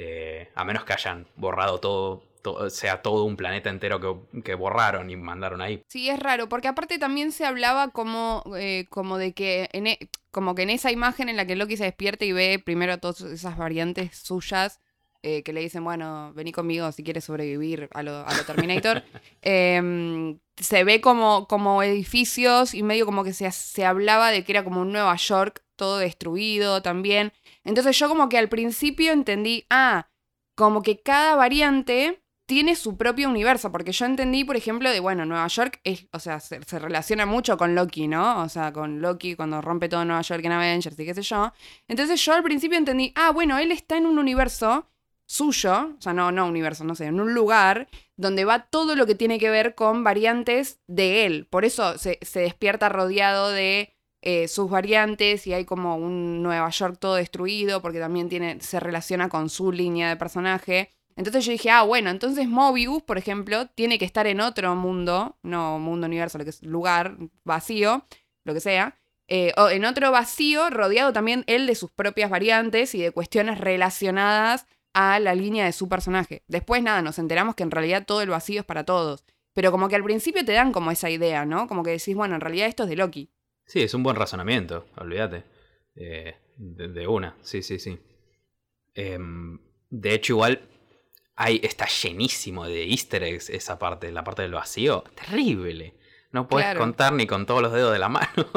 eh, 0.00 0.48
a 0.54 0.64
menos 0.64 0.84
que 0.84 0.92
hayan 0.92 1.26
borrado 1.34 1.80
todo, 1.80 2.22
sea 2.70 3.02
todo 3.02 3.24
un 3.24 3.36
planeta 3.36 3.68
entero 3.68 4.22
que, 4.44 4.54
borraron 4.54 5.10
y 5.10 5.16
mandaron 5.16 5.60
ahí. 5.60 5.82
Sí, 5.88 6.08
es 6.08 6.20
raro, 6.20 6.48
porque 6.48 6.68
aparte 6.68 7.00
también 7.00 7.32
se 7.32 7.44
hablaba 7.44 7.88
como, 7.88 8.44
eh, 8.56 8.86
como 8.90 9.18
de 9.18 9.32
que 9.32 9.68
en, 9.72 9.88
e, 9.88 9.98
como 10.30 10.54
que 10.54 10.62
en 10.62 10.70
esa 10.70 10.92
imagen 10.92 11.28
en 11.28 11.36
la 11.36 11.46
que 11.46 11.56
Loki 11.56 11.76
se 11.76 11.82
despierta 11.82 12.24
y 12.24 12.30
ve 12.30 12.62
primero 12.64 12.98
todas 12.98 13.20
esas 13.22 13.58
variantes 13.58 14.16
suyas. 14.16 14.78
Eh, 15.24 15.42
que 15.42 15.52
le 15.52 15.60
dicen, 15.60 15.82
bueno, 15.82 16.32
vení 16.34 16.52
conmigo 16.52 16.92
si 16.92 17.02
quieres 17.02 17.24
sobrevivir 17.24 17.88
a 17.92 18.04
lo, 18.04 18.24
a 18.24 18.36
lo 18.36 18.44
Terminator. 18.44 19.02
Em, 19.42 20.38
se 20.56 20.84
ve 20.84 21.00
como, 21.00 21.48
como 21.48 21.82
edificios 21.82 22.72
y 22.72 22.84
medio 22.84 23.04
como 23.04 23.24
que 23.24 23.32
se, 23.32 23.50
se 23.50 23.84
hablaba 23.84 24.30
de 24.30 24.44
que 24.44 24.52
era 24.52 24.62
como 24.62 24.80
un 24.80 24.92
Nueva 24.92 25.16
York 25.16 25.64
todo 25.74 25.98
destruido 25.98 26.82
también. 26.82 27.32
Entonces 27.68 27.98
yo 27.98 28.08
como 28.08 28.30
que 28.30 28.38
al 28.38 28.48
principio 28.48 29.12
entendí, 29.12 29.66
ah, 29.68 30.08
como 30.56 30.82
que 30.82 31.02
cada 31.02 31.36
variante 31.36 32.22
tiene 32.46 32.76
su 32.76 32.96
propio 32.96 33.28
universo, 33.28 33.70
porque 33.70 33.92
yo 33.92 34.06
entendí, 34.06 34.42
por 34.42 34.56
ejemplo, 34.56 34.90
de, 34.90 35.00
bueno, 35.00 35.26
Nueva 35.26 35.46
York 35.48 35.78
es, 35.84 36.06
o 36.12 36.18
sea, 36.18 36.40
se, 36.40 36.60
relaciona 36.78 37.26
mucho 37.26 37.58
con 37.58 37.74
Loki, 37.74 38.08
¿no? 38.08 38.40
O 38.42 38.48
sea, 38.48 38.72
con 38.72 39.02
Loki 39.02 39.36
cuando 39.36 39.60
rompe 39.60 39.90
todo 39.90 40.02
Nueva 40.06 40.22
York 40.22 40.42
en 40.46 40.52
Avengers 40.52 40.98
y 40.98 41.04
qué 41.04 41.12
sé 41.12 41.20
yo. 41.20 41.52
Entonces 41.88 42.24
yo 42.24 42.32
al 42.32 42.42
principio 42.42 42.78
entendí, 42.78 43.12
ah, 43.16 43.32
bueno, 43.32 43.58
él 43.58 43.70
está 43.70 43.98
en 43.98 44.06
un 44.06 44.18
universo 44.18 44.88
suyo, 45.26 45.94
o 45.98 46.00
sea, 46.00 46.14
no, 46.14 46.32
no 46.32 46.46
universo, 46.46 46.84
no 46.84 46.94
sé, 46.94 47.04
en 47.04 47.20
un 47.20 47.34
lugar 47.34 47.88
donde 48.16 48.46
va 48.46 48.60
todo 48.60 48.96
lo 48.96 49.04
que 49.04 49.14
tiene 49.14 49.38
que 49.38 49.50
ver 49.50 49.74
con 49.74 50.04
variantes 50.04 50.80
de 50.86 51.26
él. 51.26 51.46
Por 51.46 51.66
eso 51.66 51.98
se, 51.98 52.18
se 52.22 52.40
despierta 52.40 52.88
rodeado 52.88 53.50
de 53.50 53.97
eh, 54.22 54.48
sus 54.48 54.68
variantes 54.68 55.46
y 55.46 55.52
hay 55.52 55.64
como 55.64 55.96
un 55.96 56.42
Nueva 56.42 56.68
York 56.70 56.96
todo 56.98 57.14
destruido 57.14 57.80
porque 57.80 58.00
también 58.00 58.28
tiene, 58.28 58.60
se 58.60 58.80
relaciona 58.80 59.28
con 59.28 59.48
su 59.48 59.72
línea 59.72 60.08
de 60.08 60.16
personaje. 60.16 60.90
Entonces 61.16 61.44
yo 61.44 61.52
dije, 61.52 61.70
ah, 61.70 61.82
bueno, 61.82 62.10
entonces 62.10 62.48
Mobius, 62.48 63.02
por 63.02 63.18
ejemplo, 63.18 63.66
tiene 63.68 63.98
que 63.98 64.04
estar 64.04 64.26
en 64.26 64.40
otro 64.40 64.74
mundo, 64.76 65.36
no 65.42 65.78
mundo 65.78 66.06
universo, 66.06 66.38
lo 66.38 66.44
que 66.44 66.50
es 66.50 66.62
lugar 66.62 67.16
vacío, 67.44 68.04
lo 68.44 68.54
que 68.54 68.60
sea, 68.60 68.96
eh, 69.28 69.52
o 69.56 69.68
en 69.68 69.84
otro 69.84 70.10
vacío, 70.10 70.70
rodeado 70.70 71.12
también 71.12 71.44
él 71.46 71.66
de 71.66 71.74
sus 71.74 71.90
propias 71.90 72.30
variantes 72.30 72.94
y 72.94 73.02
de 73.02 73.12
cuestiones 73.12 73.58
relacionadas 73.58 74.66
a 74.94 75.20
la 75.20 75.34
línea 75.34 75.66
de 75.66 75.72
su 75.72 75.88
personaje. 75.88 76.42
Después, 76.48 76.82
nada, 76.82 77.02
nos 77.02 77.18
enteramos 77.18 77.54
que 77.54 77.62
en 77.62 77.70
realidad 77.70 78.06
todo 78.06 78.22
el 78.22 78.30
vacío 78.30 78.60
es 78.60 78.66
para 78.66 78.84
todos. 78.84 79.24
Pero 79.52 79.70
como 79.70 79.88
que 79.88 79.96
al 79.96 80.04
principio 80.04 80.44
te 80.44 80.52
dan 80.52 80.72
como 80.72 80.90
esa 80.90 81.10
idea, 81.10 81.44
¿no? 81.44 81.68
Como 81.68 81.82
que 81.82 81.90
decís, 81.90 82.14
bueno, 82.14 82.36
en 82.36 82.40
realidad 82.40 82.68
esto 82.68 82.84
es 82.84 82.88
de 82.88 82.96
Loki. 82.96 83.30
Sí, 83.68 83.82
es 83.82 83.92
un 83.92 84.02
buen 84.02 84.16
razonamiento, 84.16 84.86
olvídate. 84.96 85.44
Eh, 85.94 86.34
de, 86.56 87.06
una, 87.06 87.36
sí, 87.42 87.62
sí, 87.62 87.78
sí. 87.78 87.98
Em, 88.94 89.60
de 89.90 90.14
hecho, 90.14 90.32
igual 90.32 90.62
hay, 91.36 91.60
está 91.62 91.86
llenísimo 91.86 92.66
de 92.66 92.88
easter 92.88 93.22
eggs 93.22 93.50
esa 93.50 93.78
parte, 93.78 94.10
la 94.10 94.24
parte 94.24 94.40
del 94.40 94.54
vacío. 94.54 95.04
Terrible. 95.14 95.94
No 96.32 96.48
puedes 96.48 96.74
contar 96.76 97.12
ni 97.12 97.26
con 97.26 97.44
todos 97.44 97.60
los 97.60 97.72
dedos 97.72 97.92
de 97.92 97.98
la 97.98 98.08
mano. 98.08 98.48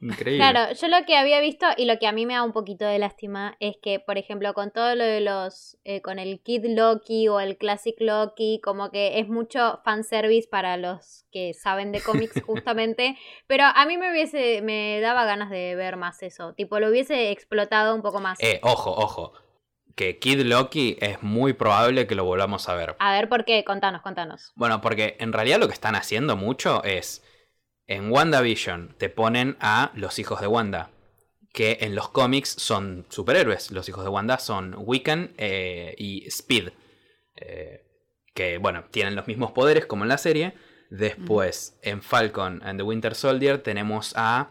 Increíble. 0.00 0.38
Claro, 0.38 0.72
yo 0.74 0.88
lo 0.88 1.04
que 1.06 1.16
había 1.16 1.40
visto 1.40 1.66
y 1.76 1.84
lo 1.84 1.98
que 1.98 2.06
a 2.06 2.12
mí 2.12 2.24
me 2.24 2.34
da 2.34 2.44
un 2.44 2.52
poquito 2.52 2.84
de 2.84 2.98
lástima 2.98 3.56
es 3.58 3.76
que, 3.82 3.98
por 3.98 4.16
ejemplo, 4.16 4.54
con 4.54 4.70
todo 4.70 4.94
lo 4.94 5.04
de 5.04 5.20
los, 5.20 5.76
eh, 5.84 6.00
con 6.02 6.18
el 6.18 6.40
Kid 6.40 6.66
Loki 6.66 7.28
o 7.28 7.40
el 7.40 7.58
Classic 7.58 7.96
Loki, 7.98 8.60
como 8.62 8.90
que 8.90 9.18
es 9.18 9.28
mucho 9.28 9.80
fanservice 9.84 10.48
para 10.48 10.76
los 10.76 11.24
que 11.32 11.52
saben 11.54 11.90
de 11.92 12.00
cómics 12.00 12.42
justamente, 12.46 13.16
pero 13.46 13.64
a 13.64 13.86
mí 13.86 13.98
me 13.98 14.10
hubiese, 14.12 14.62
me 14.62 15.00
daba 15.00 15.24
ganas 15.24 15.50
de 15.50 15.74
ver 15.74 15.96
más 15.96 16.22
eso, 16.22 16.54
tipo, 16.54 16.78
lo 16.78 16.88
hubiese 16.88 17.30
explotado 17.30 17.94
un 17.94 18.02
poco 18.02 18.20
más. 18.20 18.38
Eh, 18.40 18.60
ojo, 18.62 18.90
ojo. 18.90 19.32
Que 19.96 20.20
Kid 20.20 20.42
Loki 20.42 20.96
es 21.00 21.24
muy 21.24 21.54
probable 21.54 22.06
que 22.06 22.14
lo 22.14 22.24
volvamos 22.24 22.68
a 22.68 22.74
ver. 22.76 22.94
A 23.00 23.12
ver, 23.12 23.28
¿por 23.28 23.44
qué? 23.44 23.64
Contanos, 23.64 24.00
contanos. 24.00 24.52
Bueno, 24.54 24.80
porque 24.80 25.16
en 25.18 25.32
realidad 25.32 25.58
lo 25.58 25.66
que 25.66 25.74
están 25.74 25.96
haciendo 25.96 26.36
mucho 26.36 26.84
es. 26.84 27.24
En 27.88 28.10
WandaVision 28.12 28.94
te 28.98 29.08
ponen 29.08 29.56
a 29.60 29.90
los 29.94 30.18
hijos 30.18 30.40
de 30.40 30.46
Wanda. 30.46 30.90
Que 31.52 31.78
en 31.80 31.94
los 31.94 32.10
cómics 32.10 32.50
son 32.50 33.06
superhéroes. 33.08 33.70
Los 33.72 33.88
hijos 33.88 34.04
de 34.04 34.10
Wanda 34.10 34.38
son 34.38 34.74
Wiccan 34.78 35.32
eh, 35.38 35.94
y 35.98 36.24
Speed. 36.28 36.68
Eh, 37.36 37.82
que, 38.34 38.58
bueno, 38.58 38.84
tienen 38.90 39.16
los 39.16 39.26
mismos 39.26 39.52
poderes 39.52 39.86
como 39.86 40.04
en 40.04 40.10
la 40.10 40.18
serie. 40.18 40.52
Después, 40.90 41.78
en 41.82 42.02
Falcon 42.02 42.60
and 42.62 42.78
the 42.78 42.82
Winter 42.84 43.14
Soldier 43.14 43.58
tenemos 43.62 44.12
a. 44.16 44.50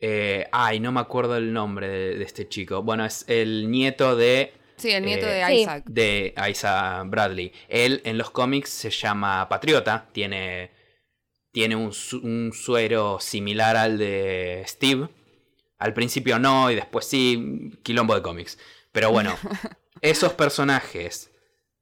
eh, 0.00 0.46
ay, 0.52 0.80
no 0.80 0.92
me 0.92 1.00
acuerdo 1.00 1.36
el 1.36 1.52
nombre 1.52 1.88
de, 1.88 2.16
de 2.16 2.24
este 2.24 2.48
chico. 2.48 2.82
Bueno, 2.82 3.04
es 3.04 3.24
el 3.28 3.70
nieto 3.70 4.16
de 4.16 4.52
Sí, 4.76 4.90
el 4.90 5.04
nieto 5.04 5.26
Eh, 5.26 5.44
de. 5.44 5.54
Isaac. 5.54 5.84
de 5.86 6.34
Isaac 6.50 7.06
Bradley. 7.08 7.52
Él 7.68 8.00
en 8.04 8.18
los 8.18 8.30
cómics 8.30 8.70
se 8.70 8.90
llama 8.90 9.48
Patriota, 9.48 10.06
tiene, 10.12 10.70
tiene 11.54 11.76
un, 11.76 11.92
su- 11.92 12.18
un 12.18 12.50
suero 12.52 13.18
similar 13.20 13.76
al 13.76 13.96
de 13.96 14.64
Steve. 14.66 15.08
Al 15.78 15.94
principio 15.94 16.38
no 16.40 16.68
y 16.70 16.74
después 16.74 17.06
sí, 17.06 17.70
quilombo 17.84 18.14
de 18.16 18.22
cómics. 18.22 18.58
Pero 18.90 19.12
bueno, 19.12 19.36
esos 20.00 20.32
personajes 20.32 21.30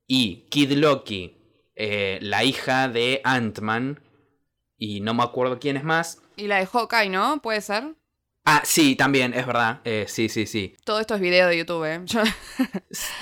y 0.07 0.47
Kid 0.51 0.73
Loki, 0.73 1.39
eh, 1.75 2.18
la 2.20 2.45
hija 2.45 2.89
de 2.89 3.23
Ant-Man, 3.25 4.01
y 4.77 5.01
no 5.01 5.14
me 5.14 5.23
acuerdo 5.23 5.59
quién 5.59 5.79
es 5.79 5.85
más. 5.85 6.20
Y 6.37 6.49
la 6.49 6.59
de 6.59 6.66
Hawkeye, 6.66 7.09
¿no? 7.09 7.41
¿Puede 7.41 7.62
ser? 7.62 7.95
Ah, 8.45 8.61
sí, 8.64 8.95
también, 8.97 9.33
es 9.35 9.47
verdad. 9.47 9.81
Eh, 9.85 10.05
sí, 10.09 10.29
sí, 10.29 10.47
sí. 10.47 10.75
Todo 10.85 11.01
esto 11.01 11.14
es 11.14 11.20
video 11.20 11.49
de 11.49 11.57
YouTube, 11.59 11.85
¿eh? 11.85 12.01
Yo- 12.05 12.23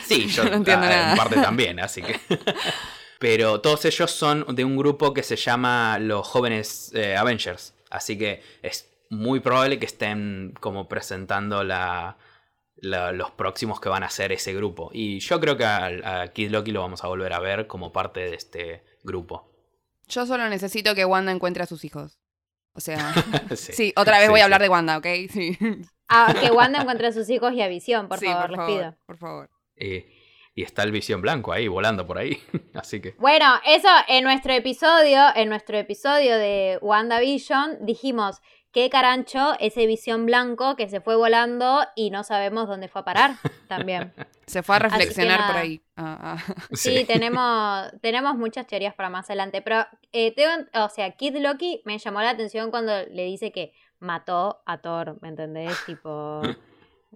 Sí, 0.04 0.26
yo 0.34 0.44
No 0.46 0.54
entiendo 0.56 0.86
ah, 0.86 0.90
nada. 0.90 1.10
en 1.12 1.16
parte 1.16 1.36
también, 1.36 1.78
así 1.78 2.02
que. 2.02 2.18
Pero 3.20 3.60
todos 3.60 3.84
ellos 3.84 4.10
son 4.10 4.44
de 4.56 4.64
un 4.64 4.76
grupo 4.76 5.14
que 5.14 5.22
se 5.22 5.36
llama 5.36 5.98
los 6.00 6.26
jóvenes 6.26 6.90
eh, 6.94 7.14
Avengers. 7.16 7.74
Así 7.90 8.18
que 8.18 8.42
es 8.62 8.90
muy 9.10 9.40
probable 9.40 9.78
que 9.78 9.86
estén 9.86 10.54
como 10.58 10.88
presentando 10.88 11.62
la, 11.62 12.16
la- 12.76 13.12
los 13.12 13.30
próximos 13.32 13.78
que 13.80 13.88
van 13.90 14.02
a 14.04 14.10
ser 14.10 14.32
ese 14.32 14.54
grupo. 14.54 14.90
Y 14.92 15.20
yo 15.20 15.38
creo 15.38 15.56
que 15.56 15.64
a, 15.64 16.22
a 16.22 16.28
Kid 16.28 16.50
Loki 16.50 16.70
lo 16.72 16.80
vamos 16.80 17.04
a 17.04 17.08
volver 17.08 17.32
a 17.34 17.40
ver 17.40 17.66
como 17.66 17.92
parte 17.92 18.20
de 18.20 18.34
este 18.36 18.82
grupo. 19.04 19.46
Yo 20.08 20.24
solo 20.26 20.48
necesito 20.48 20.94
que 20.94 21.04
Wanda 21.04 21.30
encuentre 21.30 21.62
a 21.62 21.66
sus 21.66 21.84
hijos. 21.84 22.18
O 22.72 22.80
sea, 22.80 23.12
Sí. 23.54 23.72
sí, 23.74 23.92
otra 23.96 24.16
vez 24.18 24.26
Sí, 24.26 24.30
voy 24.30 24.40
a 24.40 24.42
sí. 24.42 24.44
hablar 24.44 24.62
de 24.62 24.68
Wanda, 24.70 24.96
¿ok? 24.96 25.06
Sí. 25.30 25.58
Ah, 26.08 26.34
que 26.40 26.50
Wanda 26.50 26.80
encuentre 26.80 27.08
a 27.08 27.12
sus 27.12 27.28
hijos 27.28 27.52
y 27.52 27.60
a 27.60 27.68
Visión, 27.68 28.08
por 28.08 28.18
Sí, 28.18 28.26
favor, 28.26 28.42
por 28.42 28.50
les 28.50 28.56
favor, 28.58 28.78
pido. 28.80 28.96
por 29.06 29.18
favor. 29.18 29.50
Eh, 29.76 30.10
y 30.54 30.62
está 30.62 30.82
el 30.82 30.92
Visión 30.92 31.20
Blanco 31.22 31.52
ahí, 31.52 31.68
volando 31.68 32.06
por 32.06 32.18
ahí. 32.18 32.38
Así 32.74 33.00
que. 33.00 33.14
Bueno, 33.18 33.46
eso 33.66 33.88
en 34.08 34.24
nuestro 34.24 34.52
episodio, 34.52 35.20
en 35.34 35.48
nuestro 35.48 35.76
episodio 35.78 36.36
de 36.38 36.78
WandaVision, 36.82 37.78
dijimos 37.86 38.40
qué 38.72 38.88
carancho 38.88 39.54
ese 39.58 39.86
visión 39.86 40.26
blanco 40.26 40.76
que 40.76 40.88
se 40.88 41.00
fue 41.00 41.16
volando 41.16 41.80
y 41.96 42.10
no 42.10 42.22
sabemos 42.22 42.68
dónde 42.68 42.86
fue 42.86 43.00
a 43.00 43.04
parar 43.04 43.30
también. 43.68 44.12
Se 44.46 44.64
fue 44.64 44.74
a 44.74 44.78
reflexionar 44.80 45.46
por 45.46 45.56
ahí. 45.56 45.80
Ah, 45.96 46.36
ah. 46.36 46.54
Sí, 46.72 47.04
tenemos, 47.04 47.92
tenemos 48.00 48.34
muchas 48.36 48.66
teorías 48.66 48.94
para 48.96 49.08
más 49.08 49.26
adelante, 49.30 49.62
pero 49.62 49.86
eh, 50.10 50.34
tengo- 50.34 50.66
o 50.74 50.88
sea, 50.88 51.12
Kid 51.12 51.36
Loki 51.36 51.82
me 51.84 51.98
llamó 51.98 52.20
la 52.20 52.30
atención 52.30 52.72
cuando 52.72 52.92
le 53.06 53.24
dice 53.26 53.52
que 53.52 53.72
mató 54.00 54.60
a 54.66 54.78
Thor, 54.78 55.18
¿me 55.22 55.28
entendés? 55.28 55.76
Tipo, 55.86 56.42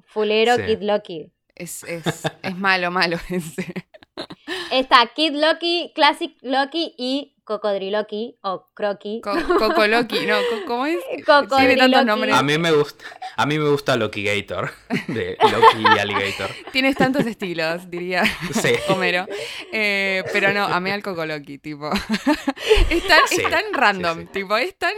fulero 0.06 0.54
Sí. 0.56 0.62
Kid 0.66 0.82
Loki. 0.82 1.32
Es, 1.54 1.84
es, 1.84 2.04
es 2.42 2.56
malo, 2.56 2.90
malo 2.90 3.16
ese. 3.30 3.72
Está 4.70 5.06
Kid 5.14 5.32
Loki, 5.34 5.92
Classic 5.94 6.36
Loki 6.42 6.94
y 6.98 7.30
Cocodriloki 7.44 8.38
o 8.42 8.68
Croqui. 8.74 9.20
Co- 9.20 9.34
Coco 9.58 9.86
Loki, 9.86 10.24
no, 10.26 10.36
co- 10.36 10.66
¿cómo 10.66 10.86
es? 10.86 10.96
Tiene 11.08 11.22
Cocodriloqui. 11.24 11.78
tantos 11.92 12.06
nombres. 12.06 12.34
A 12.34 12.42
mí 12.42 12.56
me 12.58 12.72
gusta. 12.72 13.04
A 13.36 13.44
mí 13.46 13.58
me 13.58 13.68
gusta 13.68 13.96
Loki 13.96 14.24
Gator. 14.24 14.72
De 15.08 15.36
Loki 15.42 15.82
y 15.94 15.98
Alligator. 15.98 16.50
Tienes 16.72 16.96
tantos 16.96 17.26
estilos, 17.26 17.90
diría 17.90 18.24
Sí. 18.62 18.72
Homero. 18.88 19.26
Eh, 19.72 20.24
pero 20.32 20.52
no, 20.52 20.64
amé 20.64 20.92
al 20.92 21.02
Coco 21.02 21.26
Loki, 21.26 21.58
tipo. 21.58 21.90
Es 22.90 23.06
tan, 23.06 23.20
Sí, 23.28 23.42
es 23.42 23.50
tan 23.50 23.64
random, 23.72 24.20
sí, 24.20 24.24
sí. 24.26 24.32
tipo, 24.32 24.56
es 24.56 24.76
tan, 24.78 24.94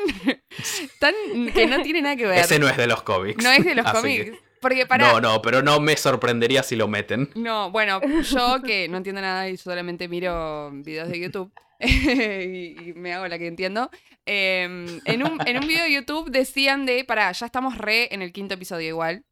tan 1.01 1.15
que 1.53 1.67
no 1.67 1.83
tiene 1.83 2.03
nada 2.03 2.17
que 2.17 2.27
ver. 2.27 2.39
Ese 2.39 2.59
no 2.59 2.69
es 2.69 2.77
de 2.77 2.87
los 2.87 3.03
cómics. 3.03 3.43
No 3.43 3.51
es 3.51 3.65
de 3.65 3.75
los 3.75 3.87
Así 3.87 3.97
cómics. 3.97 4.25
que- 4.25 4.46
Porque 4.69 4.87
para. 4.87 5.13
No, 5.13 5.21
no, 5.21 5.43
pero 5.43 5.63
no 5.63 5.79
me 5.81 5.97
sorprendería 5.97 6.63
si 6.63 6.75
lo 6.77 6.89
meten. 6.89 7.31
No, 7.35 7.71
bueno, 7.71 8.01
yo 8.23 8.61
que 8.63 8.89
no 8.89 8.97
entiendo 8.97 9.21
nada 9.21 9.49
y 9.49 9.57
solamente 9.57 10.09
miro 10.09 10.71
videos 10.73 11.09
de 11.09 11.21
YouTube 11.21 11.53
y, 11.81 12.91
y 12.91 12.93
me 12.95 13.13
hago 13.15 13.29
la 13.29 13.39
que 13.39 13.47
entiendo. 13.47 13.91
eh, 14.27 14.65
en, 15.05 15.23
un, 15.23 15.39
en 15.47 15.59
un 15.59 15.67
video 15.69 15.85
de 15.85 15.93
YouTube 15.93 16.31
decían 16.31 16.85
de, 16.87 17.05
pará, 17.05 17.31
ya 17.33 17.47
estamos 17.47 17.79
re 17.79 18.13
en 18.13 18.23
el 18.23 18.33
quinto 18.33 18.55
episodio 18.55 18.89
igual, 18.89 19.25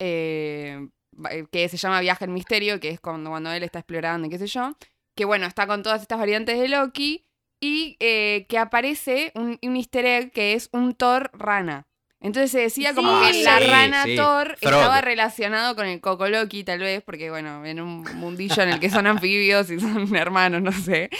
eh, 0.00 0.88
va- 1.14 1.30
que 1.50 1.68
se 1.68 1.76
llama 1.76 2.00
Viaje 2.00 2.24
en 2.24 2.32
Misterio, 2.34 2.80
que 2.80 2.90
es 2.90 3.00
cuando, 3.00 3.30
cuando 3.30 3.52
él 3.52 3.62
está 3.62 3.80
explorando 3.80 4.26
y 4.26 4.30
qué 4.30 4.38
sé 4.38 4.46
yo, 4.46 4.76
que 5.16 5.24
bueno, 5.24 5.46
está 5.46 5.66
con 5.66 5.82
todas 5.82 6.00
estas 6.02 6.18
variantes 6.18 6.58
de 6.58 6.68
Loki 6.68 7.24
y 7.60 7.96
eh, 8.00 8.46
que 8.48 8.56
aparece 8.58 9.32
un, 9.34 9.58
un 9.60 9.76
easter 9.76 10.06
egg 10.06 10.30
que 10.32 10.52
es 10.54 10.68
un 10.72 10.94
Thor 10.94 11.30
rana. 11.34 11.87
Entonces 12.20 12.50
se 12.50 12.58
decía 12.60 12.94
como 12.94 13.20
Sí. 13.24 13.32
que 13.32 13.42
la 13.44 13.56
Ah, 13.56 13.60
sí, 13.60 13.66
rana 13.68 14.04
sí. 14.04 14.16
Thor 14.16 14.56
estaba 14.60 15.00
relacionado 15.00 15.76
con 15.76 15.86
el 15.86 16.00
Coco 16.00 16.28
Loki, 16.28 16.64
tal 16.64 16.80
vez, 16.80 17.00
porque 17.02 17.30
bueno, 17.30 17.64
en 17.64 17.80
un 17.80 18.02
mundillo 18.16 18.60
en 18.62 18.70
el 18.70 18.80
que 18.80 18.90
son 18.90 19.06
anfibios 19.06 19.70
y 19.70 19.78
son 19.78 20.14
hermanos, 20.16 20.60
no 20.60 20.72
sé. 20.72 21.10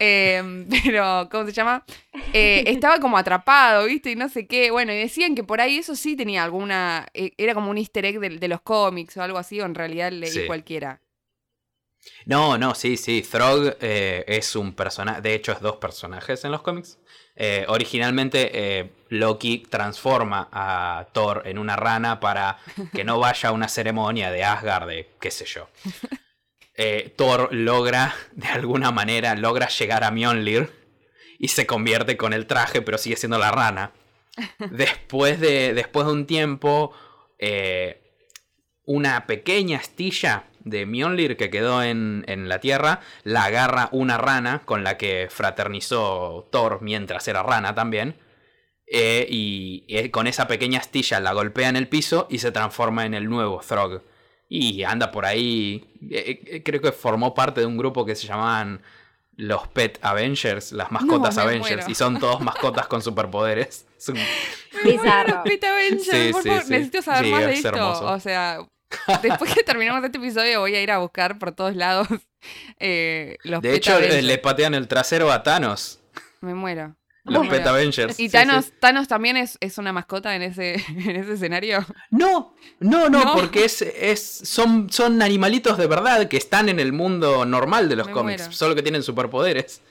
Eh, 0.00 0.66
pero, 0.84 1.28
¿cómo 1.30 1.46
se 1.46 1.52
llama? 1.52 1.84
Eh, 2.32 2.64
estaba 2.66 2.98
como 2.98 3.16
atrapado, 3.18 3.86
¿viste? 3.86 4.10
Y 4.10 4.16
no 4.16 4.28
sé 4.28 4.48
qué. 4.48 4.70
Bueno, 4.72 4.92
y 4.92 4.96
decían 4.98 5.36
que 5.36 5.44
por 5.44 5.60
ahí 5.60 5.78
eso 5.78 5.94
sí 5.94 6.16
tenía 6.16 6.42
alguna. 6.42 7.06
eh, 7.14 7.32
era 7.38 7.54
como 7.54 7.70
un 7.70 7.78
easter 7.78 8.04
egg 8.04 8.18
de, 8.18 8.30
de 8.30 8.48
los 8.48 8.60
cómics 8.60 9.16
o 9.16 9.22
algo 9.22 9.38
así, 9.38 9.60
o 9.60 9.64
en 9.64 9.74
realidad 9.76 10.10
leí 10.10 10.46
cualquiera. 10.46 11.00
No, 12.26 12.56
no, 12.58 12.74
sí, 12.74 12.96
sí. 12.96 13.22
Throg 13.22 13.76
eh, 13.80 14.24
es 14.28 14.54
un 14.56 14.74
personaje. 14.74 15.20
De 15.20 15.34
hecho, 15.34 15.52
es 15.52 15.60
dos 15.60 15.76
personajes 15.76 16.44
en 16.44 16.52
los 16.52 16.62
cómics. 16.62 16.98
Eh, 17.40 17.64
originalmente, 17.68 18.50
eh, 18.52 18.90
Loki 19.10 19.58
transforma 19.70 20.48
a 20.50 21.06
Thor 21.12 21.42
en 21.44 21.58
una 21.58 21.76
rana 21.76 22.18
para 22.18 22.58
que 22.92 23.04
no 23.04 23.20
vaya 23.20 23.50
a 23.50 23.52
una 23.52 23.68
ceremonia 23.68 24.32
de 24.32 24.42
Asgard, 24.42 24.88
de 24.88 25.08
qué 25.20 25.30
sé 25.30 25.44
yo. 25.46 25.68
Eh, 26.80 27.12
Thor 27.16 27.48
logra, 27.50 28.14
de 28.30 28.46
alguna 28.46 28.92
manera, 28.92 29.34
logra 29.34 29.66
llegar 29.66 30.04
a 30.04 30.12
Mjolnir 30.12 30.70
y 31.36 31.48
se 31.48 31.66
convierte 31.66 32.16
con 32.16 32.32
el 32.32 32.46
traje, 32.46 32.82
pero 32.82 32.98
sigue 32.98 33.16
siendo 33.16 33.36
la 33.36 33.50
rana. 33.50 33.90
Después 34.70 35.40
de, 35.40 35.74
después 35.74 36.06
de 36.06 36.12
un 36.12 36.24
tiempo, 36.24 36.92
una 38.84 39.26
pequeña 39.26 39.78
astilla 39.78 40.44
de 40.70 40.86
Mjolnir 40.86 41.36
que 41.36 41.50
quedó 41.50 41.82
en, 41.82 42.24
en 42.28 42.48
la 42.48 42.60
tierra, 42.60 43.00
la 43.24 43.44
agarra 43.44 43.88
una 43.92 44.18
rana 44.18 44.62
con 44.64 44.84
la 44.84 44.96
que 44.96 45.28
fraternizó 45.30 46.48
Thor 46.50 46.78
mientras 46.82 47.26
era 47.28 47.42
rana 47.42 47.74
también. 47.74 48.16
eh, 48.86 49.26
y 49.28 49.84
eh, 49.88 50.10
con 50.10 50.26
esa 50.26 50.46
pequeña 50.48 50.78
astilla 50.80 51.20
la 51.20 51.32
golpea 51.34 51.68
en 51.68 51.76
el 51.76 51.88
piso 51.88 52.26
y 52.30 52.38
se 52.38 52.52
transforma 52.52 53.04
en 53.04 53.14
el 53.14 53.28
nuevo 53.28 53.60
Throg. 53.66 54.02
Y 54.48 54.82
anda 54.84 55.10
por 55.10 55.26
ahí. 55.26 55.84
eh, 56.10 56.40
eh, 56.46 56.62
creo 56.62 56.80
que 56.80 56.92
formó 56.92 57.34
parte 57.34 57.60
de 57.60 57.66
un 57.66 57.76
grupo 57.76 58.06
que 58.06 58.14
se 58.14 58.26
llamaban 58.26 58.80
los 59.36 59.68
Pet 59.68 59.98
Avengers, 60.02 60.72
las 60.72 60.90
mascotas 60.90 61.36
Avengers. 61.38 61.76
muero. 61.76 61.90
Y 61.90 61.94
son 61.94 62.18
todos 62.18 62.40
mascotas 62.40 62.86
con 62.88 63.02
superpoderes. 63.02 63.86
Los 64.84 65.42
Pet 65.44 65.64
Avengers, 65.64 66.04
Sí, 66.04 66.32
por 66.32 66.42
sí, 66.42 66.48
favor, 66.48 66.64
sí. 66.64 66.70
necesito 66.72 67.02
saber 67.02 67.24
Sí, 67.24 67.30
más 67.30 67.40
de 67.42 67.50
es 67.52 67.56
esto. 67.58 67.68
hermoso. 67.68 68.06
O 68.12 68.20
sea, 68.20 68.58
después 69.22 69.54
que 69.54 69.62
terminemos 69.62 70.02
este 70.04 70.18
episodio 70.18 70.60
voy 70.60 70.74
a 70.74 70.82
ir 70.82 70.90
a 70.90 70.98
buscar 70.98 71.38
por 71.38 71.52
todos 71.52 71.76
lados 71.76 72.08
eh, 72.78 73.36
los 73.42 73.60
De 73.62 73.68
Pet 73.70 73.78
hecho, 73.78 73.94
Avengers. 73.94 74.24
le 74.24 74.38
patean 74.38 74.74
el 74.74 74.88
trasero 74.88 75.30
a 75.32 75.42
Thanos. 75.42 76.00
Me 76.40 76.54
muero. 76.54 76.94
Los. 77.24 77.46
Pet 77.48 77.66
Avengers. 77.66 78.18
¿Y 78.18 78.30
Thanos, 78.30 78.66
sí. 78.66 78.72
Thanos 78.80 79.06
también 79.06 79.36
es, 79.36 79.58
es 79.60 79.76
una 79.76 79.92
mascota 79.92 80.34
en 80.34 80.40
ese, 80.42 80.74
en 80.88 81.16
ese 81.16 81.34
escenario? 81.34 81.84
No, 82.10 82.54
no, 82.80 83.10
no, 83.10 83.22
¿No? 83.24 83.32
porque 83.34 83.66
es, 83.66 83.82
es, 83.82 84.22
son, 84.44 84.90
son 84.90 85.20
animalitos 85.20 85.76
de 85.76 85.86
verdad 85.86 86.28
que 86.28 86.38
están 86.38 86.70
en 86.70 86.80
el 86.80 86.92
mundo 86.94 87.44
normal 87.44 87.88
de 87.90 87.96
los 87.96 88.06
Me 88.06 88.12
cómics, 88.14 88.42
muero. 88.42 88.52
solo 88.54 88.74
que 88.74 88.82
tienen 88.82 89.02
superpoderes. 89.02 89.82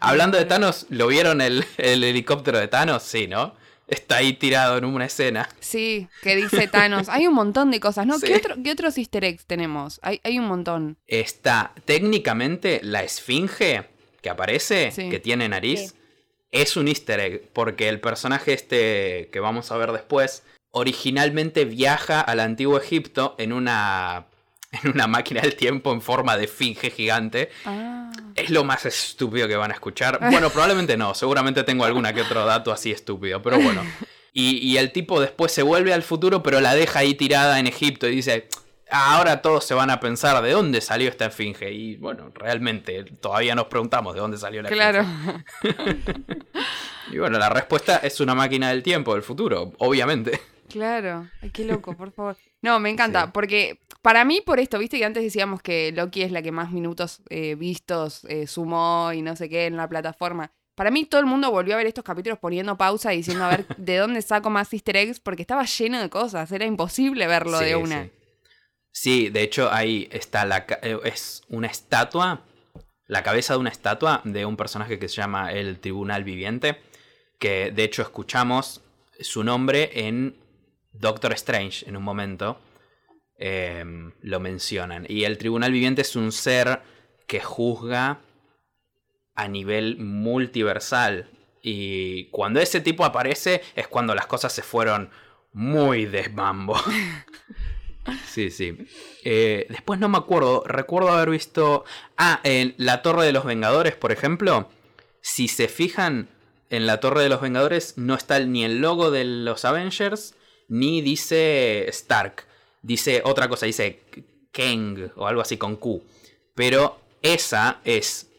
Hablando 0.00 0.38
de. 0.38 0.46
Thanos, 0.46 0.86
¿lo 0.88 1.06
vieron 1.08 1.40
el, 1.42 1.64
el 1.76 2.02
helicóptero 2.02 2.58
de 2.58 2.68
Thanos? 2.68 3.02
Sí, 3.02 3.26
¿no? 3.26 3.54
Está 3.88 4.16
ahí 4.16 4.32
tirado 4.32 4.78
en 4.78 4.84
una 4.84 5.04
escena. 5.06 5.48
Sí, 5.60 6.08
que 6.22 6.36
dice 6.36 6.66
Thanos. 6.68 7.08
Hay 7.08 7.26
un 7.26 7.34
montón 7.34 7.70
de 7.70 7.80
cosas, 7.80 8.06
¿no? 8.06 8.18
Sí. 8.18 8.26
¿Qué, 8.26 8.36
otro- 8.36 8.56
qué 8.62 8.70
otros 8.72 8.98
easter 8.98 9.24
eggs 9.24 9.46
tenemos? 9.46 10.00
Hay, 10.02 10.20
hay 10.24 10.38
un 10.38 10.46
montón. 10.46 10.96
Está 11.06 11.72
técnicamente 11.84 12.80
la 12.82 13.02
esfinge 13.02 13.84
que 14.22 14.30
aparece, 14.30 14.90
Sí. 14.90 15.08
que 15.08 15.20
tiene 15.20 15.48
nariz, 15.48 15.90
Sí. 15.90 15.96
es 16.50 16.76
un 16.76 16.88
easter 16.88 17.20
egg, 17.20 17.48
porque 17.52 17.88
el 17.88 18.00
personaje 18.00 18.52
este 18.52 19.28
que 19.32 19.40
vamos 19.40 19.70
a 19.70 19.76
ver 19.76 19.92
después, 19.92 20.42
originalmente 20.72 21.64
viaja 21.64 22.20
al 22.20 22.40
antiguo 22.40 22.78
Egipto 22.78 23.34
en 23.38 23.52
una, 23.52 24.26
en 24.82 24.90
una 24.92 25.06
máquina 25.06 25.40
del 25.40 25.54
tiempo 25.56 25.92
en 25.92 26.00
forma 26.00 26.36
de 26.36 26.44
esfinge 26.44 26.90
gigante. 26.90 27.50
Ah. 27.64 28.10
Es 28.34 28.50
lo 28.50 28.64
más 28.64 28.84
estúpido 28.86 29.48
que 29.48 29.56
van 29.56 29.70
a 29.70 29.74
escuchar. 29.74 30.18
Bueno, 30.30 30.50
probablemente 30.50 30.96
no, 30.96 31.14
seguramente 31.14 31.62
tengo 31.64 31.84
alguna 31.84 32.12
que 32.12 32.22
otro 32.22 32.44
dato 32.44 32.72
así 32.72 32.90
estúpido, 32.92 33.40
pero 33.42 33.58
bueno. 33.58 33.82
Y, 34.32 34.58
y 34.58 34.76
el 34.78 34.92
tipo 34.92 35.20
después 35.20 35.50
se 35.52 35.62
vuelve 35.62 35.94
al 35.94 36.02
futuro, 36.02 36.42
pero 36.42 36.60
la 36.60 36.74
deja 36.74 36.98
ahí 37.00 37.14
tirada 37.14 37.58
en 37.58 37.66
Egipto 37.66 38.06
y 38.06 38.16
dice, 38.16 38.48
ahora 38.90 39.40
todos 39.40 39.64
se 39.64 39.72
van 39.74 39.88
a 39.90 39.98
pensar 40.00 40.42
de 40.42 40.50
dónde 40.50 40.80
salió 40.82 41.08
esta 41.08 41.26
esfinge. 41.26 41.72
Y 41.72 41.96
bueno, 41.96 42.30
realmente 42.34 43.04
todavía 43.20 43.54
nos 43.54 43.66
preguntamos 43.66 44.14
de 44.14 44.20
dónde 44.20 44.36
salió 44.36 44.60
la 44.62 44.68
Claro. 44.68 45.06
esfinge. 45.62 46.14
Y 47.12 47.18
bueno, 47.18 47.38
la 47.38 47.48
respuesta 47.48 47.98
es 47.98 48.18
una 48.20 48.34
máquina 48.34 48.70
del 48.70 48.82
tiempo, 48.82 49.14
del 49.14 49.22
futuro, 49.22 49.72
obviamente. 49.78 50.40
Claro. 50.76 51.28
Ay, 51.40 51.50
qué 51.50 51.64
loco, 51.64 51.96
por 51.96 52.12
favor. 52.12 52.36
No, 52.62 52.80
me 52.80 52.90
encanta, 52.90 53.26
Sí. 53.26 53.30
porque 53.32 53.78
para 54.02 54.24
mí, 54.24 54.40
por 54.44 54.58
esto, 54.58 54.78
viste 54.78 54.98
que 54.98 55.04
antes 55.04 55.22
decíamos 55.22 55.62
que 55.62 55.92
Loki 55.92 56.22
es 56.22 56.32
la 56.32 56.42
que 56.42 56.50
más 56.50 56.72
minutos 56.72 57.22
eh, 57.28 57.54
vistos 57.54 58.24
eh, 58.24 58.48
sumó 58.48 59.12
y 59.12 59.22
no 59.22 59.36
sé 59.36 59.48
qué 59.48 59.66
en 59.66 59.76
la 59.76 59.88
plataforma. 59.88 60.50
Para 60.74 60.90
mí, 60.90 61.04
todo 61.04 61.20
el 61.20 61.26
mundo 61.26 61.50
volvió 61.52 61.74
a 61.74 61.76
ver 61.76 61.86
estos 61.86 62.02
capítulos 62.02 62.38
poniendo 62.40 62.76
pausa 62.76 63.14
y 63.14 63.18
diciendo 63.18 63.44
a 63.44 63.50
ver 63.50 63.66
de 63.76 63.98
dónde 63.98 64.20
saco 64.20 64.50
más 64.50 64.72
easter 64.72 64.96
eggs, 64.96 65.20
porque 65.20 65.42
estaba 65.42 65.64
lleno 65.64 66.00
de 66.00 66.10
cosas. 66.10 66.50
Era 66.50 66.64
imposible 66.66 67.26
verlo 67.28 67.58
de 67.60 67.76
una. 67.76 68.04
Sí. 68.04 68.10
Sí, 68.90 69.28
de 69.28 69.42
hecho 69.42 69.70
ahí 69.72 70.08
está 70.10 70.44
la 70.44 70.66
eh, 70.82 70.98
es 71.04 71.42
una 71.48 71.68
estatua, 71.68 72.42
la 73.06 73.22
cabeza 73.22 73.52
de 73.54 73.60
una 73.60 73.70
estatua 73.70 74.22
de 74.24 74.44
un 74.44 74.56
personaje 74.56 74.98
que 74.98 75.08
se 75.08 75.16
llama 75.16 75.52
el 75.52 75.78
Tribunal 75.78 76.24
Viviente, 76.24 76.80
que 77.38 77.70
de 77.70 77.84
hecho 77.84 78.02
escuchamos 78.02 78.80
su 79.20 79.44
nombre 79.44 79.90
en 80.06 80.34
Doctor 80.98 81.32
Strange 81.34 81.88
en 81.88 81.96
un 81.96 82.02
momento. 82.02 82.60
eh, 83.38 83.84
lo 84.22 84.40
mencionan. 84.40 85.04
Y 85.08 85.24
el 85.24 85.36
Tribunal 85.38 85.70
Viviente 85.72 86.02
es 86.02 86.16
un 86.16 86.32
ser 86.32 86.80
que 87.26 87.40
juzga 87.40 88.20
a 89.34 89.48
nivel 89.48 89.98
multiversal. 89.98 91.28
Y 91.62 92.30
cuando 92.30 92.60
ese 92.60 92.80
tipo 92.80 93.04
aparece 93.04 93.62
es 93.74 93.88
cuando 93.88 94.14
las 94.14 94.26
cosas 94.26 94.52
se 94.52 94.62
fueron 94.62 95.10
muy 95.52 96.06
desmambo. 96.06 96.76
Sí, 98.24 98.50
sí. 98.50 98.76
Eh, 99.24 99.66
después 99.68 99.98
no 99.98 100.08
me 100.08 100.18
acuerdo. 100.18 100.62
Recuerdo 100.64 101.08
haber 101.08 101.30
visto. 101.30 101.84
Ah, 102.16 102.40
en 102.44 102.74
la 102.78 103.02
Torre 103.02 103.24
de 103.24 103.32
los 103.32 103.44
Vengadores, 103.44 103.96
por 103.96 104.12
ejemplo. 104.12 104.68
Si 105.22 105.48
se 105.48 105.66
fijan, 105.66 106.28
en 106.70 106.86
la 106.86 107.00
Torre 107.00 107.22
de 107.22 107.28
los 107.28 107.40
Vengadores 107.40 107.98
no 107.98 108.14
está 108.14 108.38
ni 108.38 108.64
el 108.64 108.78
logo 108.80 109.10
de 109.10 109.24
los 109.24 109.64
Avengers, 109.64 110.36
ni 110.68 111.02
dice 111.02 111.88
Stark. 111.88 112.44
Dice 112.82 113.22
otra 113.24 113.48
cosa, 113.48 113.66
dice 113.66 114.02
Kang 114.52 115.10
o 115.16 115.26
algo 115.26 115.40
así 115.40 115.56
con 115.56 115.76
Q. 115.76 116.02
Pero 116.54 116.98
esa 117.22 117.80
es 117.84 118.30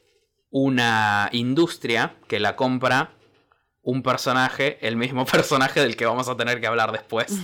una 0.49 1.29
industria 1.33 2.15
que 2.27 2.39
la 2.39 2.55
compra 2.55 3.11
un 3.83 4.03
personaje, 4.03 4.77
el 4.85 4.97
mismo 4.97 5.25
personaje 5.31 5.79
del 5.79 5.95
que 5.95 6.05
vamos 6.05 6.27
a 6.27 6.35
tener 6.35 6.59
que 6.59 6.67
hablar 6.67 6.91
después. 6.91 7.27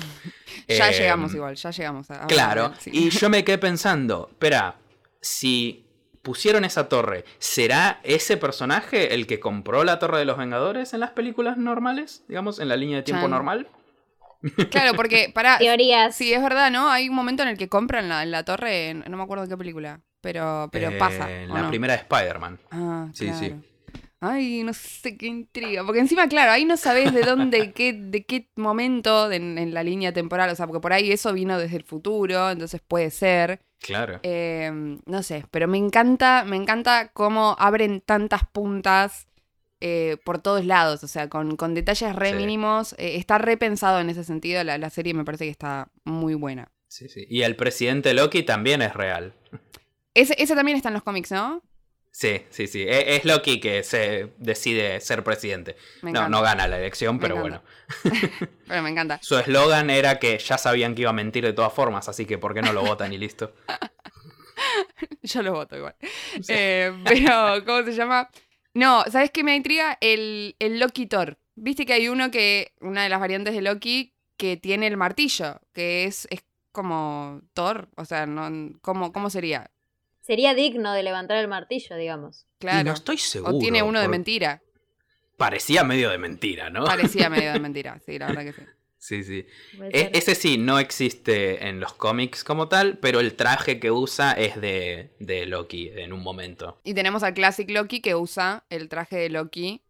Ya 0.68 0.90
Eh, 0.92 0.94
llegamos 0.94 1.34
igual, 1.34 1.56
ya 1.56 1.72
llegamos. 1.72 2.10
A, 2.10 2.26
Claro, 2.28 2.74
sí. 2.80 2.90
y 2.94 3.10
yo 3.10 3.30
me 3.30 3.44
quedé 3.44 3.58
pensando, 3.58 4.30
espera, 4.32 4.76
si 5.20 5.86
pusieron 6.22 6.64
esa 6.64 6.88
torre, 6.88 7.26
¿será 7.40 8.00
ese 8.04 8.38
personaje 8.38 9.14
el 9.14 9.28
que 9.28 9.42
compró 9.42 9.84
la 9.84 10.00
Torre 10.00 10.20
de 10.20 10.26
los 10.26 10.38
Vengadores 10.38 10.94
en 10.94 11.02
las 11.02 11.12
películas 11.12 11.58
normales? 11.58 12.24
Digamos, 12.30 12.60
en 12.60 12.70
la 12.70 12.78
línea 12.78 12.98
de 12.98 13.04
tiempo 13.04 13.24
Chan. 13.24 13.32
normal. 13.32 13.68
Claro, 14.70 14.94
porque 14.96 15.32
para. 15.34 15.58
Teorías. 15.60 16.16
Sí, 16.16 16.34
es 16.34 16.42
verdad, 16.42 16.72
¿no? 16.72 16.90
Hay 16.90 17.10
un 17.10 17.16
momento 17.16 17.44
en 17.44 17.50
el 17.50 17.58
que 17.58 17.70
compran 17.70 18.10
la, 18.10 18.26
la 18.26 18.44
torre, 18.44 18.90
en- 18.90 19.04
no 19.08 19.18
me 19.18 19.24
acuerdo 19.24 19.44
en 19.46 19.50
qué 19.50 19.58
película, 19.58 20.02
pero, 20.22 20.70
pero 20.72 20.90
Eh, 20.90 20.98
pasa. 20.98 21.32
En 21.32 21.52
¿o 21.52 21.54
la 21.56 21.62
no? 21.64 21.70
primera 21.70 21.94
de 21.94 22.00
Spider-Man. 22.02 22.60
Ah, 22.72 23.08
Sí, 23.14 23.32
sí. 23.34 23.54
Ay, 24.26 24.64
no 24.64 24.74
sé 24.74 25.18
qué 25.18 25.26
intriga. 25.28 25.84
Porque 25.86 26.00
encima, 26.00 26.28
claro, 26.30 26.52
ahí 26.54 26.64
no 26.64 26.78
sabes 26.78 27.14
de 27.14 27.24
dónde, 27.24 27.72
qué, 27.76 27.92
de 27.94 28.24
qué 28.26 28.48
momento 28.56 29.28
de- 29.28 29.36
en, 29.36 29.58
en 29.58 29.74
la 29.74 29.84
línea 29.84 30.14
temporal. 30.14 30.50
O 30.50 30.56
sea, 30.56 30.66
porque 30.66 30.80
por 30.82 30.94
ahí 30.94 31.12
eso 31.12 31.34
vino 31.34 31.58
desde 31.58 31.76
el 31.78 31.84
futuro, 31.84 32.50
entonces 32.50 32.82
puede 32.88 33.12
ser. 33.12 33.60
Claro. 33.82 34.22
Eh, 34.24 34.72
no 35.06 35.24
sé, 35.24 35.44
pero 35.52 35.68
me 35.68 35.78
encanta, 35.78 36.46
me 36.46 36.56
encanta 36.56 37.10
cómo 37.14 37.58
abren 37.60 38.00
tantas 38.00 38.44
puntas 38.50 39.28
eh, 39.86 40.18
por 40.24 40.40
todos 40.40 40.64
lados. 40.66 41.04
O 41.04 41.08
sea, 41.10 41.28
con, 41.30 41.58
con 41.58 41.74
detalles 41.74 42.16
re 42.16 42.30
Sí. 42.30 42.36
mínimos. 42.36 42.94
Eh, 42.94 43.18
está 43.18 43.38
repensado 43.38 44.00
en 44.00 44.10
ese 44.10 44.24
sentido. 44.24 44.64
La, 44.64 44.78
la 44.78 44.90
serie 44.90 45.14
me 45.14 45.26
parece 45.26 45.44
que 45.44 45.52
está 45.52 45.90
muy 46.06 46.36
buena. 46.36 46.72
Sí, 46.88 47.10
sí. 47.10 47.26
Y 47.30 47.42
el 47.42 47.56
presidente 47.56 48.14
Loki 48.14 48.44
también 48.44 48.82
es 48.82 48.94
real. 48.94 49.34
Ese, 50.14 50.36
ese 50.38 50.56
también 50.56 50.78
está 50.78 50.90
en 50.90 50.94
los 50.94 51.04
cómics, 51.04 51.32
¿no? 51.32 51.62
Sí, 52.12 52.44
sí, 52.52 52.68
sí. 52.68 52.84
E- 52.84 53.16
Es 53.16 53.26
Loki 53.26 53.60
que 53.60 53.82
se 53.82 54.32
decide 54.38 55.02
ser 55.02 55.24
presidente. 55.24 55.76
No, 56.04 56.30
no 56.30 56.44
gana 56.44 56.68
la 56.68 56.78
elección, 56.78 57.20
pero 57.20 57.38
bueno. 57.38 57.64
Pero 58.68 58.82
me 58.84 58.90
encanta. 58.92 59.18
Su 59.24 59.38
eslogan 59.38 59.90
era 59.90 60.20
que 60.20 60.38
ya 60.38 60.58
sabían 60.60 60.94
que 60.96 61.02
iba 61.02 61.10
a 61.10 61.14
mentir 61.14 61.44
de 61.44 61.54
todas 61.54 61.74
formas, 61.74 62.08
así 62.08 62.26
que 62.28 62.38
¿por 62.38 62.54
qué 62.54 62.62
no 62.62 62.72
lo 62.72 62.84
votan 62.84 63.12
y 63.14 63.18
listo? 63.18 63.54
Yo 65.24 65.42
lo 65.42 65.54
voto 65.54 65.76
igual. 65.78 65.96
Eh, 66.48 66.92
pero, 67.04 67.66
¿cómo 67.66 67.84
se 67.84 67.94
llama? 67.94 68.30
No, 68.74 69.04
¿sabes 69.12 69.32
qué 69.32 69.44
me 69.44 69.56
intriga? 69.56 69.98
El, 70.02 70.56
el 70.60 70.80
Loki 70.80 71.06
Thor. 71.06 71.38
Viste 71.56 71.86
que 71.86 71.94
hay 71.94 72.08
uno 72.08 72.32
que, 72.32 72.74
una 72.82 73.04
de 73.04 73.10
las 73.10 73.20
variantes 73.20 73.54
de 73.54 73.62
Loki, 73.62 74.16
que 74.38 74.58
tiene 74.58 74.88
el 74.88 74.98
martillo, 74.98 75.62
que 75.74 76.06
es, 76.06 76.28
es 76.32 76.44
como 76.72 77.42
Thor. 77.54 77.90
O 77.98 78.06
sea, 78.06 78.26
no, 78.26 78.72
¿cómo, 78.82 79.14
¿cómo 79.14 79.30
sería? 79.30 79.70
Sería 80.22 80.54
digno 80.56 80.94
de 80.94 81.04
levantar 81.04 81.38
el 81.38 81.48
martillo, 81.48 81.96
digamos. 81.98 82.48
Y 82.58 82.62
Claro. 82.62 82.84
no 82.86 82.94
estoy 82.94 83.18
seguro. 83.18 83.56
o 83.56 83.60
tiene 83.60 83.84
uno 83.84 84.00
de 84.00 84.08
mentira. 84.08 84.62
Parecía 85.38 85.84
medio 85.84 86.10
de 86.10 86.18
mentira, 86.18 86.70
¿no? 86.70 86.86
Parecía 86.86 87.30
medio 87.30 87.52
de 87.54 87.60
mentira, 87.60 88.00
sí, 88.06 88.18
la 88.18 88.28
verdad 88.28 88.44
que 88.44 88.54
sí. 88.54 88.62
Sí, 89.04 89.22
sí. 89.26 89.46
E- 89.92 90.12
ese 90.14 90.34
sí, 90.34 90.58
no 90.58 90.80
existe 90.80 91.68
en 91.68 91.82
los 91.82 91.92
cómics 91.92 92.46
como 92.46 92.70
tal, 92.70 93.00
pero 93.00 93.20
el 93.20 93.36
traje 93.36 93.78
que 93.78 93.92
usa 93.92 94.32
es 94.32 94.62
de, 94.62 95.10
de 95.20 95.46
Loki 95.46 95.90
en 95.94 96.14
un 96.14 96.24
momento. 96.24 96.80
Y 96.86 96.94
tenemos 96.94 97.22
al 97.24 97.34
Classic 97.34 97.70
Loki 97.70 98.00
que 98.00 98.16
usa 98.16 98.64
el 98.70 98.88
traje 98.88 99.18
de 99.18 99.30
Loki 99.30 99.82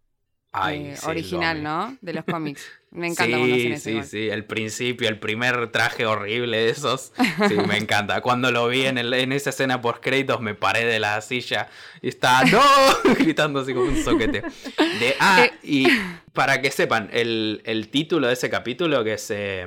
Ay, 0.53 0.87
eh, 0.89 0.95
sí, 0.95 1.05
original. 1.07 1.63
¿no? 1.63 1.97
De 2.01 2.13
los 2.13 2.23
cómics. 2.25 2.63
Me 2.91 3.07
encanta 3.07 3.25
sí, 3.25 3.31
cuando 3.39 3.55
hacen 3.55 3.73
eso. 3.73 3.83
sí, 3.85 3.89
igual. 3.89 4.05
sí, 4.05 4.29
el 4.29 4.45
principio, 4.45 5.09
el 5.09 5.17
primer 5.19 5.71
traje 5.71 6.05
horrible 6.05 6.57
de 6.57 6.69
esos. 6.69 7.11
Sí, 7.47 7.55
me 7.67 7.77
encanta. 7.79 8.21
Cuando 8.21 8.51
lo 8.51 8.67
vi 8.67 8.85
en, 8.85 8.99
el- 8.99 9.11
en 9.15 9.31
esa 9.31 9.49
escena 9.49 9.81
por 9.81 9.99
créditos, 9.99 10.41
me 10.41 10.53
paré 10.53 10.85
de 10.85 10.99
la 10.99 11.19
silla 11.21 11.69
y 12.03 12.09
estaba 12.09 12.43
¡No! 12.51 12.61
gritando 13.15 13.61
así 13.61 13.73
como 13.73 13.87
un 13.87 14.03
soquete. 14.03 14.41
De, 14.99 15.15
ah, 15.19 15.43
Eh. 15.45 15.53
y 15.63 15.87
para 16.33 16.61
que 16.61 16.69
sepan, 16.69 17.09
el, 17.11 17.63
el 17.65 17.89
título 17.89 18.27
de 18.27 18.33
ese 18.33 18.51
capítulo 18.51 19.03
que 19.03 19.13
es. 19.13 19.27
eh, 19.31 19.65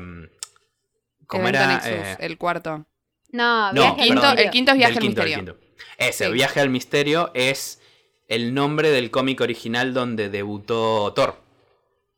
¿Cómo 1.27 1.49
Evento 1.49 1.59
era? 1.59 1.67
Nexus, 1.75 1.91
Eh, 1.91 2.17
el 2.21 2.39
cuarto. 2.39 2.87
No, 3.33 3.73
No, 3.73 3.97
viaje 3.97 4.03
al 4.03 4.07
Quinto- 4.09 4.23
misterio. 4.23 4.45
el 4.45 4.51
quinto 4.53 4.71
es 4.71 4.77
Viaje 4.79 4.99
al 4.99 5.05
Misterio. 5.05 5.59
Ese, 5.99 6.27
Sí. 6.27 6.33
Viaje 6.33 6.61
al 6.61 6.69
Misterio, 6.71 7.31
es 7.35 7.81
el 8.29 8.55
nombre 8.55 8.91
del 8.91 9.11
cómic 9.11 9.41
original 9.41 9.95
donde 9.95 10.29
debutó 10.29 11.13
Thor. 11.15 11.37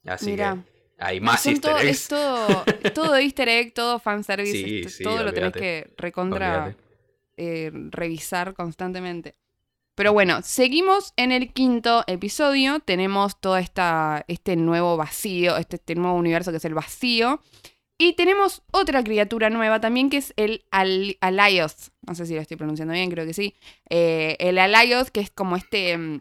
Así 0.05 0.37
que 0.37 0.57
hay 0.99 1.21
más 1.21 1.43
Son 1.43 1.53
easter 1.53 1.71
todo, 1.73 1.81
eggs. 1.81 1.91
es 1.91 2.09
todo, 2.09 2.65
todo 2.95 3.17
easter 3.17 3.49
egg, 3.49 3.75
todo 3.75 3.99
fanservice, 3.99 4.89
Sí, 4.89 5.03
todo 5.03 5.23
lo 5.23 5.33
tenés 5.33 5.53
que 5.53 5.93
recontra 5.97 6.75
eh, 7.37 7.71
revisar 7.91 8.55
constantemente. 8.55 9.35
Pero 9.95 10.13
bueno, 10.13 10.43
seguimos 10.43 11.13
en 11.17 11.33
el 11.33 11.53
quinto 11.53 12.05
episodio. 12.07 12.79
Tenemos 12.81 13.41
todo 13.41 13.57
esta, 13.57 14.25
este 14.29 14.55
nuevo 14.55 14.97
vacío, 14.97 15.57
este, 15.57 15.77
este 15.77 15.97
nuevo 15.97 16.17
universo 16.17 16.53
que 16.53 16.59
es 16.59 16.65
el 16.65 16.75
vacío. 16.75 17.41
Y 18.01 18.13
tenemos 18.15 18.63
otra 18.71 19.03
criatura 19.03 19.51
nueva 19.51 19.81
también 19.81 20.09
que 20.09 20.19
es 20.19 20.33
el 20.37 20.65
Al- 20.71 21.17
Alaios. 21.21 21.91
No 22.07 22.15
sé 22.15 22.27
si 22.27 22.35
lo 22.35 22.41
estoy 22.41 22.57
pronunciando 22.57 22.95
bien, 22.95 23.11
creo 23.11 23.27
que 23.27 23.35
sí. 23.35 23.57
Eh, 23.91 24.37
el 24.39 24.59
Alaios, 24.59 25.11
que 25.11 25.21
es 25.21 25.31
como 25.31 25.57
este. 25.57 25.99
mm, 25.99 26.21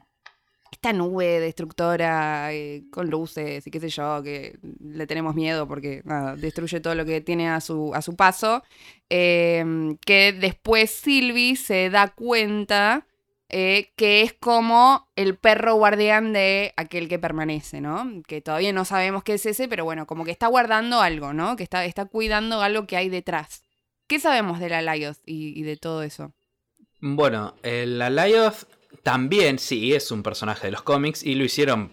Esta 0.72 0.94
nube 0.94 1.40
destructora 1.40 2.54
eh, 2.54 2.84
con 2.92 3.10
luces 3.10 3.66
y 3.68 3.72
qué 3.72 3.80
sé 3.80 3.90
yo, 3.90 4.22
que 4.24 4.58
le 4.84 5.08
tenemos 5.08 5.34
miedo 5.36 5.68
porque 5.68 6.02
nada, 6.06 6.36
destruye 6.36 6.82
todo 6.82 6.96
lo 6.96 7.06
que 7.06 7.22
tiene 7.22 7.50
a 7.50 7.62
su, 7.62 7.94
a 7.96 8.02
su 8.02 8.16
paso. 8.16 8.64
Eh, 9.10 9.64
que 10.06 10.34
después 10.34 10.92
Sylvie 10.92 11.56
se 11.56 11.90
da 11.90 12.10
cuenta 12.10 13.08
eh, 13.50 13.92
que 13.96 14.22
es 14.22 14.34
como 14.34 15.08
el 15.16 15.38
perro 15.38 15.76
guardián 15.76 16.34
de 16.34 16.74
aquel 16.76 17.08
que 17.08 17.20
permanece, 17.20 17.80
¿no? 17.82 18.22
Que 18.28 18.42
todavía 18.42 18.74
no 18.74 18.86
sabemos 18.86 19.24
qué 19.24 19.36
es 19.36 19.46
ese, 19.46 19.68
pero 19.68 19.86
bueno, 19.86 20.06
como 20.06 20.26
que 20.26 20.32
está 20.32 20.48
guardando 20.48 21.02
algo, 21.02 21.34
¿no? 21.34 21.56
Que 21.56 21.64
está, 21.64 21.86
está 21.86 22.06
cuidando 22.06 22.62
algo 22.62 22.88
que 22.88 22.98
hay 22.98 23.10
detrás. 23.10 23.64
¿Qué 24.08 24.20
sabemos 24.20 24.60
de 24.60 24.70
la 24.70 24.82
Lyoth 24.82 25.20
y, 25.26 25.58
y 25.60 25.64
de 25.64 25.78
todo 25.78 26.04
eso? 26.04 26.34
Bueno, 27.00 27.56
la 27.64 28.10
Lyoth 28.10 28.66
también 29.04 29.60
sí 29.60 29.94
es 29.94 30.12
un 30.12 30.24
personaje 30.24 30.68
de 30.68 30.72
los 30.72 30.82
cómics 30.82 31.24
y 31.24 31.36
lo 31.36 31.44
hicieron 31.44 31.92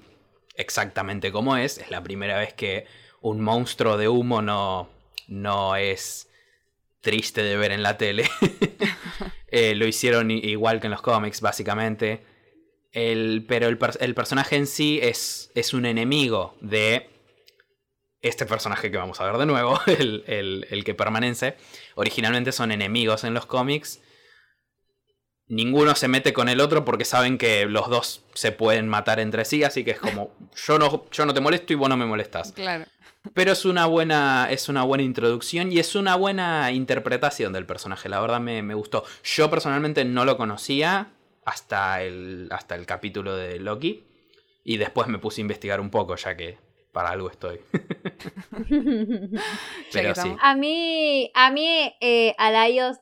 exactamente 0.56 1.30
como 1.30 1.56
es. 1.56 1.78
Es 1.78 1.90
la 1.90 2.02
primera 2.02 2.38
vez 2.38 2.54
que 2.54 2.86
un 3.20 3.40
monstruo 3.40 3.96
de 3.96 4.08
humo 4.08 4.42
no, 4.42 4.88
no 5.28 5.76
es 5.76 6.28
triste 7.00 7.42
de 7.42 7.56
ver 7.56 7.72
en 7.72 7.82
la 7.82 7.96
tele. 7.98 8.28
Eh, 9.56 9.76
lo 9.76 9.86
hicieron 9.86 10.32
igual 10.32 10.80
que 10.80 10.88
en 10.88 10.90
los 10.90 11.00
cómics, 11.00 11.40
básicamente. 11.40 12.24
El, 12.90 13.44
pero 13.46 13.68
el, 13.68 13.78
personaje 14.14 14.56
en 14.56 14.66
sí 14.66 14.98
es, 15.00 15.52
es, 15.54 15.72
un 15.74 15.86
enemigo 15.86 16.56
de 16.60 17.08
este 18.20 18.46
personaje 18.46 18.90
que 18.90 18.96
vamos 18.96 19.20
a 19.20 19.26
ver 19.26 19.36
de 19.38 19.46
nuevo, 19.46 19.78
el, 19.86 20.66
el, 20.68 20.82
que 20.82 20.94
permanece. 20.96 21.54
Originalmente 21.94 22.50
son 22.50 22.72
enemigos 22.72 23.22
en 23.22 23.32
los 23.32 23.46
cómics. 23.46 24.00
Ninguno 25.46 25.94
se 25.94 26.08
mete 26.08 26.32
con 26.32 26.48
el 26.48 26.60
otro 26.60 26.84
porque 26.84 27.04
saben 27.04 27.38
que 27.38 27.66
los 27.66 27.88
dos 27.88 28.24
se 28.34 28.50
pueden 28.50 28.88
matar 28.88 29.20
entre 29.20 29.44
sí, 29.44 29.62
así 29.62 29.84
que 29.84 29.92
es 29.92 30.00
como 30.00 30.34
yo 30.66 30.80
no, 30.80 31.08
yo 31.12 31.26
no 31.26 31.32
te 31.32 31.40
molesto 31.40 31.72
y 31.72 31.76
vos 31.76 31.88
no 31.88 31.96
me 31.96 32.06
molestas. 32.06 32.50
Claro. 32.50 32.86
Pero 33.32 33.52
es 33.52 33.64
una 33.64 33.86
buena. 33.86 34.48
Es 34.50 34.68
una 34.68 34.82
buena 34.82 35.02
introducción 35.02 35.72
y 35.72 35.78
es 35.78 35.94
una 35.94 36.16
buena 36.16 36.70
interpretación 36.72 37.52
del 37.52 37.64
personaje. 37.64 38.08
La 38.08 38.20
verdad 38.20 38.40
me, 38.40 38.74
gustó. 38.74 39.04
Yo 39.22 39.48
personalmente 39.48 40.04
no 40.04 40.24
lo 40.24 40.36
conocía 40.36 41.12
hasta 41.44 42.02
el. 42.02 42.48
hasta 42.50 42.74
el 42.74 42.84
capítulo 42.84 43.34
de 43.34 43.58
Loki. 43.58 44.04
Y 44.62 44.76
después 44.76 45.08
me 45.08 45.18
puse 45.18 45.40
a 45.40 45.42
investigar 45.42 45.80
un 45.80 45.90
poco, 45.90 46.16
ya 46.16 46.36
que 46.36 46.58
para 46.92 47.10
algo 47.10 47.30
estoy. 47.30 47.60
Pero 49.92 50.14
sí. 50.14 50.36
A 50.40 50.54
mí. 50.54 51.30
A 51.34 51.50
mí, 51.50 51.94
eh, 52.00 52.36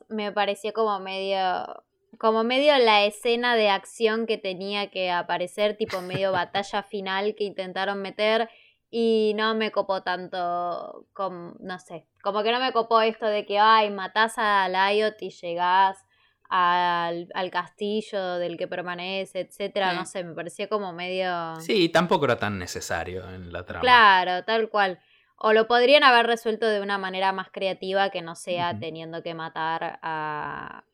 me 0.08 0.30
pareció 0.30 0.72
como 0.72 1.00
medio. 1.00 1.82
Como 2.18 2.44
medio 2.44 2.78
la 2.78 3.04
escena 3.04 3.56
de 3.56 3.70
acción 3.70 4.26
que 4.26 4.38
tenía 4.38 4.90
que 4.90 5.10
aparecer, 5.10 5.76
tipo 5.76 6.00
medio 6.02 6.30
batalla 6.30 6.84
final 6.84 7.34
que 7.34 7.42
intentaron 7.42 8.00
meter 8.00 8.48
y 8.94 9.32
no 9.36 9.54
me 9.54 9.72
copó 9.72 10.02
tanto, 10.02 11.06
como, 11.14 11.54
no 11.60 11.78
sé, 11.78 12.06
como 12.22 12.42
que 12.42 12.52
no 12.52 12.60
me 12.60 12.72
copó 12.72 13.00
esto 13.00 13.24
de 13.24 13.46
que, 13.46 13.58
ay, 13.58 13.90
matás 13.90 14.34
a 14.36 14.68
Lyot 14.68 15.16
y 15.22 15.30
llegás 15.30 16.04
al, 16.50 17.26
castillo 17.50 18.34
del 18.34 18.58
que 18.58 18.68
permanece, 18.68 19.40
etcétera, 19.40 19.94
no 19.94 20.04
sé, 20.04 20.22
me 20.22 20.34
parecía 20.34 20.68
como 20.68 20.92
medio... 20.92 21.58
Sí, 21.60 21.88
tampoco 21.88 22.26
era 22.26 22.36
tan 22.36 22.58
necesario 22.58 23.26
en 23.30 23.50
la 23.50 23.64
trama. 23.64 23.80
Claro, 23.80 24.44
tal 24.44 24.68
cual. 24.68 25.00
O 25.36 25.54
lo 25.54 25.66
podrían 25.66 26.04
haber 26.04 26.26
resuelto 26.26 26.66
de 26.66 26.82
una 26.82 26.98
manera 26.98 27.32
más 27.32 27.48
creativa 27.50 28.10
que 28.10 28.20
no 28.20 28.34
sea 28.34 28.78
teniendo 28.78 29.22
que 29.22 29.32
matar 29.32 30.00
a, 30.02 30.84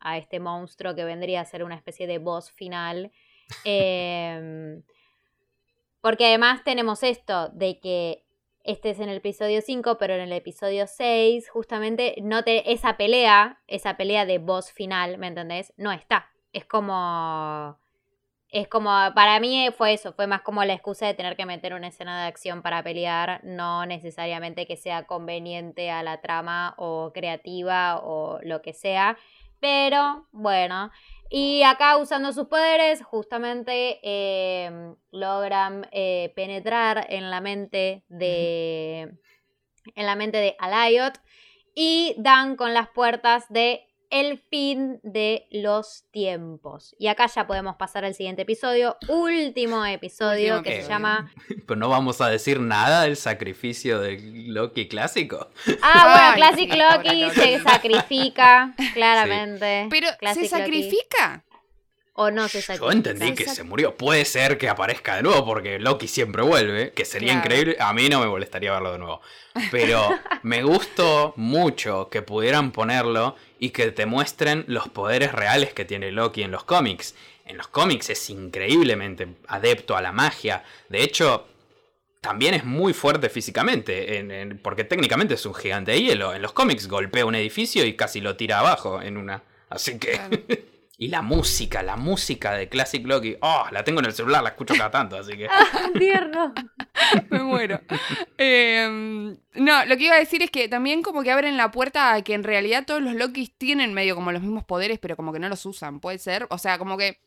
a 0.00 0.16
este 0.16 0.40
monstruo 0.40 0.94
que 0.94 1.04
vendría 1.04 1.42
a 1.42 1.44
ser 1.44 1.62
una 1.62 1.74
especie 1.74 2.06
de 2.06 2.16
boss 2.16 2.52
final. 2.52 3.12
eh, 3.66 4.80
porque 6.00 6.26
además 6.26 6.62
tenemos 6.64 7.02
esto 7.02 7.48
de 7.50 7.80
que 7.80 8.24
este 8.68 8.90
es 8.90 9.00
en 9.00 9.08
el 9.08 9.16
episodio 9.16 9.62
5, 9.62 9.96
pero 9.98 10.14
en 10.14 10.20
el 10.20 10.32
episodio 10.32 10.86
6, 10.86 11.48
justamente, 11.48 12.16
no 12.20 12.44
te, 12.44 12.70
esa 12.70 12.98
pelea, 12.98 13.62
esa 13.66 13.96
pelea 13.96 14.26
de 14.26 14.36
boss 14.36 14.72
final, 14.72 15.16
¿me 15.16 15.28
entendés? 15.28 15.72
No 15.78 15.90
está. 15.90 16.30
Es 16.52 16.66
como. 16.66 17.78
Es 18.50 18.68
como. 18.68 18.90
Para 19.14 19.40
mí 19.40 19.68
fue 19.76 19.94
eso, 19.94 20.12
fue 20.12 20.26
más 20.26 20.42
como 20.42 20.62
la 20.64 20.74
excusa 20.74 21.06
de 21.06 21.14
tener 21.14 21.34
que 21.34 21.46
meter 21.46 21.72
una 21.72 21.88
escena 21.88 22.22
de 22.22 22.28
acción 22.28 22.60
para 22.60 22.82
pelear, 22.82 23.40
no 23.42 23.86
necesariamente 23.86 24.66
que 24.66 24.76
sea 24.76 25.06
conveniente 25.06 25.90
a 25.90 26.02
la 26.02 26.20
trama 26.20 26.74
o 26.76 27.12
creativa 27.14 27.98
o 28.02 28.38
lo 28.42 28.60
que 28.60 28.74
sea. 28.74 29.16
Pero, 29.60 30.26
bueno. 30.32 30.90
Y 31.30 31.62
acá 31.62 31.96
usando 31.98 32.32
sus 32.32 32.46
poderes, 32.46 33.02
justamente 33.02 34.00
em, 34.02 34.96
logran 35.10 35.86
eh, 35.92 36.32
penetrar 36.34 37.06
en 37.10 37.30
la 37.30 37.40
mente 37.40 38.04
de. 38.08 39.18
En 39.94 40.06
la 40.06 40.16
mente 40.16 40.38
de 40.38 40.56
Alayot. 40.58 41.20
Y 41.74 42.14
dan 42.18 42.56
con 42.56 42.74
las 42.74 42.88
puertas 42.88 43.44
de 43.50 43.87
el 44.10 44.38
fin 44.38 45.00
de 45.02 45.46
los 45.50 46.04
tiempos. 46.10 46.94
Y 46.98 47.08
acá 47.08 47.26
ya 47.26 47.46
podemos 47.46 47.76
pasar 47.76 48.04
al 48.04 48.14
siguiente 48.14 48.42
episodio, 48.42 48.96
último 49.08 49.84
episodio 49.84 50.62
que 50.62 50.82
se 50.82 50.88
llama... 50.88 51.32
Pero 51.66 51.78
no 51.78 51.88
vamos 51.88 52.20
a 52.20 52.28
decir 52.28 52.60
nada 52.60 53.02
del 53.02 53.16
sacrificio 53.16 54.00
del 54.00 54.54
Loki 54.54 54.88
clásico. 54.88 55.50
Ah, 55.82 56.34
bueno, 56.36 56.54
Classic 56.54 56.74
Loki 56.74 57.30
se 57.30 57.60
sacrifica, 57.60 58.74
claramente. 58.94 59.86
Pero, 59.90 60.08
¿se 60.34 60.48
sacrifica? 60.48 61.44
¿O 62.20 62.32
no 62.32 62.48
se 62.48 62.62
sacrifica? 62.62 62.84
Yo 62.84 62.92
entendí 62.92 63.32
que 63.32 63.48
se 63.48 63.62
murió. 63.62 63.96
Puede 63.96 64.24
ser 64.24 64.58
que 64.58 64.68
aparezca 64.68 65.14
de 65.14 65.22
nuevo 65.22 65.44
porque 65.44 65.78
Loki 65.78 66.08
siempre 66.08 66.42
vuelve, 66.42 66.90
que 66.90 67.04
sería 67.04 67.32
increíble. 67.32 67.76
A 67.78 67.92
mí 67.92 68.08
no 68.08 68.18
me 68.18 68.26
molestaría 68.26 68.72
verlo 68.72 68.90
de 68.90 68.98
nuevo. 68.98 69.20
Pero 69.70 70.18
me 70.42 70.64
gustó 70.64 71.32
mucho 71.36 72.08
que 72.10 72.22
pudieran 72.22 72.72
ponerlo 72.72 73.36
y 73.60 73.70
que 73.70 73.92
te 73.92 74.04
muestren 74.04 74.64
los 74.66 74.88
poderes 74.88 75.30
reales 75.30 75.72
que 75.72 75.84
tiene 75.84 76.10
Loki 76.10 76.42
en 76.42 76.50
los 76.50 76.64
cómics. 76.64 77.14
En 77.46 77.56
los 77.56 77.68
cómics 77.68 78.10
es 78.10 78.30
increíblemente 78.30 79.28
adepto 79.46 79.96
a 79.96 80.02
la 80.02 80.10
magia. 80.10 80.64
De 80.88 81.04
hecho, 81.04 81.46
también 82.20 82.54
es 82.54 82.64
muy 82.64 82.94
fuerte 82.94 83.28
físicamente, 83.28 84.58
porque 84.60 84.82
técnicamente 84.82 85.34
es 85.34 85.46
un 85.46 85.54
gigante 85.54 85.92
de 85.92 86.02
hielo. 86.02 86.34
En 86.34 86.42
los 86.42 86.52
cómics 86.52 86.88
golpea 86.88 87.24
un 87.24 87.36
edificio 87.36 87.84
y 87.86 87.94
casi 87.94 88.20
lo 88.20 88.34
tira 88.34 88.58
abajo 88.58 89.00
en 89.00 89.18
una. 89.18 89.44
Así 89.70 90.00
que. 90.00 90.77
Y 91.00 91.08
la 91.08 91.22
música, 91.22 91.84
la 91.84 91.96
música 91.96 92.54
de 92.54 92.68
Classic 92.68 93.06
Loki. 93.06 93.36
Oh, 93.40 93.66
la 93.70 93.84
tengo 93.84 94.00
en 94.00 94.06
el 94.06 94.12
celular, 94.12 94.42
la 94.42 94.48
escucho 94.48 94.74
cada 94.76 94.90
tanto, 94.90 95.16
así 95.16 95.36
que. 95.36 95.46
¡Ah, 95.50 95.90
tierno! 95.96 96.52
Me 97.30 97.38
muero. 97.38 97.80
Em, 98.36 99.36
no, 99.54 99.84
lo 99.84 99.96
que 99.96 100.04
iba 100.04 100.16
a 100.16 100.18
decir 100.18 100.42
es 100.42 100.50
que 100.50 100.68
también 100.68 101.02
como 101.02 101.22
que 101.22 101.30
abren 101.30 101.56
la 101.56 101.70
puerta 101.70 102.14
a 102.14 102.22
que 102.22 102.34
en 102.34 102.42
realidad 102.42 102.84
todos 102.84 103.00
los 103.00 103.14
Lokis 103.14 103.56
tienen 103.56 103.94
medio 103.94 104.16
como 104.16 104.32
los 104.32 104.42
mismos 104.42 104.64
poderes, 104.64 104.98
pero 104.98 105.14
como 105.14 105.32
que 105.32 105.38
no 105.38 105.48
los 105.48 105.64
usan, 105.66 106.00
puede 106.00 106.18
ser. 106.18 106.48
O 106.50 106.58
sea, 106.58 106.78
como 106.78 106.98
que 106.98 107.20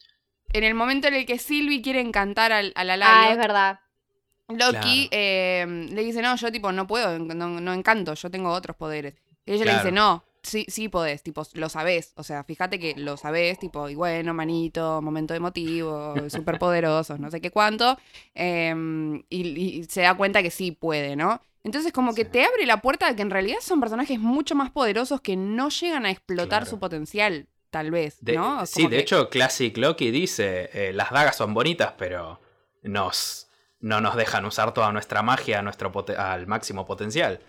en 0.51 0.65
el 0.65 0.74
momento 0.74 1.07
en 1.07 1.13
el 1.13 1.26
que 1.26 1.39
Sylvie 1.39 1.82
quiere 1.82 2.01
encantar 2.01 2.51
a, 2.51 2.61
la 2.61 2.97
Ah, 3.01 3.32
es 3.32 3.38
verdad. 3.38 3.80
Loki 4.49 5.07
em, 5.11 5.88
le 5.91 6.03
dice, 6.03 6.22
no, 6.22 6.36
yo 6.36 6.51
tipo 6.51 6.74
no 6.74 6.88
puedo, 6.88 7.17
no, 7.19 7.74
encanto, 7.74 8.15
yo 8.15 8.30
tengo 8.30 8.51
otros 8.51 8.76
poderes. 8.76 9.15
Y 9.45 9.53
ella 9.53 9.63
le 9.63 9.74
dice, 9.76 9.91
no, 9.93 10.26
sí, 10.43 10.65
sí 10.67 10.89
podés, 10.89 11.23
tipo, 11.23 11.43
lo 11.53 11.69
sabés. 11.69 12.13
O 12.15 12.23
sea, 12.23 12.43
fíjate 12.43 12.79
que 12.79 12.95
lo 12.95 13.17
sabés, 13.17 13.59
tipo, 13.59 13.89
y 13.89 13.95
bueno, 13.95 14.33
manito, 14.33 15.01
momento 15.01 15.33
emotivo, 15.33 16.15
súper 16.29 16.59
poderosos, 16.59 17.19
no 17.19 17.29
sé 17.29 17.41
qué 17.41 17.51
cuánto. 17.51 17.97
Em, 18.33 19.23
y, 19.29 19.85
se 19.89 20.01
da 20.01 20.15
cuenta 20.15 20.41
que 20.41 20.51
sí 20.51 20.71
puede, 20.71 21.15
¿no? 21.15 21.41
Entonces, 21.63 21.91
como 21.91 22.15
que 22.15 22.25
te 22.25 22.43
abre 22.43 22.65
la 22.65 22.81
puerta 22.81 23.07
de 23.07 23.15
que 23.15 23.21
en 23.21 23.29
realidad 23.29 23.59
son 23.61 23.79
personajes 23.79 24.19
mucho 24.19 24.55
más 24.55 24.71
poderosos 24.71 25.21
que 25.21 25.35
no 25.35 25.69
llegan 25.69 26.05
a 26.05 26.11
explotar 26.11 26.65
su 26.65 26.79
potencial, 26.79 27.47
tal 27.69 27.91
vez, 27.91 28.17
¿no? 28.23 28.65
sí, 28.65 28.87
de 28.87 28.99
hecho, 28.99 29.29
Classic 29.29 29.75
Loki 29.77 30.09
dice: 30.09 30.69
eh, 30.73 30.91
las 30.91 31.11
dagas 31.11 31.35
son 31.35 31.53
bonitas, 31.53 31.93
pero 31.97 32.41
nos. 32.83 33.47
No 33.83 33.99
nos 33.99 34.15
dejan 34.15 34.45
usar 34.45 34.75
toda 34.75 34.91
nuestra 34.91 35.23
magia 35.23 35.63
nuestro 35.63 35.91
al 36.15 36.45
máximo 36.45 36.85
potencial. 36.85 37.39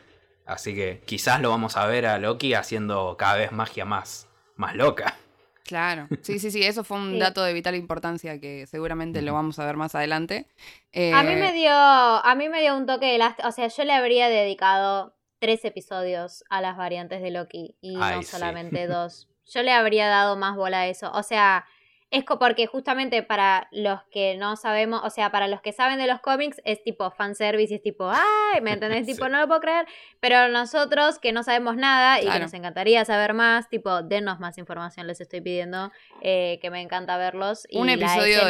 Así 0.46 0.74
que 0.74 1.00
quizás 1.06 1.40
lo 1.40 1.50
vamos 1.50 1.76
a 1.76 1.86
ver 1.86 2.06
a 2.06 2.18
Loki 2.18 2.54
haciendo 2.54 3.16
cada 3.16 3.36
vez 3.36 3.52
magia 3.52 3.84
más, 3.84 4.28
más 4.56 4.74
loca. 4.74 5.16
Claro, 5.64 6.08
sí, 6.22 6.38
sí, 6.38 6.50
sí, 6.50 6.62
eso 6.64 6.82
fue 6.82 6.98
un 6.98 7.18
dato 7.18 7.42
de 7.42 7.52
vital 7.52 7.76
importancia 7.76 8.40
que 8.40 8.66
seguramente 8.66 9.22
lo 9.22 9.32
vamos 9.32 9.58
a 9.58 9.64
ver 9.64 9.76
más 9.76 9.94
adelante. 9.94 10.48
A 10.92 11.22
mí 11.22 11.36
me 11.36 11.50
eh, 11.50 11.52
dio, 11.52 11.72
a 11.72 12.34
mí 12.36 12.48
me 12.48 12.60
dio 12.60 12.76
un 12.76 12.84
toque 12.84 13.06
de 13.06 13.18
lástima, 13.18 13.48
o 13.48 13.52
sea, 13.52 13.68
yo 13.68 13.84
le 13.84 13.92
habría 13.92 14.28
dedicado 14.28 15.14
tres 15.38 15.64
episodios 15.64 16.44
a 16.50 16.60
las 16.60 16.76
variantes 16.76 17.22
de 17.22 17.30
Loki 17.30 17.76
y 17.80 17.96
no 17.96 18.22
solamente 18.22 18.86
dos. 18.86 19.28
Yo 19.46 19.62
le 19.62 19.72
habría 19.72 20.08
dado 20.08 20.36
más 20.36 20.56
bola 20.56 20.80
a 20.80 20.86
eso, 20.88 21.10
o 21.12 21.22
sea, 21.22 21.64
es 22.12 22.24
porque 22.24 22.66
justamente 22.66 23.22
para 23.22 23.68
los 23.72 24.02
que 24.10 24.36
no 24.36 24.56
sabemos, 24.56 25.00
o 25.02 25.08
sea, 25.08 25.32
para 25.32 25.48
los 25.48 25.62
que 25.62 25.72
saben 25.72 25.98
de 25.98 26.06
los 26.06 26.20
cómics, 26.20 26.60
es 26.64 26.82
tipo 26.84 27.10
fanservice 27.10 27.72
y 27.72 27.76
es 27.76 27.82
tipo, 27.82 28.10
ay, 28.10 28.60
¿me 28.60 28.72
entendés? 28.72 29.06
Tipo, 29.12 29.28
no 29.28 29.40
lo 29.40 29.46
puedo 29.46 29.60
creer. 29.60 29.86
Pero 30.20 30.48
nosotros 30.48 31.18
que 31.18 31.32
no 31.32 31.42
sabemos 31.42 31.76
nada 31.76 32.20
y 32.20 32.28
que 32.28 32.38
nos 32.38 32.52
encantaría 32.54 33.04
saber 33.04 33.34
más, 33.34 33.68
tipo, 33.68 34.02
denos 34.02 34.40
más 34.40 34.58
información, 34.58 35.06
les 35.06 35.20
estoy 35.20 35.40
pidiendo, 35.40 35.90
eh, 36.20 36.58
que 36.60 36.70
me 36.70 36.80
encanta 36.80 37.16
verlos. 37.16 37.66
Un 37.72 37.88
episodio 37.88 38.40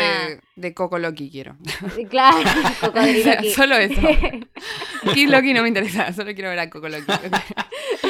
de, 0.57 0.75
Coco 0.75 0.99
Loki 0.99 1.31
quiero. 1.31 1.57
Claro, 2.11 2.39
Coco 2.81 3.01
Solo 3.55 3.77
eso. 3.77 4.01
Kid 5.15 5.29
Loki 5.31 5.55
no 5.55 5.63
me 5.63 5.69
interesa, 5.69 6.13
solo 6.13 6.35
quiero 6.35 6.51
ver 6.51 6.59
a 6.59 6.69
Coco 6.69 6.89
Loki. 6.89 7.07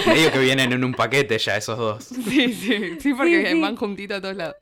Medio 0.07 0.32
que 0.32 0.38
vienen 0.38 0.72
en 0.72 0.84
un 0.84 0.95
paquete 0.95 1.38
ya 1.38 1.57
esos 1.57 1.76
dos. 1.78 2.05
Sí, 2.28 2.53
sí, 2.53 2.97
sí, 3.01 3.14
porque 3.14 3.55
van 3.61 3.76
juntitos 3.76 4.18
a 4.18 4.20
todos 4.20 4.36
lados. 4.36 4.57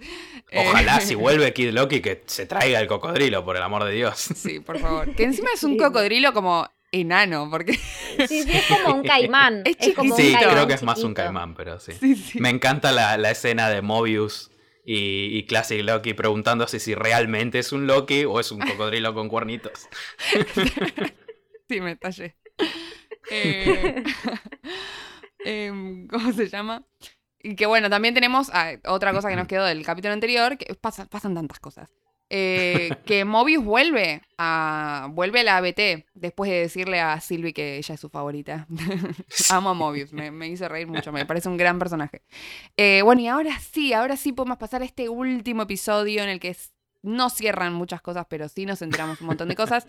Ojalá 0.55 0.99
Eh, 0.99 1.01
si 1.01 1.15
vuelve 1.17 1.53
Kid 1.53 1.71
Loki 1.71 2.01
que 2.01 2.23
se 2.27 2.47
traiga 2.47 2.81
el 2.81 2.87
cocodrilo, 2.87 3.45
por 3.45 3.57
el 3.57 3.63
amor 3.63 3.85
de 3.85 3.93
Dios. 3.93 4.17
Sí, 4.19 4.61
por 4.61 4.79
favor. 4.79 5.15
Que 5.15 5.25
encima 5.25 5.51
es 5.55 5.63
un 5.65 5.73
Sí. 5.73 5.79
cocodrilo 5.79 6.33
como 6.33 6.69
enano, 6.93 7.49
porque. 7.51 7.75
Sí, 8.29 8.43
sí, 8.43 8.51
es 8.53 8.65
como 8.67 8.97
un 8.97 9.03
caimán. 9.05 9.63
Es 9.65 9.77
Es, 9.79 9.95
como 9.95 10.15
un 10.15 10.21
Sí, 10.21 10.33
caimán 10.33 10.55
creo 10.55 10.67
que 10.67 10.75
es 10.75 10.83
más 10.83 11.03
un 11.05 11.15
caimán, 11.15 11.55
pero 11.55 11.79
sí. 11.79 11.93
Sí, 11.99 12.17
sí. 12.17 12.41
Me 12.41 12.49
encanta 12.51 12.91
la, 12.93 13.17
la 13.17 13.31
escena 13.31 13.69
de 13.69 13.81
Mobius 13.83 14.51
y, 14.85 15.37
y 15.39 15.45
Classic 15.47 15.81
Loki 15.85 16.15
preguntándose 16.15 16.81
si 16.81 16.95
realmente 16.97 17.61
es 17.61 17.71
un 17.73 17.87
Loki 17.87 18.25
o 18.25 18.41
es 18.41 18.51
un 18.51 18.59
cocodrilo 18.61 19.15
con 19.15 19.29
cuernitos. 19.29 19.89
Sí, 21.69 21.81
me 21.81 21.93
estallé. 21.93 22.35
Eh, 23.31 24.03
em, 25.45 26.07
¿Cómo 26.09 26.33
se 26.33 26.49
llama? 26.49 26.85
Y 27.43 27.57
que 27.57 27.67
bueno, 27.67 27.89
también 27.89 28.15
tenemos 28.15 28.51
ah, 28.53 28.73
otra 28.87 29.13
cosa 29.13 29.29
que 29.31 29.37
nos 29.37 29.47
quedó 29.49 29.65
del 29.65 29.85
capítulo 29.85 30.13
anterior, 30.13 30.59
que 30.59 30.75
pasa- 30.75 31.07
pasan 31.07 31.35
tantas 31.35 31.59
cosas. 31.59 31.91
Eh, 32.33 32.91
que 33.07 33.25
Mobius 33.25 33.65
vuelve 33.65 34.23
a, 34.39 35.09
vuelve 35.11 35.41
a 35.41 35.45
la 35.45 35.57
ABT 35.57 36.07
después 36.15 36.49
de 36.51 36.59
decirle 36.61 37.01
a 37.01 37.19
Sylvie 37.21 37.53
que 37.53 37.79
ella 37.79 37.95
es 37.95 38.01
su 38.01 38.09
favorita. 38.09 38.67
Amo 39.51 39.71
a 39.71 39.75
Mobius, 39.75 40.13
me, 40.13 40.31
me 40.31 40.49
hizo 40.49 40.69
reír 40.69 40.87
mucho, 40.87 41.13
me 41.13 41.25
parece 41.27 41.49
un 41.49 41.57
gran 41.57 41.79
personaje. 41.79 42.23
Eh, 42.77 43.01
bueno, 43.03 43.23
y 43.23 43.27
ahora 43.29 43.59
sí, 43.59 43.93
ahora 43.95 44.17
sí 44.17 44.33
podemos 44.33 44.59
pasar 44.59 44.83
a 44.83 44.85
este 44.85 45.09
último 45.09 45.63
episodio 45.63 46.23
en 46.23 46.29
el 46.29 46.41
que 46.41 46.57
no 47.03 47.31
cierran 47.31 47.73
muchas 47.73 48.03
cosas, 48.03 48.27
pero 48.29 48.49
sí 48.49 48.67
nos 48.67 48.83
enteramos 48.83 49.21
un 49.23 49.29
montón 49.29 49.49
de 49.49 49.57
cosas. 49.57 49.87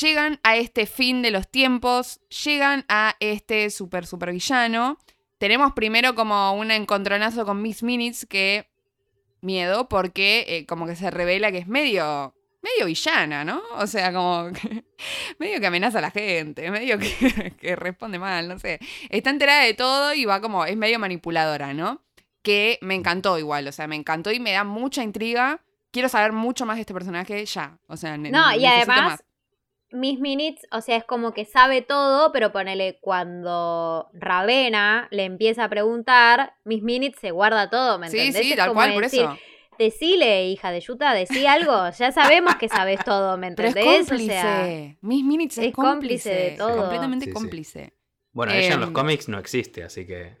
Llegan 0.00 0.40
a 0.42 0.56
este 0.56 0.86
fin 0.86 1.22
de 1.22 1.30
los 1.30 1.48
tiempos, 1.48 2.20
llegan 2.44 2.84
a 2.88 3.16
este 3.20 3.70
super 3.70 4.06
super 4.06 4.32
villano. 4.32 4.98
Tenemos 5.38 5.72
primero 5.72 6.14
como 6.14 6.52
un 6.52 6.70
encontronazo 6.70 7.46
con 7.46 7.62
Miss 7.62 7.82
Minutes 7.82 8.26
que 8.26 8.68
miedo 9.40 9.88
porque 9.88 10.44
eh, 10.48 10.66
como 10.66 10.86
que 10.86 10.96
se 10.96 11.10
revela 11.10 11.50
que 11.50 11.58
es 11.58 11.66
medio 11.66 12.34
medio 12.62 12.86
villana, 12.86 13.44
¿no? 13.44 13.62
O 13.76 13.86
sea, 13.86 14.12
como 14.12 14.52
que, 14.52 14.84
medio 15.38 15.60
que 15.60 15.66
amenaza 15.66 15.98
a 15.98 16.02
la 16.02 16.10
gente, 16.10 16.70
medio 16.70 16.98
que, 16.98 17.54
que 17.60 17.76
responde 17.76 18.18
mal, 18.18 18.48
no 18.48 18.58
sé. 18.58 18.80
Está 19.08 19.30
enterada 19.30 19.62
de 19.62 19.74
todo 19.74 20.12
y 20.14 20.24
va 20.24 20.40
como 20.40 20.64
es 20.64 20.76
medio 20.76 20.98
manipuladora, 20.98 21.72
¿no? 21.74 22.02
Que 22.42 22.78
me 22.82 22.94
encantó 22.94 23.38
igual, 23.38 23.66
o 23.68 23.72
sea, 23.72 23.86
me 23.86 23.96
encantó 23.96 24.32
y 24.32 24.40
me 24.40 24.52
da 24.52 24.64
mucha 24.64 25.02
intriga. 25.02 25.62
Quiero 25.90 26.08
saber 26.08 26.32
mucho 26.32 26.66
más 26.66 26.76
de 26.76 26.82
este 26.82 26.92
personaje 26.92 27.44
ya, 27.46 27.78
o 27.86 27.96
sea, 27.96 28.18
No, 28.18 28.54
y 28.54 28.66
además, 28.66 29.02
más. 29.02 29.24
Miss 29.92 30.18
Minutes, 30.18 30.66
o 30.72 30.80
sea, 30.80 30.96
es 30.96 31.04
como 31.04 31.32
que 31.32 31.44
sabe 31.44 31.80
todo, 31.82 32.32
pero 32.32 32.52
ponele 32.52 32.98
cuando 33.00 34.08
Ravena 34.12 35.08
le 35.10 35.24
empieza 35.24 35.64
a 35.64 35.68
preguntar, 35.68 36.54
Miss 36.64 36.82
Minutes 36.82 37.20
se 37.20 37.30
guarda 37.30 37.70
todo, 37.70 37.98
¿me 37.98 38.08
Sí, 38.08 38.18
entendés? 38.18 38.42
sí, 38.42 38.50
Es 38.52 38.56
tal 38.56 38.68
como 38.68 38.80
cual, 38.80 38.94
por 38.94 39.02
decir, 39.04 39.22
eso. 39.22 39.38
Decile, 39.78 40.48
hija 40.48 40.70
de 40.70 40.80
Yuta, 40.80 41.12
decí 41.12 41.46
algo. 41.46 41.90
Ya 41.90 42.10
sabemos 42.10 42.56
que 42.56 42.68
sabes 42.68 42.98
todo, 43.04 43.36
¿me 43.36 43.52
Pero 43.52 43.68
es 43.68 43.74
entendés? 43.74 44.06
cómplice. 44.08 44.24
O 44.24 44.32
sea, 44.32 44.96
Miss 45.02 45.24
Minutes 45.24 45.58
es, 45.58 45.66
es 45.66 45.74
cómplice 45.74 46.30
de 46.30 46.50
todo. 46.52 46.76
Completamente 46.78 47.26
Sí, 47.26 47.30
sí. 47.30 47.34
cómplice. 47.34 47.92
Bueno, 48.32 48.52
ella 48.52 48.74
en 48.74 48.80
los 48.80 48.88
Em, 48.88 48.94
cómics 48.94 49.28
no 49.28 49.38
existe, 49.38 49.82
así 49.84 50.06
que 50.06 50.36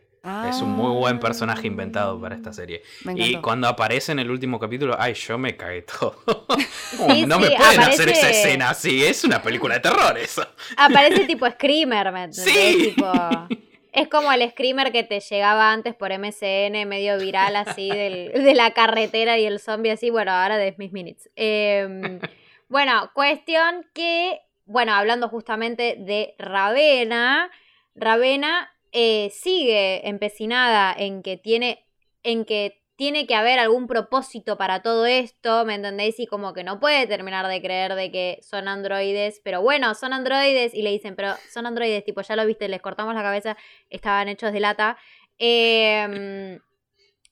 es 0.48 0.60
un 0.60 0.70
muy 0.70 0.92
buen 0.96 1.18
personaje 1.20 1.66
inventado 1.66 2.20
para 2.20 2.34
esta 2.34 2.52
serie. 2.52 2.82
Y 3.14 3.36
cuando 3.36 3.68
aparece 3.68 4.12
en 4.12 4.18
el 4.18 4.30
último 4.30 4.58
capítulo, 4.58 4.96
ay, 4.98 5.14
yo 5.14 5.38
me 5.38 5.56
cagué 5.56 5.82
todo. 5.82 6.16
Sí, 6.86 7.26
no 7.26 7.38
me 7.38 7.50
pueden 7.50 7.80
hacer 7.80 8.08
esa 8.08 8.30
escena 8.30 8.70
así, 8.70 9.04
es 9.04 9.24
una 9.24 9.42
película 9.42 9.74
de 9.74 9.80
terror 9.80 10.16
eso. 10.18 10.46
aparece 10.76 11.24
tipo 11.26 11.48
Screamer, 11.50 12.12
¿me? 12.12 12.32
Sí. 12.32 12.94
Tipo, 12.94 13.12
es 13.92 14.08
como 14.08 14.30
el 14.32 14.48
Screamer 14.50 14.92
que 14.92 15.02
te 15.02 15.20
llegaba 15.20 15.72
antes 15.72 15.94
por 15.94 16.10
MCN, 16.16 16.86
medio 16.88 17.18
viral 17.18 17.56
así, 17.56 17.88
del- 17.88 18.30
de 18.44 18.54
la 18.54 18.70
carretera 18.72 19.36
y 19.38 19.46
el 19.46 19.58
zombie 19.58 19.90
así. 19.90 20.10
Bueno, 20.10 20.30
ahora 20.32 20.56
de 20.58 20.74
Miss 20.78 20.92
Minutes. 20.92 21.28
Eh, 21.36 22.20
bueno, 22.68 23.10
cuestión 23.14 23.84
que, 23.92 24.40
bueno, 24.64 24.94
hablando 24.94 25.28
justamente 25.28 25.96
de 25.98 26.34
Ravena, 26.38 27.50
Ravena 27.94 28.70
eh, 28.98 29.28
sigue 29.30 30.08
empecinada 30.08 30.94
en 30.96 31.22
que 31.22 31.36
tiene, 31.36 31.84
en 32.22 32.46
que 32.46 32.82
tiene 32.96 33.26
que 33.26 33.34
haber 33.34 33.58
algún 33.58 33.86
propósito 33.86 34.56
para 34.56 34.80
todo 34.80 35.04
esto, 35.04 35.66
¿me 35.66 35.74
entendéis? 35.74 36.18
Y 36.18 36.26
como 36.26 36.54
que 36.54 36.64
no 36.64 36.80
puede 36.80 37.06
terminar 37.06 37.46
de 37.46 37.60
creer 37.60 37.94
de 37.94 38.10
que 38.10 38.38
son 38.40 38.68
androides, 38.68 39.42
pero 39.44 39.60
bueno, 39.60 39.94
son 39.94 40.14
androides 40.14 40.72
y 40.72 40.80
le 40.80 40.92
dicen, 40.92 41.14
pero 41.14 41.34
son 41.50 41.66
androides, 41.66 42.04
tipo, 42.04 42.22
ya 42.22 42.36
lo 42.36 42.46
viste, 42.46 42.68
les 42.68 42.80
cortamos 42.80 43.14
la 43.14 43.22
cabeza, 43.22 43.58
estaban 43.90 44.28
hechos 44.28 44.54
de 44.54 44.60
lata. 44.60 44.96
Eh, 45.38 46.58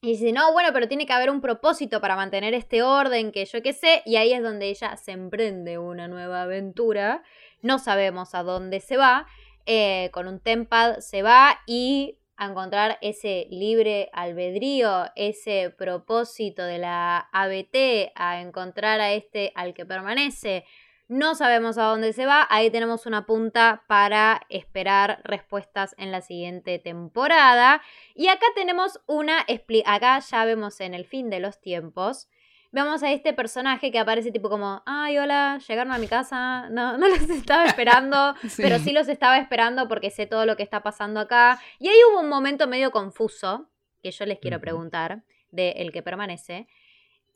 y 0.02 0.08
dice, 0.08 0.32
no, 0.32 0.52
bueno, 0.52 0.68
pero 0.74 0.86
tiene 0.86 1.06
que 1.06 1.14
haber 1.14 1.30
un 1.30 1.40
propósito 1.40 1.98
para 2.02 2.14
mantener 2.14 2.52
este 2.52 2.82
orden, 2.82 3.32
que 3.32 3.46
yo 3.46 3.62
qué 3.62 3.72
sé, 3.72 4.02
y 4.04 4.16
ahí 4.16 4.34
es 4.34 4.42
donde 4.42 4.68
ella 4.68 4.98
se 4.98 5.12
emprende 5.12 5.78
una 5.78 6.08
nueva 6.08 6.42
aventura. 6.42 7.22
No 7.62 7.78
sabemos 7.78 8.34
a 8.34 8.42
dónde 8.42 8.80
se 8.80 8.98
va. 8.98 9.26
Eh, 9.66 10.10
con 10.12 10.28
un 10.28 10.40
tempad 10.40 10.98
se 10.98 11.22
va 11.22 11.60
y 11.66 12.18
a 12.36 12.46
encontrar 12.46 12.98
ese 13.00 13.46
libre 13.50 14.10
albedrío, 14.12 15.06
ese 15.14 15.70
propósito 15.70 16.64
de 16.64 16.78
la 16.78 17.28
ABT, 17.32 18.12
a 18.14 18.40
encontrar 18.40 19.00
a 19.00 19.12
este 19.12 19.52
al 19.54 19.74
que 19.74 19.86
permanece. 19.86 20.64
No 21.06 21.34
sabemos 21.34 21.76
a 21.76 21.84
dónde 21.84 22.14
se 22.14 22.24
va, 22.24 22.46
ahí 22.48 22.70
tenemos 22.70 23.04
una 23.04 23.26
punta 23.26 23.84
para 23.86 24.40
esperar 24.48 25.20
respuestas 25.22 25.94
en 25.98 26.10
la 26.10 26.22
siguiente 26.22 26.78
temporada. 26.78 27.82
Y 28.14 28.28
acá 28.28 28.46
tenemos 28.54 29.00
una 29.06 29.44
acá 29.84 30.18
ya 30.18 30.44
vemos 30.46 30.80
en 30.80 30.94
el 30.94 31.04
fin 31.04 31.28
de 31.28 31.40
los 31.40 31.60
tiempos. 31.60 32.28
Vemos 32.74 33.04
a 33.04 33.12
este 33.12 33.32
personaje 33.32 33.92
que 33.92 34.00
aparece 34.00 34.32
tipo 34.32 34.50
como, 34.50 34.82
ay, 34.84 35.16
hola, 35.16 35.60
llegaron 35.68 35.92
a 35.92 35.98
mi 35.98 36.08
casa, 36.08 36.68
no, 36.70 36.98
no 36.98 37.06
los 37.06 37.20
estaba 37.30 37.66
esperando, 37.66 38.34
Sí. 38.48 38.60
pero 38.60 38.80
sí 38.80 38.92
los 38.92 39.06
estaba 39.06 39.38
esperando 39.38 39.86
porque 39.86 40.10
sé 40.10 40.26
todo 40.26 40.44
lo 40.44 40.56
que 40.56 40.64
está 40.64 40.82
pasando 40.82 41.20
acá. 41.20 41.60
Y 41.78 41.86
ahí 41.86 41.96
hubo 42.10 42.18
un 42.18 42.28
momento 42.28 42.66
medio 42.66 42.90
confuso, 42.90 43.70
que 44.02 44.10
yo 44.10 44.26
les 44.26 44.40
quiero 44.40 44.60
preguntar, 44.60 45.22
de 45.52 45.70
el 45.76 45.92
que 45.92 46.02
permanece. 46.02 46.66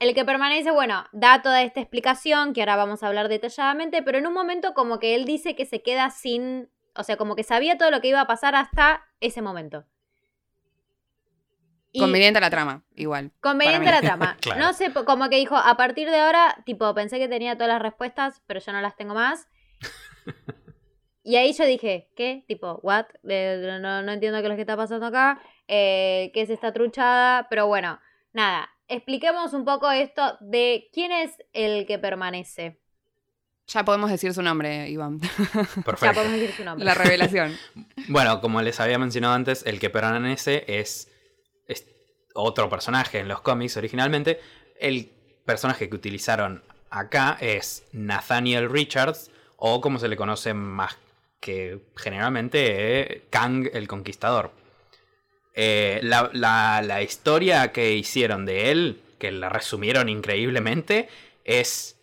El 0.00 0.12
que 0.12 0.24
permanece, 0.24 0.72
bueno, 0.72 1.06
da 1.12 1.40
toda 1.40 1.62
esta 1.62 1.78
explicación 1.78 2.52
que 2.52 2.62
ahora 2.62 2.74
vamos 2.74 3.04
a 3.04 3.06
hablar 3.06 3.28
detalladamente, 3.28 4.02
pero 4.02 4.18
en 4.18 4.26
un 4.26 4.34
momento 4.34 4.74
como 4.74 4.98
que 4.98 5.14
él 5.14 5.24
dice 5.24 5.54
que 5.54 5.66
se 5.66 5.82
queda 5.82 6.10
sin, 6.10 6.68
o 6.96 7.04
sea, 7.04 7.16
como 7.16 7.36
que 7.36 7.44
sabía 7.44 7.78
todo 7.78 7.92
lo 7.92 8.00
que 8.00 8.08
iba 8.08 8.20
a 8.20 8.26
pasar 8.26 8.56
hasta 8.56 9.06
ese 9.20 9.40
momento. 9.40 9.84
Y- 11.92 12.00
Conveniente 12.00 12.40
la 12.40 12.50
trama, 12.50 12.82
igual. 12.94 13.32
Conveniente 13.40 13.84
para 13.86 13.96
la 14.00 14.06
trama. 14.06 14.36
Claro. 14.40 14.60
No 14.60 14.72
sé, 14.74 14.92
como 14.92 15.28
que 15.30 15.36
dijo, 15.36 15.56
a 15.56 15.76
partir 15.76 16.08
de 16.10 16.18
ahora, 16.20 16.62
tipo, 16.66 16.92
pensé 16.94 17.18
que 17.18 17.28
tenía 17.28 17.54
todas 17.56 17.68
las 17.72 17.80
respuestas, 17.82 18.42
pero 18.46 18.60
ya 18.60 18.72
no 18.72 18.80
las 18.80 18.96
tengo 18.96 19.14
más. 19.14 19.48
Y 21.24 21.36
ahí 21.36 21.52
yo 21.52 21.66
dije, 21.66 22.08
¿qué? 22.16 22.44
Tipo, 22.48 22.80
¿what? 22.82 23.04
Eh, 23.28 23.78
no, 23.82 24.00
no 24.02 24.12
entiendo 24.12 24.38
qué 24.38 24.44
es 24.44 24.48
lo 24.48 24.54
que 24.54 24.62
está 24.62 24.78
pasando 24.78 25.04
acá. 25.06 25.38
Eh, 25.66 26.30
¿Qué 26.32 26.40
es 26.40 26.48
esta 26.48 26.72
truchada? 26.72 27.48
Pero 27.50 27.66
bueno, 27.66 28.00
nada. 28.32 28.70
Expliquemos 28.86 29.52
un 29.52 29.66
poco 29.66 29.90
esto 29.90 30.38
de 30.40 30.88
quién 30.90 31.12
es 31.12 31.32
el 31.52 31.84
que 31.86 31.98
permanece. 31.98 32.80
Ya 33.66 33.84
podemos 33.84 34.10
decir 34.10 34.32
su 34.32 34.40
nombre, 34.40 34.88
Iván. 34.88 35.20
Ya 35.54 35.82
Perfecto. 35.84 36.14
podemos 36.14 36.40
decir 36.40 36.52
su 36.56 36.64
nombre. 36.64 36.86
la 36.86 36.94
revelación. 36.94 37.54
Bueno, 38.08 38.40
como 38.40 38.62
les 38.62 38.80
había 38.80 38.98
mencionado 38.98 39.34
antes, 39.34 39.66
el 39.66 39.78
que 39.80 39.90
permanece 39.90 40.64
es 40.66 41.12
otro 42.40 42.68
personaje 42.68 43.18
en 43.18 43.28
los 43.28 43.40
cómics 43.40 43.76
originalmente. 43.76 44.40
El 44.80 45.10
personaje 45.44 45.88
que 45.88 45.94
utilizaron 45.96 46.62
acá 46.90 47.36
es 47.40 47.84
Nathaniel 47.92 48.70
Richards, 48.70 49.30
o 49.56 49.80
como 49.80 49.98
se 49.98 50.08
le 50.08 50.16
conoce 50.16 50.54
más 50.54 50.96
que 51.40 51.80
generalmente, 51.96 53.00
eh, 53.14 53.22
Kang 53.30 53.68
el 53.72 53.86
Conquistador. 53.88 54.52
Eh, 55.54 56.00
la, 56.02 56.30
la- 56.32 56.82
la 56.82 57.02
historia 57.02 57.72
que 57.72 57.94
hicieron 57.94 58.46
de 58.46 58.70
él, 58.70 59.00
que 59.18 59.32
la 59.32 59.48
resumieron 59.48 60.08
increíblemente, 60.08 61.08
es 61.44 61.96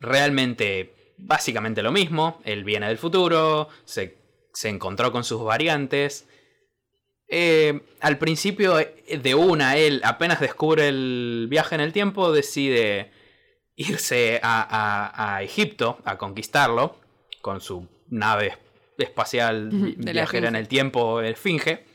realmente 0.00 0.94
básicamente 1.18 1.82
lo 1.82 1.92
mismo. 1.92 2.40
Él 2.44 2.64
viene 2.64 2.88
del 2.88 2.98
futuro, 2.98 3.68
se, 3.84 4.16
se 4.54 4.68
encontró 4.70 5.12
con 5.12 5.24
sus 5.24 5.42
variantes. 5.44 6.26
Eh, 7.34 7.80
al 8.00 8.18
principio 8.18 8.78
eh, 8.78 8.94
de 9.22 9.34
una, 9.34 9.78
él 9.78 10.02
apenas 10.04 10.38
descubre 10.38 10.88
el 10.88 11.46
viaje 11.48 11.74
en 11.74 11.80
el 11.80 11.92
tiempo, 11.94 12.30
decide 12.30 13.10
irse 13.74 14.38
a, 14.42 14.60
a- 14.60 15.36
a 15.36 15.42
Egipto 15.42 15.98
a 16.04 16.18
conquistarlo 16.18 17.00
con 17.40 17.62
su 17.62 17.88
nave 18.08 18.58
espacial 18.98 19.70
de 19.96 20.12
viajera 20.12 20.48
en 20.48 20.56
el 20.56 20.68
tiempo, 20.68 21.22
Esfinge. 21.22 21.86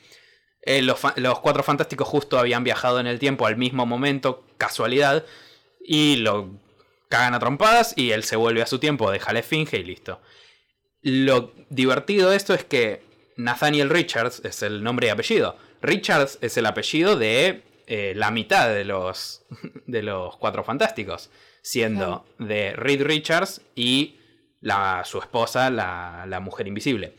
Eh, 0.64 0.82
los, 0.82 1.00
los 1.18 1.40
cuatro 1.40 1.62
fantásticos 1.62 2.08
justo 2.08 2.40
habían 2.40 2.64
viajado 2.64 3.00
en 3.00 3.06
el 3.06 3.20
tiempo 3.20 3.46
al 3.46 3.58
mismo 3.58 3.86
momento, 3.86 4.44
casualidad, 4.58 5.24
y 5.86 6.16
lo 6.18 6.50
cagan 7.10 7.36
a 7.36 7.40
trompadas 7.40 7.94
y 7.96 8.10
él 8.12 8.24
se 8.24 8.36
vuelve 8.38 8.64
a 8.64 8.66
su 8.66 8.80
tiempo, 8.80 9.12
deja 9.12 9.32
la 9.34 9.40
esfinge 9.40 9.78
y 9.78 9.84
listo. 9.84 10.20
Lo 11.02 11.54
divertido 11.70 12.32
de 12.32 12.38
esto 12.38 12.56
es 12.56 12.66
que 12.66 13.06
Nathaniel 13.38 13.90
Richards 13.90 14.42
es 14.44 14.64
el 14.64 14.84
nombre 14.84 15.08
y 15.08 15.10
apellido. 15.10 15.58
Richards 15.82 16.40
es 16.42 16.58
el 16.58 16.66
apellido 16.66 17.16
de 17.16 17.64
eh, 17.86 18.14
la 18.16 18.32
mitad 18.32 18.68
de 18.70 18.84
los, 18.84 19.46
de 19.88 20.04
los 20.04 20.36
Cuatro 20.38 20.64
Fantásticos, 20.64 21.30
siendo 21.62 22.26
de 22.40 22.74
Reed 22.74 23.04
Richards 23.04 23.62
y 23.76 24.20
la, 24.60 25.04
su 25.06 25.20
esposa, 25.20 25.70
la, 25.70 26.26
la 26.28 26.40
Mujer 26.40 26.68
Invisible. 26.68 27.16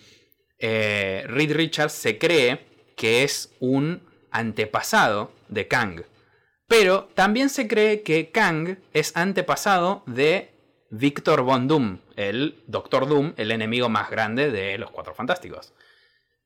Eh, 0.58 1.24
Reed 1.28 1.52
Richards 1.52 1.92
se 1.92 2.18
cree 2.18 2.66
que 2.96 3.22
es 3.22 3.54
un 3.60 4.02
antepasado 4.30 5.32
de 5.48 5.68
Kang. 5.68 6.02
Pero 6.66 7.08
también 7.14 7.48
se 7.48 7.66
cree 7.66 8.02
que 8.02 8.30
Kang 8.30 8.78
es 8.92 9.16
antepasado 9.16 10.02
de 10.06 10.50
Victor 10.90 11.42
Von 11.42 11.68
Doom, 11.68 12.00
el 12.16 12.62
Doctor 12.66 13.08
Doom, 13.08 13.34
el 13.36 13.52
enemigo 13.52 13.88
más 13.88 14.10
grande 14.10 14.50
de 14.50 14.76
los 14.76 14.90
Cuatro 14.90 15.14
Fantásticos. 15.14 15.72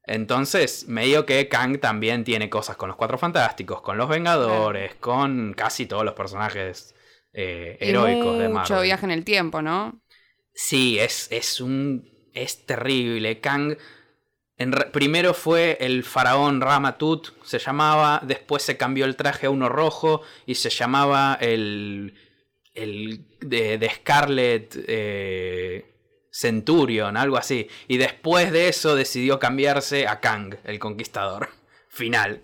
Entonces, 0.04 0.88
medio 0.88 1.26
que 1.26 1.48
Kang 1.48 1.78
también 1.78 2.24
tiene 2.24 2.50
cosas 2.50 2.76
con 2.76 2.88
los 2.88 2.96
Cuatro 2.96 3.18
Fantásticos, 3.18 3.82
con 3.82 3.96
los 3.96 4.08
Vengadores, 4.08 4.96
con 4.96 5.54
casi 5.54 5.86
todos 5.86 6.04
los 6.04 6.14
personajes 6.14 6.94
eh, 7.32 7.76
heroicos 7.80 8.38
de 8.38 8.48
Marvel. 8.48 8.72
Mucho 8.72 8.82
viaje 8.82 9.06
en 9.06 9.12
el 9.12 9.24
tiempo, 9.24 9.62
¿no? 9.62 10.02
Sí, 10.54 10.98
es, 10.98 11.30
es 11.30 11.60
un. 11.60 12.10
es 12.34 12.66
terrible. 12.66 13.40
Kang. 13.40 13.76
primero 14.92 15.34
fue 15.34 15.78
el 15.80 16.02
faraón 16.02 16.60
Ramatut, 16.60 17.28
se 17.44 17.60
llamaba. 17.60 18.20
Después 18.24 18.64
se 18.64 18.76
cambió 18.76 19.04
el 19.04 19.16
traje 19.16 19.46
a 19.46 19.50
uno 19.50 19.68
rojo 19.68 20.22
y 20.46 20.56
se 20.56 20.70
llamaba 20.70 21.38
el. 21.40 22.14
el 22.74 23.24
de, 23.40 23.78
de 23.78 23.88
Scarlet. 23.88 24.84
Eh, 24.88 25.91
Centurion, 26.32 27.16
algo 27.16 27.36
así. 27.36 27.68
Y 27.86 27.98
después 27.98 28.50
de 28.50 28.68
eso 28.68 28.96
decidió 28.96 29.38
cambiarse 29.38 30.08
a 30.08 30.20
Kang, 30.20 30.56
el 30.64 30.78
conquistador. 30.78 31.50
Final. 31.88 32.40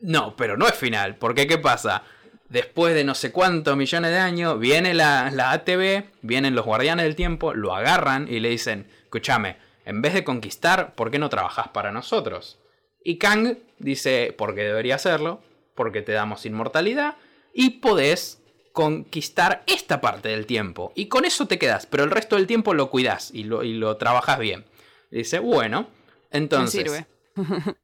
No, 0.00 0.36
pero 0.36 0.58
no 0.58 0.68
es 0.68 0.74
final, 0.74 1.16
porque 1.16 1.46
¿qué 1.46 1.56
pasa? 1.56 2.02
Después 2.50 2.94
de 2.94 3.02
no 3.02 3.14
sé 3.14 3.32
cuántos 3.32 3.74
millones 3.78 4.10
de 4.10 4.18
años, 4.18 4.58
viene 4.60 4.92
la, 4.92 5.30
la 5.32 5.52
ATV, 5.52 6.04
vienen 6.20 6.54
los 6.54 6.66
guardianes 6.66 7.04
del 7.04 7.16
tiempo, 7.16 7.54
lo 7.54 7.74
agarran 7.74 8.28
y 8.28 8.40
le 8.40 8.50
dicen, 8.50 8.86
escúchame, 9.04 9.56
en 9.86 10.02
vez 10.02 10.12
de 10.12 10.22
conquistar, 10.22 10.94
¿por 10.94 11.10
qué 11.10 11.18
no 11.18 11.30
trabajas 11.30 11.68
para 11.68 11.92
nosotros? 11.92 12.58
Y 13.02 13.16
Kang 13.16 13.56
dice, 13.78 14.34
porque 14.36 14.64
debería 14.64 14.96
hacerlo, 14.96 15.40
porque 15.74 16.02
te 16.02 16.12
damos 16.12 16.44
inmortalidad 16.44 17.16
y 17.54 17.80
podés 17.80 18.39
conquistar 18.72 19.62
esta 19.66 20.00
parte 20.00 20.28
del 20.28 20.46
tiempo. 20.46 20.92
Y 20.94 21.06
con 21.06 21.24
eso 21.24 21.46
te 21.46 21.58
quedas, 21.58 21.86
pero 21.86 22.04
el 22.04 22.10
resto 22.10 22.36
del 22.36 22.46
tiempo 22.46 22.74
lo 22.74 22.90
cuidas 22.90 23.30
y 23.32 23.44
lo, 23.44 23.62
y 23.62 23.74
lo 23.74 23.96
trabajas 23.96 24.38
bien. 24.38 24.64
dice, 25.10 25.38
bueno, 25.38 25.88
entonces... 26.30 26.82
sirve. 26.82 27.06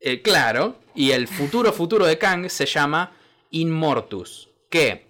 Eh, 0.00 0.20
claro, 0.22 0.76
y 0.94 1.12
el 1.12 1.28
futuro 1.28 1.72
futuro 1.72 2.04
de 2.04 2.18
Kang 2.18 2.50
se 2.50 2.66
llama 2.66 3.12
Inmortus, 3.50 4.50
que 4.68 5.06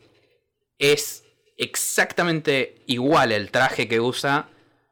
es 0.79 1.25
exactamente 1.57 2.83
igual 2.87 3.33
el 3.33 3.51
traje 3.51 3.89
que 3.89 3.99
usa 3.99 4.49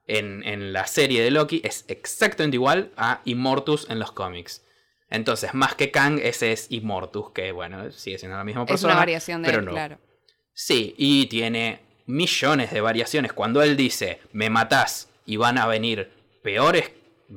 en, 0.07 0.43
en, 0.45 0.73
la 0.73 0.87
serie 0.87 1.23
de 1.23 1.31
Loki, 1.31 1.61
es 1.63 1.85
exactamente 1.89 2.57
igual 2.57 2.91
a 2.97 3.21
Immortus 3.25 3.89
en 3.91 3.99
los 3.99 4.13
cómics. 4.13 4.65
Entonces, 5.09 5.55
más 5.55 5.75
que 5.75 5.91
Kang, 5.91 6.19
ese 6.21 6.53
es 6.53 6.67
Immortus, 6.71 7.31
que 7.31 7.53
bueno, 7.53 7.93
sigue 7.93 8.19
siendo 8.19 8.37
la 8.37 8.45
misma 8.45 8.67
persona. 8.67 8.93
Es 8.93 8.95
una 8.95 9.01
variación 9.01 9.43
de 9.43 9.47
pero 9.47 9.61
él, 9.61 9.65
no. 9.67 9.71
claro. 9.71 9.99
Sí, 10.55 10.95
y 10.97 11.27
tiene 11.27 11.81
millones 12.07 12.71
de 12.71 12.81
variaciones. 12.81 13.33
Cuando 13.33 13.63
él 13.63 13.77
dice, 13.77 14.21
me 14.33 14.49
matás 14.51 15.09
y 15.27 15.37
van 15.37 15.59
a 15.59 15.67
venir 15.67 16.11
peores, 16.43 16.91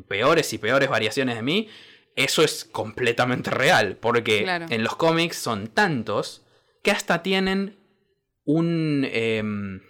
peores 0.07 0.53
y 0.53 0.57
peores 0.59 0.89
variaciones 0.89 1.35
de 1.35 1.41
mí, 1.41 1.67
eso 2.15 2.43
es 2.43 2.63
completamente 2.65 3.49
real. 3.49 3.97
Porque 3.99 4.43
Claro. 4.43 4.67
en 4.69 4.83
los 4.83 4.95
cómics 4.95 5.37
son 5.37 5.67
tantos 5.67 6.43
que 6.83 6.91
hasta 6.91 7.23
tienen 7.23 7.77
un... 8.45 9.07
em, 9.11 9.81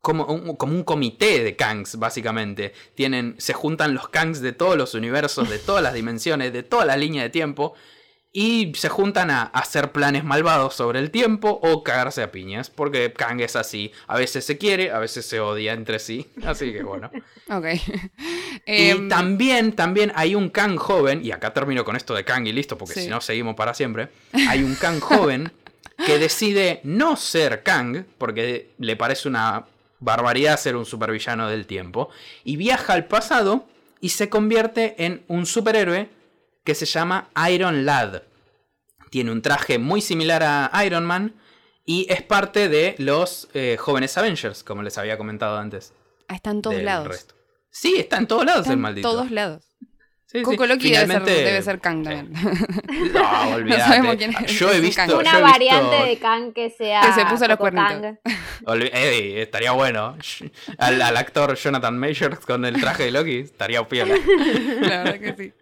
como 0.00 0.24
un, 0.26 0.56
como 0.56 0.74
un 0.74 0.82
comité 0.82 1.44
de 1.44 1.54
Kangs, 1.54 1.96
básicamente. 1.96 2.72
Tienen, 2.96 3.36
se 3.38 3.52
juntan 3.52 3.94
los 3.94 4.08
Kangs 4.08 4.40
de 4.40 4.52
todos 4.52 4.76
los 4.76 4.94
universos, 4.94 5.48
de 5.48 5.60
todas 5.60 5.80
las 5.82 5.94
dimensiones, 5.94 6.52
de 6.52 6.64
toda 6.64 6.84
la 6.84 6.96
línea 6.96 7.22
de 7.22 7.30
tiempo. 7.30 7.74
Y 8.34 8.72
se 8.76 8.88
juntan 8.88 9.30
a 9.30 9.42
hacer 9.42 9.92
planes 9.92 10.24
malvados 10.24 10.74
sobre 10.74 10.98
el 11.00 11.10
tiempo 11.10 11.60
o 11.62 11.82
cagarse 11.84 12.22
a 12.22 12.32
piñas. 12.32 12.70
Porque 12.70 13.12
Kang 13.12 13.40
es 13.42 13.56
así. 13.56 13.92
A 14.06 14.16
veces 14.16 14.44
se 14.46 14.56
quiere, 14.56 14.90
a 14.90 14.98
veces 14.98 15.26
se 15.26 15.38
odia 15.40 15.74
entre 15.74 15.98
sí. 15.98 16.30
Así 16.46 16.72
que 16.72 16.82
bueno. 16.82 17.10
Ok. 17.50 17.66
Y 18.64 18.90
Em, 18.90 19.08
también, 19.08 19.72
también 19.72 20.12
hay 20.14 20.34
un 20.34 20.48
Kang 20.48 20.76
joven, 20.76 21.24
y 21.24 21.32
acá 21.32 21.52
termino 21.52 21.84
con 21.84 21.96
esto 21.96 22.14
de 22.14 22.24
Kang 22.24 22.46
y 22.46 22.52
listo, 22.52 22.78
porque 22.78 22.94
Sí. 22.94 23.00
si 23.02 23.08
no 23.08 23.20
seguimos 23.20 23.54
para 23.56 23.74
siempre. 23.74 24.08
Hay 24.48 24.62
un 24.62 24.76
Kang 24.76 25.00
joven 25.00 25.52
que 26.06 26.18
decide 26.18 26.80
no 26.84 27.16
ser 27.16 27.62
Kang, 27.62 28.04
porque 28.18 28.70
le 28.78 28.94
parece 28.96 29.28
una 29.28 29.66
barbaridad 30.00 30.58
ser 30.58 30.76
un 30.76 30.84
supervillano 30.86 31.48
del 31.48 31.66
tiempo, 31.66 32.08
y 32.44 32.56
viaja 32.56 32.92
al 32.92 33.06
pasado 33.06 33.66
y 34.00 34.10
se 34.10 34.28
convierte 34.28 34.94
en 35.04 35.22
un 35.28 35.44
superhéroe 35.46 36.08
que 36.64 36.74
se 36.74 36.86
llama 36.86 37.28
Iron 37.50 37.84
Lad. 37.84 38.22
Tiene 39.10 39.30
un 39.32 39.42
traje 39.42 39.78
muy 39.78 40.00
similar 40.00 40.42
a 40.42 40.70
Iron 40.86 41.04
Man 41.04 41.34
y 41.84 42.06
es 42.08 42.22
parte 42.22 42.68
de 42.68 42.94
los 42.98 43.48
eh, 43.54 43.76
jóvenes 43.78 44.16
Avengers, 44.16 44.62
como 44.64 44.82
les 44.82 44.96
había 44.98 45.18
comentado 45.18 45.58
antes. 45.58 45.92
ah, 46.28 46.34
está 46.34 46.50
en 46.50 46.62
todos 46.62 46.82
lados. 46.82 47.08
resto. 47.08 47.34
Sí, 47.70 47.96
está 47.98 48.18
en 48.18 48.26
todos 48.26 48.44
lados 48.44 48.60
Está 48.62 48.72
el 48.72 48.78
en 48.78 48.82
maldito. 48.82 49.10
todos 49.10 49.30
lados. 49.30 49.64
Sí. 50.26 50.40
Coco 50.40 50.64
Loki 50.66 50.84
debe, 50.90 50.96
ser, 50.96 51.06
Finalmente- 51.08 51.44
debe 51.44 51.60
ser 51.62 51.78
Kang 51.80 52.04
también. 52.04 52.32
No, 53.12 53.48
olvídate. 53.54 53.82
sabemos 53.82 54.16
quién 54.16 54.34
es. 54.34 54.50
Yo 54.58 54.72
he 54.72 54.80
visto. 54.80 54.96
Kang. 55.02 55.10
yo 55.10 55.18
Una 55.18 55.30
he 55.30 55.34
visto- 55.42 55.50
variante 55.50 55.96
de 56.06 56.18
Kang 56.18 56.52
que 56.54 56.70
sea. 56.70 57.02
Que 57.02 57.12
se 57.12 57.26
puso 57.26 57.46
los 57.46 57.58
Coco 57.58 57.70
cuernitos. 57.70 58.00
Kang. 58.00 58.18
olvi- 58.64 58.90
Ey, 58.94 59.40
estaría 59.40 59.72
bueno. 59.72 60.16
Al, 60.78 61.02
al 61.02 61.16
actor 61.18 61.54
Jonathan 61.54 61.98
Majors 61.98 62.46
con 62.46 62.64
el 62.64 62.80
traje 62.80 63.02
de 63.04 63.10
Loki 63.10 63.36
estaría 63.40 63.86
piola. 63.86 64.14
La 64.80 65.02
verdad 65.02 65.20
que 65.20 65.34
sí. 65.36 65.52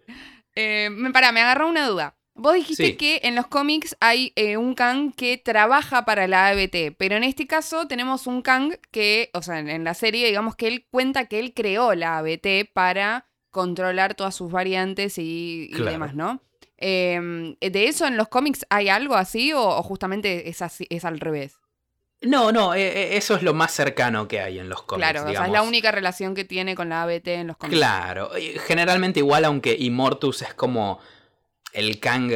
Eh, 0.55 0.89
me- 0.91 1.11
pará, 1.11 1.31
me 1.31 1.41
agarró 1.41 1.67
una 1.67 1.87
duda. 1.87 2.15
Vos 2.33 2.53
dijiste 2.55 2.85
Sí. 2.87 2.95
que 2.95 3.19
en 3.23 3.35
los 3.35 3.47
cómics 3.47 3.95
hay 3.99 4.31
eh, 4.35 4.55
un 4.57 4.73
Kang 4.73 5.13
que 5.13 5.37
trabaja 5.37 6.05
para 6.05 6.27
la 6.27 6.47
ABT, 6.47 6.93
pero 6.97 7.15
en 7.17 7.23
este 7.23 7.45
caso 7.45 7.87
tenemos 7.87 8.25
un 8.25 8.41
Kang 8.41 8.73
que, 8.89 9.29
o 9.33 9.41
sea, 9.41 9.59
en, 9.59 9.69
en 9.69 9.83
la 9.83 9.93
serie, 9.93 10.27
digamos 10.27 10.55
que 10.55 10.67
él 10.67 10.87
cuenta 10.89 11.25
que 11.25 11.39
él 11.39 11.53
creó 11.53 11.93
la 11.93 12.17
ABT 12.19 12.65
para 12.73 13.27
controlar 13.49 14.15
todas 14.15 14.33
sus 14.33 14.49
variantes 14.51 15.17
y, 15.17 15.67
y 15.69 15.73
Claro. 15.73 15.91
demás, 15.91 16.15
¿no? 16.15 16.41
Eh, 16.77 17.55
¿De 17.59 17.87
eso 17.87 18.07
en 18.07 18.17
los 18.17 18.29
cómics 18.29 18.65
hay 18.69 18.89
algo 18.89 19.15
así 19.15 19.51
o, 19.53 19.61
o 19.61 19.83
justamente 19.83 20.49
es, 20.49 20.61
así, 20.61 20.87
es 20.89 21.05
al 21.05 21.19
revés? 21.19 21.57
No, 22.21 22.51
no, 22.51 22.73
eh, 22.75 22.87
eh, 22.87 23.17
eso 23.17 23.35
es 23.35 23.41
lo 23.41 23.53
más 23.53 23.71
cercano 23.71 24.27
que 24.27 24.39
hay 24.41 24.59
en 24.59 24.69
los 24.69 24.83
cómics. 24.83 25.09
claro, 25.09 25.29
o 25.29 25.33
sea, 25.33 25.45
es 25.47 25.51
la 25.51 25.63
única 25.63 25.91
relación 25.91 26.35
que 26.35 26.45
tiene 26.45 26.75
con 26.75 26.89
la 26.89 27.03
ABT 27.03 27.27
en 27.27 27.47
los 27.47 27.57
cómics. 27.57 27.77
Claro, 27.77 28.31
generalmente 28.67 29.19
igual, 29.19 29.45
aunque 29.45 29.75
Immortus 29.77 30.43
es 30.43 30.53
como 30.53 30.99
el 31.73 31.99
Kang 31.99 32.31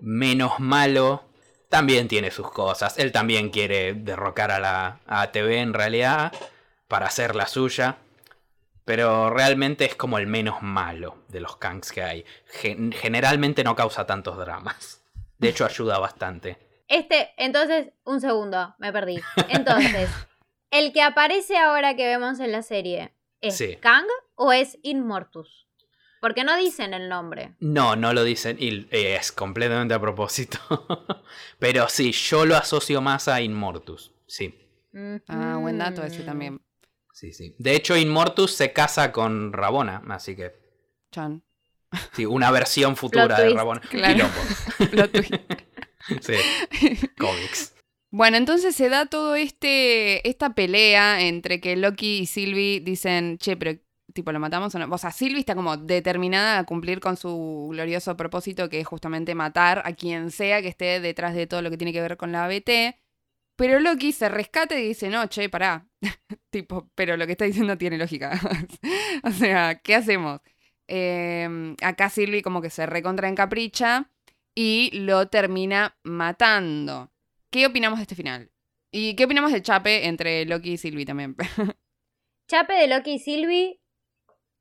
menos 0.00 0.58
malo, 0.58 1.24
también 1.68 2.08
tiene 2.08 2.30
sus 2.30 2.50
cosas. 2.50 2.98
Él 2.98 3.12
también 3.12 3.50
quiere 3.50 3.94
derrocar 3.94 4.50
a 4.50 4.58
la 4.58 5.00
ATV 5.06 5.58
en 5.58 5.74
realidad 5.74 6.32
para 6.88 7.06
hacer 7.06 7.36
la 7.36 7.46
suya. 7.46 7.98
Pero 8.84 9.28
realmente 9.28 9.84
es 9.84 9.94
como 9.94 10.16
el 10.16 10.26
menos 10.26 10.62
malo 10.62 11.18
de 11.28 11.40
los 11.40 11.56
Kangs 11.58 11.92
que 11.92 12.02
hay. 12.02 12.24
Gen- 12.46 12.90
generalmente 12.92 13.62
no 13.62 13.76
causa 13.76 14.06
tantos 14.06 14.38
dramas. 14.38 15.02
De 15.36 15.50
hecho, 15.50 15.66
ayuda 15.66 15.98
bastante. 15.98 16.56
Este, 16.88 17.30
entonces, 17.36 17.92
un 18.04 18.20
segundo, 18.20 18.74
me 18.78 18.92
perdí. 18.92 19.20
Entonces, 19.48 20.08
¿el 20.70 20.92
que 20.92 21.02
aparece 21.02 21.56
ahora 21.58 21.94
que 21.96 22.06
vemos 22.06 22.40
en 22.40 22.50
la 22.52 22.62
serie 22.62 23.12
es 23.40 23.56
Sí. 23.56 23.76
Kang 23.76 24.06
o 24.34 24.52
es 24.52 24.78
Inmortus? 24.82 25.66
Porque 26.20 26.42
no 26.42 26.56
dicen 26.56 26.94
el 26.94 27.08
nombre. 27.08 27.54
No, 27.60 27.94
no 27.94 28.12
lo 28.12 28.24
dicen 28.24 28.56
y 28.58 28.88
eh, 28.90 29.14
es 29.16 29.30
completamente 29.30 29.94
a 29.94 30.00
propósito. 30.00 30.58
Pero 31.60 31.88
sí, 31.88 32.10
yo 32.10 32.44
lo 32.44 32.56
asocio 32.56 33.00
más 33.00 33.28
a 33.28 33.40
Inmortus. 33.40 34.12
Sí. 34.26 34.58
Ah, 35.28 35.58
buen 35.60 35.78
dato 35.78 36.02
ese 36.02 36.24
también. 36.24 36.60
Sí, 37.12 37.32
sí. 37.32 37.54
De 37.58 37.76
hecho, 37.76 37.96
Inmortus 37.96 38.52
se 38.54 38.72
casa 38.72 39.12
con 39.12 39.52
Rabona, 39.52 40.02
así 40.08 40.34
que 40.34 40.54
Chan. 41.12 41.42
sí, 42.12 42.26
una 42.26 42.50
versión 42.50 42.96
futura 42.96 43.26
Plot 43.26 43.38
de 43.38 43.44
twist. 43.44 43.56
Rabona. 43.56 43.80
Claro. 43.82 44.14
Quilombo. 44.14 44.90
Plot 44.90 45.12
twist. 45.12 45.34
Sí, 46.20 46.34
cómics. 47.18 47.74
Bueno, 48.10 48.38
entonces 48.38 48.74
se 48.74 48.88
da 48.88 49.06
todo 49.06 49.34
este 49.34 50.26
esta 50.28 50.54
pelea 50.54 51.20
entre 51.22 51.60
que 51.60 51.76
Loki 51.76 52.20
y 52.20 52.26
Sylvie 52.26 52.80
dicen, 52.80 53.36
che, 53.38 53.56
pero 53.56 53.78
tipo 54.14 54.32
lo 54.32 54.40
matamos 54.40 54.74
o 54.74 54.78
no. 54.78 54.92
O 54.94 54.98
sea, 54.98 55.10
Sylvie 55.10 55.40
está 55.40 55.54
como 55.54 55.76
determinada 55.76 56.58
a 56.58 56.64
cumplir 56.64 57.00
con 57.00 57.16
su 57.16 57.68
glorioso 57.70 58.16
propósito, 58.16 58.68
que 58.70 58.80
es 58.80 58.86
justamente 58.86 59.34
matar 59.34 59.82
a 59.84 59.92
quien 59.94 60.30
sea 60.30 60.62
que 60.62 60.68
esté 60.68 61.00
detrás 61.00 61.34
de 61.34 61.46
todo 61.46 61.62
lo 61.62 61.70
que 61.70 61.76
tiene 61.76 61.92
que 61.92 62.00
ver 62.00 62.16
con 62.16 62.32
la 62.32 62.44
ABT. 62.46 62.96
Pero 63.56 63.80
Loki 63.80 64.12
se 64.12 64.28
rescata 64.28 64.78
y 64.78 64.88
dice, 64.88 65.08
no, 65.08 65.26
che, 65.26 65.48
pará. 65.48 65.88
tipo, 66.50 66.90
pero 66.94 67.16
lo 67.16 67.26
que 67.26 67.32
está 67.32 67.44
diciendo 67.44 67.76
tiene 67.76 67.98
lógica. 67.98 68.40
o 69.24 69.30
sea, 69.32 69.80
¿qué 69.80 69.94
hacemos? 69.96 70.40
Eh, 70.88 71.74
acá 71.82 72.08
Sylvie 72.08 72.42
como 72.42 72.62
que 72.62 72.70
se 72.70 72.86
recontra 72.86 73.28
encapricha 73.28 74.10
y 74.60 74.90
lo 74.90 75.28
termina 75.28 75.96
matando. 76.02 77.12
¿Qué 77.48 77.64
opinamos 77.64 78.00
de 78.00 78.02
este 78.02 78.16
final? 78.16 78.50
¿Y 78.90 79.14
qué 79.14 79.26
opinamos 79.26 79.52
del 79.52 79.62
chape 79.62 80.08
entre 80.08 80.44
Loki 80.46 80.72
y 80.72 80.78
Sylvie 80.78 81.06
también? 81.06 81.36
Chape 82.48 82.72
de 82.72 82.88
Loki 82.88 83.12
y 83.12 83.18
Sylvie, 83.20 83.80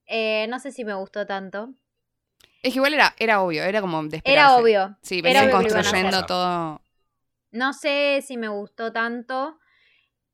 eh, 0.06 0.46
no 0.50 0.60
sé 0.60 0.72
si 0.72 0.86
me 0.86 0.94
gustó 0.94 1.26
tanto. 1.26 1.74
es 2.62 2.74
que 2.74 2.78
igual 2.78 2.94
era, 2.94 3.16
era 3.18 3.42
obvio, 3.42 3.64
era 3.64 3.82
como 3.82 4.04
de 4.04 4.22
Era 4.24 4.56
obvio. 4.56 4.96
Sí, 5.02 5.24
venían 5.24 5.50
construyendo 5.50 6.28
todo. 6.28 6.80
No 7.50 7.74
sé 7.74 8.24
si 8.24 8.38
me 8.38 8.50
gustó 8.50 8.94
tanto, 8.94 9.58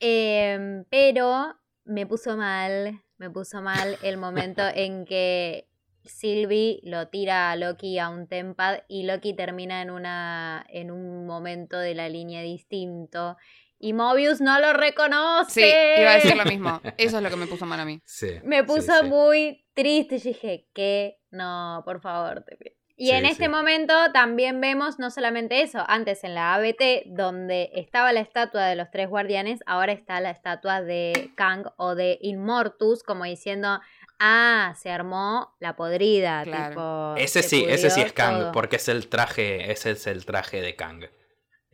em, 0.02 0.84
pero 0.90 1.58
me 1.86 2.06
puso 2.06 2.36
mal, 2.36 3.02
me 3.16 3.30
puso 3.30 3.62
mal 3.62 3.98
el 4.04 4.18
momento 4.18 4.62
en 4.76 5.06
que 5.06 5.70
Sylvie 6.06 6.80
lo 6.84 7.08
tira 7.08 7.52
a 7.52 7.56
Loki 7.56 8.00
a 8.00 8.10
un 8.10 8.28
tempad 8.28 8.80
y 8.88 9.04
Loki 9.04 9.34
termina 9.34 9.82
en 9.82 9.90
una 9.90 10.66
en 10.70 10.92
un 10.92 11.26
momento 11.26 11.78
de 11.78 11.96
la 11.96 12.10
línea 12.10 12.42
distinto 12.42 13.38
y 13.80 13.92
Mobius 13.92 14.40
no 14.40 14.60
lo 14.62 14.72
reconoce. 14.72 15.62
Sí, 15.62 16.02
iba 16.02 16.12
a 16.12 16.16
decir 16.16 16.38
lo 16.38 16.46
mismo. 16.46 16.80
Eso 16.98 17.18
es 17.18 17.24
lo 17.24 17.30
que 17.30 17.36
me 17.36 17.48
puso 17.48 17.66
mal 17.66 17.80
a 17.82 17.86
mí. 17.86 18.02
Sí. 18.06 18.40
Me 18.44 18.64
puso 18.64 19.02
sí. 19.02 19.08
muy 19.08 19.66
triste. 19.74 20.20
Yo 20.20 20.30
dije, 20.30 20.70
¿qué? 20.74 21.20
No, 21.32 21.82
por 21.84 22.00
favor, 22.00 22.44
te 22.44 22.56
pido. 22.56 22.76
Y 22.96 23.08
Sí, 23.08 23.12
en 23.12 23.26
este 23.26 23.46
sí. 23.46 23.50
momento 23.50 23.94
también 24.14 24.62
vemos 24.62 25.00
no 25.00 25.10
solamente 25.10 25.62
eso, 25.62 25.84
antes 25.88 26.24
en 26.24 26.36
la 26.36 26.54
ABT, 26.54 27.08
donde 27.08 27.72
estaba 27.74 28.14
la 28.14 28.20
estatua 28.20 28.68
de 28.68 28.76
los 28.76 28.92
tres 28.92 29.10
guardianes, 29.10 29.62
ahora 29.66 29.92
está 29.92 30.22
la 30.22 30.30
estatua 30.30 30.82
de 30.82 31.32
Kang 31.36 31.66
o 31.76 31.96
de 31.96 32.20
Immortus, 32.22 33.04
como 33.04 33.26
diciendo, 33.26 33.82
ah, 34.26 34.74
se 34.78 34.90
armó 34.90 35.56
la 35.60 35.76
podrida. 35.76 36.44
Claro. 36.44 36.70
tipo, 36.70 37.16
Ese 37.18 37.44
se 37.44 37.50
sí, 37.50 37.66
ese 37.68 37.90
sí 37.90 38.02
es 38.02 38.14
Kang, 38.14 38.40
todo. 38.40 38.52
porque 38.54 38.78
es 38.78 38.88
el 38.88 39.08
traje, 39.08 39.72
ese 39.72 39.92
es 39.92 40.08
el 40.08 40.26
traje 40.26 40.62
de 40.62 40.76
Kang. 40.76 41.04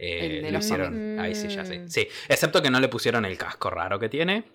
Eh, 0.01 0.37
El 0.37 0.43
de 0.43 0.51
lo 0.51 0.59
hicieron, 0.59 1.19
ahí 1.19 1.35
sí, 1.35 1.49
ya 1.49 1.65
sé. 1.65 1.87
Sí, 1.89 2.07
excepto 2.29 2.61
que 2.61 2.71
no 2.71 2.79
le 2.79 2.87
pusieron 2.87 3.25
el 3.25 3.37
casco 3.37 3.69
raro 3.69 3.99
que 3.99 4.07
tiene. 4.09 4.45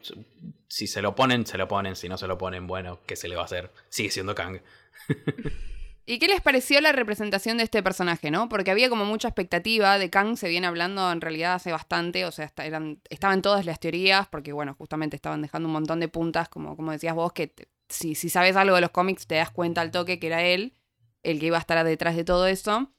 Si 0.68 0.86
se 0.86 1.02
lo 1.02 1.14
ponen, 1.14 1.46
se 1.46 1.58
lo 1.58 1.68
ponen. 1.68 1.96
Si 1.96 2.08
no 2.08 2.16
se 2.16 2.26
lo 2.26 2.38
ponen, 2.38 2.66
bueno, 2.66 3.00
¿qué 3.06 3.14
se 3.14 3.28
le 3.28 3.36
va 3.36 3.42
a 3.42 3.44
hacer? 3.44 3.70
Sigue 3.90 4.10
siendo 4.10 4.34
Kang. 4.34 4.60
¿Y 6.06 6.18
qué 6.18 6.28
les 6.28 6.42
pareció 6.42 6.80
la 6.82 6.92
representación 6.92 7.56
de 7.56 7.64
este 7.64 7.82
personaje, 7.82 8.30
no? 8.30 8.48
Porque 8.50 8.70
había 8.70 8.90
como 8.90 9.06
mucha 9.06 9.28
expectativa 9.28 9.98
de 9.98 10.10
Kang, 10.10 10.36
se 10.36 10.48
viene 10.50 10.66
hablando 10.66 11.10
en 11.10 11.22
realidad 11.22 11.54
hace 11.54 11.72
bastante, 11.72 12.26
o 12.26 12.30
sea, 12.30 12.52
eran, 12.58 13.00
estaban 13.08 13.40
todas 13.40 13.64
las 13.64 13.80
teorías, 13.80 14.28
porque 14.28 14.52
bueno, 14.52 14.74
justamente 14.74 15.16
estaban 15.16 15.40
dejando 15.40 15.66
un 15.66 15.72
montón 15.72 16.00
de 16.00 16.08
puntas, 16.08 16.50
como, 16.50 16.76
como 16.76 16.92
decías 16.92 17.14
vos, 17.14 17.32
que 17.32 17.46
te- 17.46 17.68
si, 17.88 18.14
si 18.14 18.28
sabes 18.28 18.56
algo 18.56 18.74
de 18.74 18.80
los 18.82 18.90
cómics 18.90 19.26
te 19.26 19.36
das 19.36 19.50
cuenta 19.50 19.80
al 19.80 19.90
toque 19.90 20.18
que 20.18 20.26
era 20.28 20.42
él, 20.42 20.74
el 21.22 21.40
que 21.40 21.46
iba 21.46 21.56
a 21.56 21.60
estar 21.60 21.84
detrás 21.84 22.16
de 22.16 22.24
todo 22.24 22.46
eso. 22.46 22.90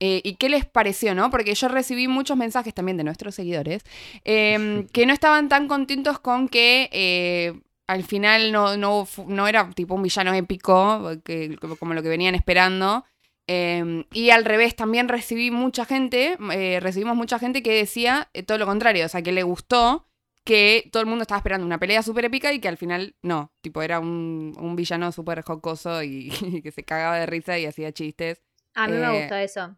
Eh, 0.00 0.20
¿Y 0.24 0.34
qué 0.36 0.48
les 0.48 0.66
pareció, 0.66 1.14
no? 1.14 1.30
Porque 1.30 1.54
yo 1.54 1.68
recibí 1.68 2.08
muchos 2.08 2.36
mensajes 2.36 2.74
también 2.74 2.96
de 2.96 3.04
nuestros 3.04 3.34
seguidores 3.34 3.82
eh, 4.24 4.86
que 4.92 5.06
no 5.06 5.12
estaban 5.12 5.48
tan 5.48 5.68
contentos 5.68 6.18
con 6.18 6.48
que 6.48 6.88
eh, 6.92 7.60
al 7.86 8.02
final 8.04 8.50
no, 8.52 8.76
no, 8.76 9.06
no 9.26 9.46
era 9.46 9.70
tipo 9.70 9.94
un 9.94 10.02
villano 10.02 10.34
épico, 10.34 11.12
que, 11.24 11.56
como- 11.78 11.94
lo 11.94 12.02
que 12.02 12.08
venían 12.08 12.34
esperando. 12.34 13.04
Eh, 13.46 14.04
y 14.12 14.30
al 14.30 14.44
revés, 14.44 14.74
también 14.74 15.08
recibí 15.08 15.50
mucha 15.50 15.84
gente, 15.84 16.38
eh, 16.52 16.80
recibimos 16.80 17.14
mucha 17.16 17.38
gente 17.38 17.62
que 17.62 17.72
decía 17.74 18.30
todo 18.46 18.56
lo 18.58 18.66
contrario, 18.66 19.04
o 19.04 19.08
sea, 19.08 19.22
que 19.22 19.32
le 19.32 19.42
gustó 19.42 20.06
que 20.44 20.88
todo 20.92 21.02
el 21.02 21.08
mundo 21.08 21.22
estaba 21.22 21.38
esperando 21.38 21.66
una 21.66 21.78
pelea 21.78 22.02
súper 22.02 22.26
épica 22.26 22.52
y 22.52 22.60
que 22.60 22.68
al 22.68 22.76
final 22.76 23.16
no, 23.22 23.52
tipo 23.62 23.82
era 23.82 23.98
un, 23.98 24.52
un 24.58 24.76
villano 24.76 25.10
súper 25.12 25.42
jocoso 25.42 26.02
y, 26.02 26.30
y 26.42 26.62
que 26.62 26.70
se 26.70 26.84
cagaba 26.84 27.16
de 27.18 27.26
risa 27.26 27.58
y 27.58 27.66
hacía 27.66 27.92
chistes. 27.92 28.42
A 28.74 28.86
mí 28.86 28.94
Eh, 28.96 28.98
me 29.00 29.20
gustó 29.20 29.36
eso. 29.36 29.76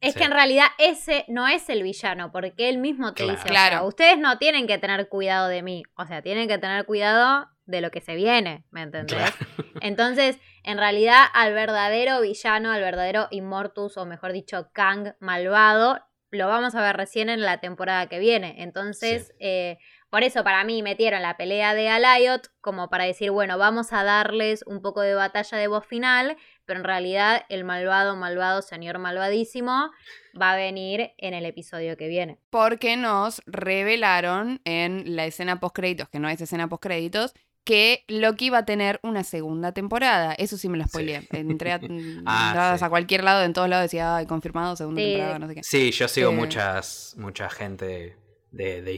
Es 0.00 0.12
sí. 0.14 0.18
que 0.20 0.24
en 0.26 0.30
realidad 0.32 0.66
ese 0.78 1.24
no 1.28 1.48
es 1.48 1.68
el 1.68 1.82
villano, 1.82 2.30
porque 2.30 2.68
él 2.68 2.78
mismo 2.78 3.14
te 3.14 3.24
Claro. 3.24 3.30
dice, 3.36 3.48
o 3.50 3.52
sea, 3.54 3.68
Claro. 3.70 3.86
ustedes 3.86 4.18
no 4.18 4.38
tienen 4.38 4.66
que 4.68 4.78
tener 4.78 5.08
cuidado 5.08 5.48
de 5.48 5.62
mí, 5.62 5.82
o 5.96 6.06
sea, 6.06 6.22
tienen 6.22 6.46
que 6.48 6.58
tener 6.58 6.84
cuidado 6.84 7.48
de 7.66 7.80
lo 7.80 7.90
que 7.90 8.00
se 8.00 8.14
viene, 8.14 8.64
¿me 8.70 8.82
entendés? 8.82 9.16
Claro. 9.16 9.34
Entonces, 9.82 10.38
en 10.62 10.78
realidad, 10.78 11.24
al 11.34 11.52
verdadero 11.52 12.20
villano, 12.20 12.70
al 12.70 12.80
verdadero 12.80 13.26
Immortus, 13.30 13.96
o 13.96 14.06
mejor 14.06 14.32
dicho, 14.32 14.70
Kang 14.72 15.14
malvado, 15.20 16.00
lo 16.30 16.46
vamos 16.46 16.74
a 16.74 16.82
ver 16.82 16.96
recién 16.96 17.28
en 17.28 17.40
la 17.42 17.58
temporada 17.58 18.06
que 18.06 18.18
viene. 18.18 18.62
Entonces, 18.62 19.28
Sí. 19.28 19.34
eh, 19.40 19.78
por 20.10 20.22
eso 20.22 20.42
para 20.44 20.64
mí 20.64 20.82
metieron 20.82 21.22
la 21.22 21.36
pelea 21.36 21.74
de 21.74 21.88
Alayot 21.88 22.48
como 22.60 22.88
para 22.88 23.04
decir, 23.04 23.30
bueno, 23.30 23.58
vamos 23.58 23.92
a 23.92 24.04
darles 24.04 24.62
un 24.66 24.80
poco 24.82 25.00
de 25.02 25.14
batalla 25.14 25.58
de 25.58 25.66
voz 25.68 25.86
final, 25.86 26.36
pero 26.64 26.80
en 26.80 26.84
realidad 26.84 27.44
el 27.48 27.64
malvado, 27.64 28.16
malvado, 28.16 28.62
señor 28.62 28.98
malvadísimo 28.98 29.90
va 30.40 30.52
a 30.52 30.56
venir 30.56 31.12
en 31.18 31.34
el 31.34 31.44
episodio 31.46 31.96
que 31.96 32.08
viene. 32.08 32.38
Porque 32.50 32.96
nos 32.96 33.42
revelaron 33.46 34.60
en 34.64 35.16
la 35.16 35.24
escena 35.26 35.60
post 35.60 35.74
créditos, 35.76 36.08
que 36.08 36.18
no 36.18 36.28
es 36.28 36.40
escena 36.40 36.68
post 36.68 36.82
créditos, 36.82 37.34
que 37.64 38.04
Loki 38.08 38.46
iba 38.46 38.58
a 38.58 38.64
tener 38.64 38.98
una 39.02 39.24
segunda 39.24 39.72
temporada. 39.72 40.32
Eso 40.38 40.56
sí 40.56 40.70
me 40.70 40.78
lo 40.78 40.84
spoileé. 40.86 41.28
Entré 41.32 41.72
a, 41.72 41.80
Ah, 42.26 42.76
sí. 42.78 42.84
a 42.84 42.88
cualquier 42.88 43.24
lado, 43.24 43.44
en 43.44 43.52
todos 43.52 43.68
lados 43.68 43.84
decía, 43.84 44.16
ay, 44.16 44.26
confirmado, 44.26 44.74
segunda 44.76 45.02
Sí. 45.02 45.08
temporada, 45.12 45.38
no 45.38 45.48
sé 45.48 45.54
qué. 45.54 45.62
Sí, 45.62 45.90
yo 45.90 46.08
sigo 46.08 46.30
Eh. 46.30 46.34
muchas, 46.34 47.14
mucha 47.18 47.50
gente 47.50 48.16
de, 48.52 48.80
de 48.82 48.94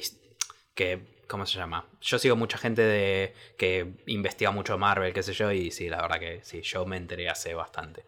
que, 0.81 1.01
¿cómo 1.29 1.47
se 1.47 1.59
llama? 1.59 1.87
Yo 2.01 2.19
sigo 2.19 2.37
mucha 2.37 2.59
gente 2.59 2.83
de 2.83 3.35
que 3.59 3.95
investiga 4.07 4.51
mucho 4.53 4.79
Marvel, 4.79 5.13
qué 5.13 5.23
sé 5.23 5.33
yo, 5.35 5.53
y 5.53 5.71
sí, 5.71 5.89
la 5.89 6.01
verdad 6.03 6.19
que 6.21 6.41
sí, 6.43 6.63
yo 6.63 6.87
me 6.87 6.97
enteré 6.97 7.29
hace 7.29 7.55
bastante. 7.55 8.05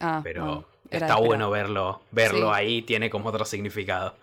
Ah, 0.00 0.20
Pero 0.22 0.44
bueno, 0.44 0.66
está 0.90 1.16
bueno 1.16 1.50
verlo, 1.50 2.02
verlo 2.12 2.48
Sí. 2.48 2.54
ahí, 2.54 2.82
tiene 2.82 3.10
como 3.10 3.28
otro 3.30 3.44
significado. 3.44 4.16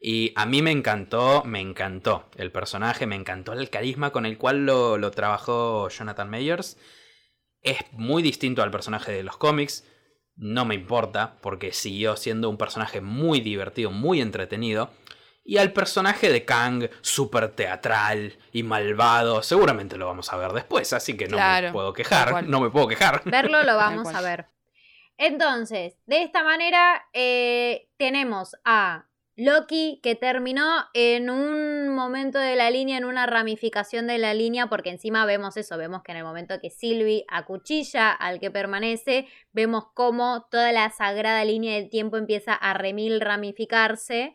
Y 0.00 0.32
a 0.36 0.46
mí 0.46 0.62
me 0.62 0.70
encantó, 0.72 1.42
me 1.44 1.60
encantó 1.60 2.26
el 2.36 2.52
personaje, 2.52 3.06
me 3.06 3.16
encantó 3.16 3.52
el 3.54 3.70
carisma 3.70 4.10
con 4.12 4.26
el 4.26 4.38
cual 4.38 4.66
lo, 4.66 4.98
lo 4.98 5.10
trabajó 5.12 5.88
Jonathan 5.88 6.30
Mayers. 6.30 6.76
Es 7.62 7.78
muy 7.92 8.22
distinto 8.22 8.62
al 8.62 8.70
personaje 8.70 9.12
de 9.12 9.22
los 9.24 9.36
cómics, 9.36 9.84
no 10.36 10.64
me 10.64 10.74
importa, 10.74 11.38
porque 11.42 11.72
siguió 11.72 12.16
siendo 12.16 12.50
un 12.50 12.58
personaje 12.58 13.00
muy 13.00 13.40
divertido, 13.40 13.90
muy 13.90 14.20
entretenido. 14.20 14.90
Y 15.46 15.58
al 15.58 15.72
personaje 15.72 16.30
de 16.30 16.44
Kang, 16.44 16.88
súper 17.00 17.54
teatral 17.54 18.36
y 18.50 18.64
malvado, 18.64 19.42
seguramente 19.42 19.96
lo 19.96 20.06
vamos 20.06 20.32
a 20.32 20.36
ver 20.36 20.52
después, 20.52 20.92
así 20.92 21.16
que 21.16 21.28
no 21.28 21.36
Claro, 21.36 21.68
me 21.68 21.72
puedo 21.72 21.92
quejar, 21.92 22.44
no 22.44 22.60
me 22.60 22.70
puedo 22.70 22.88
quejar. 22.88 23.22
Verlo 23.24 23.62
lo 23.62 23.76
vamos 23.76 24.12
a 24.12 24.20
ver. 24.20 24.46
Entonces, 25.18 25.96
de 26.06 26.22
esta 26.22 26.42
manera 26.42 27.06
eh, 27.12 27.88
tenemos 27.96 28.56
a 28.64 29.06
Loki 29.36 30.00
que 30.02 30.14
terminó 30.14 30.86
en 30.94 31.28
un 31.28 31.90
momento 31.94 32.38
de 32.38 32.56
la 32.56 32.70
línea, 32.70 32.96
en 32.96 33.04
una 33.04 33.26
ramificación 33.26 34.06
de 34.06 34.16
la 34.16 34.32
línea, 34.32 34.68
porque 34.68 34.90
encima 34.90 35.26
vemos 35.26 35.58
eso, 35.58 35.76
vemos 35.76 36.02
que 36.02 36.12
en 36.12 36.18
el 36.18 36.24
momento 36.24 36.58
que 36.60 36.70
Sylvie 36.70 37.24
acuchilla 37.28 38.12
al 38.12 38.40
que 38.40 38.50
permanece, 38.50 39.28
vemos 39.52 39.84
cómo 39.92 40.46
toda 40.50 40.72
la 40.72 40.90
sagrada 40.90 41.44
línea 41.44 41.74
del 41.74 41.90
tiempo 41.90 42.16
empieza 42.16 42.54
a 42.54 42.72
remil 42.74 43.20
ramificarse. 43.20 44.34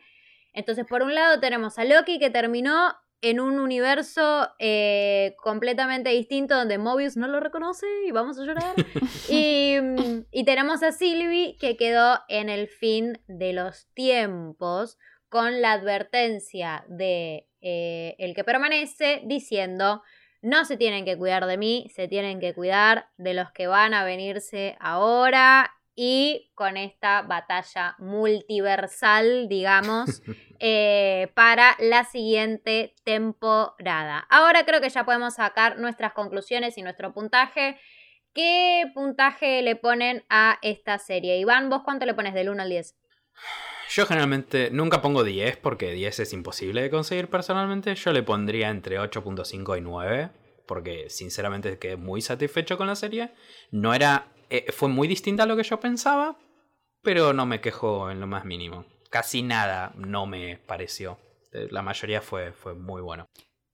Entonces, 0.52 0.86
por 0.86 1.02
un 1.02 1.14
lado 1.14 1.40
tenemos 1.40 1.78
a 1.78 1.84
Loki 1.84 2.18
que 2.18 2.30
terminó 2.30 2.94
en 3.22 3.38
un 3.38 3.60
universo 3.60 4.48
eh, 4.58 5.36
completamente 5.42 6.10
distinto 6.10 6.56
donde 6.56 6.78
Mobius 6.78 7.16
no 7.16 7.28
lo 7.28 7.38
reconoce 7.38 7.86
y 8.06 8.10
vamos 8.10 8.38
a 8.38 8.44
llorar. 8.44 8.74
y, 9.28 9.76
mm, 9.80 10.24
y 10.30 10.44
tenemos 10.44 10.82
a 10.82 10.90
Sylvie 10.90 11.56
que 11.58 11.76
quedó 11.76 12.18
en 12.28 12.48
el 12.48 12.66
fin 12.66 13.22
de 13.28 13.52
los 13.52 13.86
tiempos 13.94 14.98
con 15.28 15.62
la 15.62 15.72
advertencia 15.72 16.84
de 16.88 17.48
eh, 17.62 18.16
el 18.18 18.34
que 18.34 18.44
permanece 18.44 19.22
diciendo 19.24 20.02
no 20.42 20.64
se 20.64 20.76
tienen 20.76 21.04
que 21.04 21.16
cuidar 21.16 21.46
de 21.46 21.56
mí, 21.56 21.86
se 21.94 22.08
tienen 22.08 22.40
que 22.40 22.52
cuidar 22.52 23.06
de 23.16 23.32
los 23.32 23.52
que 23.52 23.68
van 23.68 23.94
a 23.94 24.04
venirse 24.04 24.76
ahora 24.80 25.70
y 25.94 26.50
con 26.54 26.76
esta 26.76 27.22
batalla 27.22 27.96
multiversal, 27.98 29.48
digamos, 29.48 30.22
eh, 30.58 31.30
para 31.34 31.76
la 31.78 32.04
siguiente 32.04 32.94
temporada. 33.04 34.26
Ahora 34.30 34.64
creo 34.64 34.80
que 34.80 34.88
ya 34.88 35.04
podemos 35.04 35.34
sacar 35.34 35.78
nuestras 35.78 36.12
conclusiones 36.12 36.78
y 36.78 36.82
nuestro 36.82 37.12
puntaje. 37.12 37.78
¿Qué 38.34 38.84
puntaje 38.94 39.60
le 39.62 39.76
ponen 39.76 40.24
a 40.30 40.58
esta 40.62 40.98
serie? 40.98 41.38
Iván, 41.38 41.68
¿vos 41.68 41.82
cuánto 41.84 42.06
le 42.06 42.14
pones 42.14 42.32
del 42.32 42.48
1 42.48 42.62
al 42.62 42.68
10? 42.70 42.96
Yo 43.90 44.06
generalmente 44.06 44.70
nunca 44.70 45.02
pongo 45.02 45.22
10 45.22 45.58
porque 45.58 45.92
10 45.92 46.20
es 46.20 46.32
imposible 46.32 46.80
de 46.80 46.88
conseguir 46.88 47.28
personalmente. 47.28 47.94
Yo 47.94 48.12
le 48.12 48.22
pondría 48.22 48.70
entre 48.70 48.98
8.5 48.98 49.76
y 49.76 49.80
9 49.82 50.30
porque 50.66 51.10
sinceramente 51.10 51.78
quedé 51.78 51.96
muy 51.96 52.22
satisfecho 52.22 52.78
con 52.78 52.86
la 52.86 52.96
serie. 52.96 53.32
No 53.70 53.92
era... 53.92 54.31
eh, 54.54 54.72
fue 54.72 54.88
muy 54.88 55.08
distinta 55.08 55.44
a 55.44 55.46
lo 55.46 55.56
que 55.56 55.62
yo 55.62 55.80
pensaba, 55.80 56.36
pero 57.02 57.32
no 57.32 57.46
me 57.46 57.60
quejo 57.60 58.10
en 58.10 58.20
lo 58.20 58.26
más 58.26 58.44
mínimo. 58.44 58.84
Casi 59.10 59.42
nada 59.42 59.92
no 59.96 60.26
me 60.26 60.58
pareció. 60.58 61.18
Eh, 61.52 61.68
La 61.70 61.82
mayoría 61.82 62.20
fue, 62.20 62.52
fue 62.52 62.74
muy 62.74 63.02
bueno. 63.02 63.28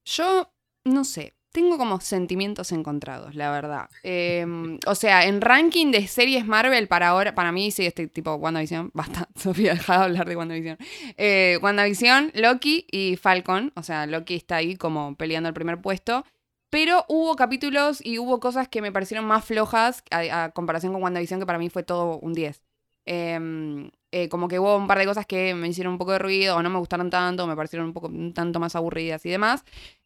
Yo 0.05 0.51
no 0.85 1.03
sé. 1.03 1.33
tengo 1.51 1.77
como 1.79 1.99
sentimientos 1.99 2.71
encontrados, 2.71 3.33
la 3.35 3.49
verdad. 3.51 3.89
Em, 4.03 4.77
o 4.85 4.93
sea, 4.95 5.25
en 5.25 5.41
ranking 5.41 5.91
de 5.91 6.07
series 6.07 6.45
Marvel 6.45 6.87
para 6.87 7.07
ahora, 7.09 7.33
para 7.33 7.51
mí 7.51 7.71
sí, 7.71 7.85
este 7.87 8.07
tipo 8.07 8.35
WandaVision, 8.35 8.91
basta, 8.93 9.27
Sofía, 9.35 9.73
deja 9.73 9.97
de 9.97 10.03
hablar 10.05 10.27
de 10.29 10.35
WandaVision. 10.35 10.77
Eh, 11.17 11.57
WandaVision, 11.61 12.31
Loki 12.35 12.85
y 12.91 13.17
Falcon, 13.17 13.71
o 13.75 13.81
sea, 13.83 14.05
Loki 14.05 14.35
está 14.35 14.57
ahí 14.57 14.75
como 14.75 15.15
peleando 15.15 15.49
el 15.49 15.55
primer 15.55 15.81
puesto. 15.81 16.23
Pero 16.69 17.05
hubo 17.07 17.35
capítulos 17.35 17.99
y 18.05 18.19
hubo 18.19 18.39
cosas 18.39 18.67
que 18.67 18.81
me 18.81 18.91
parecieron 18.91 19.25
más 19.25 19.45
flojas 19.45 20.03
a, 20.11 20.51
comparación 20.51 20.93
con 20.93 21.01
WandaVision, 21.01 21.39
que 21.39 21.45
para 21.45 21.59
mí 21.59 21.69
fue 21.69 21.83
todo 21.83 22.19
un 22.19 22.33
10. 22.33 22.61
Em, 23.05 23.89
eh, 24.11 24.29
como 24.29 24.47
que 24.47 24.59
hubo 24.59 24.75
un 24.77 24.87
par 24.87 24.99
de 24.99 25.05
cosas 25.05 25.25
que 25.25 25.55
me 25.55 25.67
hicieron 25.67 25.93
un 25.93 25.99
poco 25.99 26.11
de 26.11 26.19
ruido 26.19 26.55
o 26.55 26.61
no 26.61 26.69
me 26.69 26.77
gustaron 26.77 27.09
tanto, 27.09 27.47
me 27.47 27.55
parecieron 27.55 27.87
un 27.87 27.93
poco 27.93 28.11
tanto 28.33 28.59
más 28.59 28.75
aburridas 28.75 29.25
y 29.25 29.29
demás. 29.29 29.63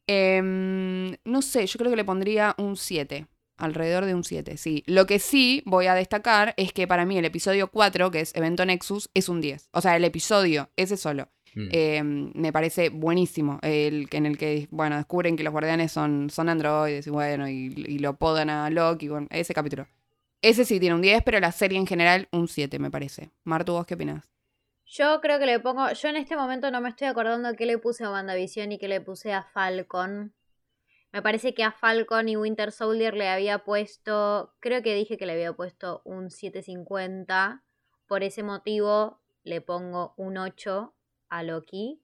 Em, 0.08 1.16
no 1.26 1.42
sé, 1.42 1.66
yo 1.68 1.78
creo 1.78 1.92
que 1.92 1.98
le 1.98 2.06
pondría 2.06 2.56
un 2.58 2.78
7. 2.78 3.28
Alrededor 3.58 4.06
de 4.06 4.16
un 4.16 4.24
7, 4.24 4.58
sí. 4.58 4.84
Lo 4.88 5.06
que 5.06 5.20
sí 5.20 5.64
voy 5.66 5.88
a 5.88 5.96
destacar 5.96 6.54
es 6.58 6.74
que 6.74 6.88
para 6.88 7.06
mí 7.06 7.18
el 7.18 7.26
episodio 7.26 7.70
4, 7.70 8.10
que 8.12 8.22
es 8.22 8.36
Evento 8.36 8.66
Nexus, 8.66 9.10
es 9.14 9.30
un 9.30 9.42
10. 9.42 9.70
O 9.72 9.82
sea, 9.82 9.96
el 9.96 10.04
episodio, 10.06 10.70
ese 10.76 10.98
solo. 10.98 11.30
Mm. 11.56 11.70
Em, 11.72 12.32
me 12.36 12.52
parece 12.52 12.90
buenísimo. 12.90 13.60
El, 13.62 14.08
en 14.12 14.26
el 14.26 14.38
que, 14.38 14.68
bueno, 14.72 14.98
descubren 14.98 15.36
que 15.36 15.44
los 15.44 15.52
guardianes 15.52 15.92
son, 15.92 16.30
son 16.30 16.50
androides 16.50 17.06
y 17.08 17.10
bueno, 17.10 17.48
y, 17.48 18.00
lo 18.00 18.16
podan 18.18 18.50
a 18.50 18.70
Loki. 18.70 19.08
Bueno, 19.08 19.28
ese 19.30 19.54
capítulo. 19.54 19.88
Ese 20.42 20.66
sí 20.66 20.80
tiene 20.80 20.96
un 20.96 21.02
10, 21.02 21.24
pero 21.24 21.40
la 21.40 21.52
serie 21.52 21.78
en 21.78 21.88
general 21.88 22.28
un 22.32 22.48
7, 22.48 22.78
me 22.80 22.92
parece. 22.92 23.32
Martu, 23.44 23.74
¿vos 23.74 23.86
qué 23.86 23.94
opinas? 23.94 24.30
Yo 24.86 25.22
creo 25.22 25.40
que 25.40 25.46
le 25.46 25.60
pongo. 25.60 25.92
Yo 25.94 26.10
en 26.10 26.18
este 26.18 26.36
momento 26.36 26.70
no 26.70 26.82
me 26.82 26.90
estoy 26.90 27.08
acordando 27.08 27.56
qué 27.56 27.66
le 27.66 27.78
puse 27.78 28.04
a 28.04 28.12
WandaVision 28.12 28.74
y 28.74 28.78
qué 28.78 28.88
le 28.88 29.00
puse 29.00 29.32
a 29.32 29.44
Falcon. 29.44 30.34
Me 31.14 31.22
parece 31.22 31.54
que 31.54 31.64
a 31.64 31.72
Falcon 31.72 32.28
y 32.28 32.36
Winter 32.36 32.72
Soldier 32.72 33.14
le 33.14 33.30
había 33.30 33.60
puesto. 33.60 34.54
Creo 34.60 34.82
que 34.82 34.96
dije 34.96 35.18
que 35.18 35.26
le 35.26 35.34
había 35.34 35.54
puesto 35.54 36.02
un 36.04 36.30
750. 36.30 37.64
Por 38.08 38.24
ese 38.24 38.44
motivo 38.44 39.22
le 39.44 39.62
pongo 39.62 40.14
un 40.18 40.38
8 40.38 40.94
a 41.34 41.44
Loki. 41.44 42.00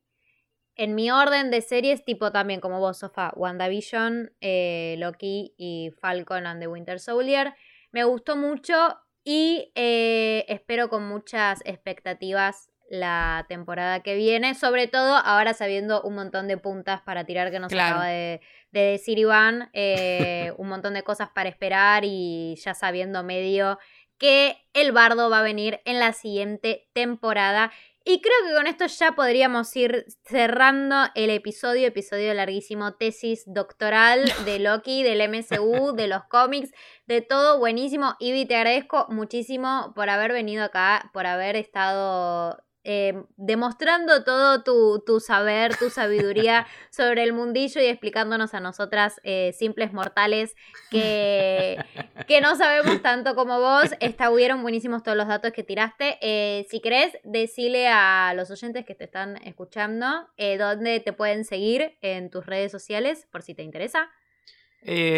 En 0.75 0.95
mi 0.95 1.11
orden 1.11 1.51
de 1.51 1.61
series, 1.61 2.03
tipo 2.03 2.31
también 2.31 2.61
como 2.61 2.79
vos, 2.79 2.99
Sofa, 2.99 3.31
WandaVision, 3.35 4.31
eh, 4.41 4.95
Loki 4.97 5.53
y 5.57 5.91
Falcon 6.01 6.47
and 6.47 6.61
the 6.61 6.67
Winter 6.67 6.99
Soldier. 6.99 7.53
Me 7.91 8.03
gustó 8.05 8.35
mucho 8.35 8.97
y 9.23 9.71
eh, 9.75 10.45
espero 10.47 10.89
con 10.89 11.07
muchas 11.07 11.61
expectativas 11.65 12.69
la 12.89 13.45
temporada 13.47 13.99
que 13.99 14.15
viene, 14.15 14.55
sobre 14.55 14.87
todo 14.87 15.17
ahora 15.17 15.53
sabiendo 15.53 16.01
un 16.01 16.15
montón 16.15 16.47
de 16.47 16.57
puntas 16.57 17.01
para 17.01 17.23
tirar 17.23 17.51
que 17.51 17.59
nos 17.59 17.71
acaba 17.71 18.07
de, 18.07 18.41
decir 18.71 19.19
Iván, 19.19 19.69
eh, 19.73 20.53
un 20.57 20.69
montón 20.69 20.95
de 20.95 21.03
cosas 21.03 21.29
para 21.29 21.49
esperar 21.49 22.03
y 22.03 22.55
ya 22.55 22.73
sabiendo 22.73 23.23
medio 23.23 23.77
que 24.17 24.57
el 24.73 24.91
bardo 24.91 25.29
va 25.29 25.39
a 25.39 25.43
venir 25.43 25.81
en 25.85 25.99
la 25.99 26.13
siguiente 26.13 26.89
temporada 26.93 27.71
y 28.09 28.21
creo 28.21 28.33
que 28.47 28.55
con 28.55 28.65
esto 28.65 28.87
ya 28.87 29.11
podríamos 29.11 29.75
ir 29.75 30.03
cerrando 30.23 30.95
el 31.13 31.29
episodio, 31.29 31.85
episodio 31.85 32.33
larguísimo, 32.33 32.95
tesis 32.95 33.43
doctoral 33.45 34.23
de 34.45 34.57
Loki, 34.57 35.03
del 35.03 35.21
MCU, 35.29 35.93
de 35.95 36.07
los 36.07 36.23
cómics, 36.23 36.71
de 37.05 37.21
todo 37.21 37.59
buenísimo. 37.59 38.15
Ivy, 38.17 38.47
te 38.47 38.55
agradezco 38.55 39.05
muchísimo 39.11 39.93
por 39.95 40.09
haber 40.09 40.31
venido 40.31 40.63
acá, 40.63 41.11
por 41.13 41.27
haber 41.27 41.55
estado 41.55 42.57
eh, 42.85 43.23
demostrando 43.35 44.23
todo 44.23 44.63
tu, 44.63 45.19
saber, 45.19 45.75
tu 45.75 45.89
sabiduría 45.89 46.65
sobre 46.91 47.23
el 47.23 47.33
mundillo 47.33 47.81
y 47.81 47.85
explicándonos 47.85 48.53
a 48.53 48.61
nosotras, 48.61 49.19
eh, 49.23 49.53
simples 49.57 49.91
mortales, 49.91 50.55
que, 50.89 51.77
que 52.27 52.39
no 52.41 52.55
sabemos 52.55 53.01
tanto 53.01 53.35
como 53.35 53.59
vos. 53.59 53.91
Estuvieron 53.99 54.61
buenísimos 54.61 55.03
todos 55.03 55.17
los 55.17 55.27
datos 55.27 55.51
que 55.51 55.63
tiraste. 55.63 56.17
Eh, 56.21 56.65
si 56.69 56.79
querés, 56.79 57.17
decile 57.23 57.89
a 57.89 58.33
los 58.35 58.49
oyentes 58.49 58.85
que 58.85 58.95
te 58.95 59.03
están 59.03 59.35
escuchando 59.43 60.29
dónde 60.57 60.99
te 60.99 61.13
pueden 61.13 61.43
seguir 61.45 61.97
en 62.01 62.29
tus 62.29 62.45
redes 62.45 62.71
sociales, 62.71 63.27
por 63.31 63.41
si 63.41 63.53
te 63.53 63.63
interesa. 63.63 64.09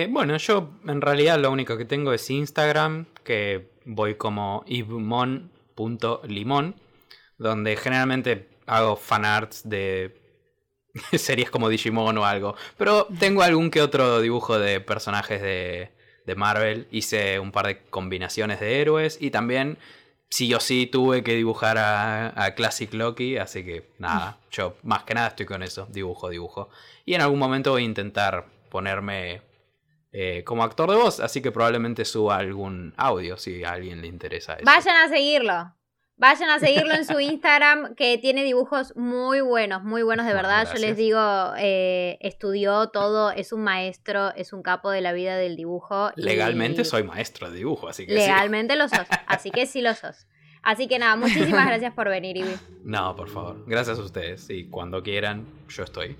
bueno, 0.09 0.38
yo 0.38 0.80
en 0.88 1.01
realidad 1.01 1.38
lo 1.38 1.51
único 1.51 1.78
que 1.78 1.86
tengo 1.86 2.12
es 2.14 2.30
Instagram, 2.30 3.05
que 3.24 3.72
voy 3.86 4.16
como 4.16 4.64
ibmon.limón 4.66 5.51
donde 7.42 7.76
generalmente 7.76 8.48
hago 8.68 8.96
fanarts 8.96 9.68
de 9.68 10.16
series 11.18 11.50
como 11.50 11.70
Digimon 11.70 12.18
o 12.18 12.26
algo. 12.26 12.56
Pero 12.78 13.08
tengo 13.20 13.42
algún 13.42 13.72
que 13.72 13.82
otro 13.82 14.22
dibujo 14.22 14.60
de 14.60 14.80
personajes 14.80 15.42
de, 15.42 15.92
de 16.26 16.36
Marvel. 16.36 16.88
Hice 16.92 17.39
un 17.39 17.52
par 17.52 17.68
de 17.68 17.82
combinaciones 17.89 18.60
de 18.60 18.80
héroes 18.80 19.18
y 19.20 19.32
también 19.32 19.80
sí 20.30 20.54
o 20.54 20.60
sí 20.60 20.86
tuve 20.86 21.24
que 21.24 21.36
dibujar 21.36 21.78
a, 21.80 22.54
Classic 22.56 22.94
Loki, 22.94 23.38
así 23.38 23.66
que 23.66 23.89
nada, 23.98 24.38
yo 24.52 24.76
más 24.84 25.04
que 25.04 25.16
nada 25.16 25.30
estoy 25.30 25.48
con 25.48 25.64
eso, 25.64 25.88
dibujo, 25.89 26.30
dibujo. 26.30 26.70
Y 27.06 27.16
en 27.16 27.22
algún 27.22 27.39
momento 27.39 27.72
voy 27.72 27.82
a 27.82 27.86
intentar 27.86 28.46
ponerme 28.70 29.42
eh, 30.12 30.44
como 30.46 30.64
actor 30.64 30.89
de 30.92 30.96
voz, 30.96 31.20
así 31.20 31.42
que 31.42 31.52
probablemente 31.52 32.06
suba 32.06 32.38
algún 32.38 32.94
audio 32.98 33.36
si 33.38 33.64
a 33.64 33.72
alguien 33.72 34.02
le 34.02 34.08
interesa 34.08 34.54
eso. 34.54 34.66
Vayan 34.66 34.98
a 34.98 35.10
seguirlo. 35.10 35.81
Vayan 36.22 36.51
a 36.51 36.59
seguirlo 36.59 36.93
en 36.93 37.03
su 37.03 37.19
Instagram, 37.19 37.95
que 37.95 38.19
tiene 38.19 38.43
dibujos 38.43 38.95
muy 38.95 39.41
buenos, 39.41 39.84
muy 39.84 40.03
buenos 40.03 40.28
de 40.28 40.36
verdad. 40.36 40.67
Yo 40.72 40.80
les 40.80 40.95
digo, 40.95 41.19
eh, 41.57 42.19
estudió 42.22 42.89
todo, 42.89 43.32
es 43.32 43.51
un 43.51 43.63
maestro, 43.63 44.32
es 44.36 44.53
un 44.53 44.61
capo 44.61 44.91
de 44.91 45.01
la 45.01 45.13
vida 45.13 45.36
del 45.36 45.55
dibujo. 45.55 46.11
Legalmente 46.15 46.86
soy 46.86 47.01
maestro 47.01 47.49
de 47.49 47.57
dibujo, 47.57 47.88
así 47.88 48.05
que 48.05 48.13
Legalmente 48.13 48.76
lo 48.76 48.88
sos, 48.88 49.07
así 49.26 49.49
que 49.49 49.65
sí 49.65 49.82
lo 49.82 49.95
sos. 49.95 50.28
Así 50.61 50.88
que 50.88 50.99
nada, 50.99 51.15
muchísimas 51.15 51.65
gracias 51.65 51.91
por 51.95 52.07
venir, 52.07 52.38
Ivy. 52.38 52.55
No, 52.84 53.15
por 53.15 53.28
favor. 53.28 53.63
Gracias 53.65 53.97
a 53.97 54.03
ustedes. 54.03 54.47
Y 54.51 54.65
cuando 54.65 55.01
quieran, 55.01 55.47
yo 55.69 55.84
estoy. 55.84 56.17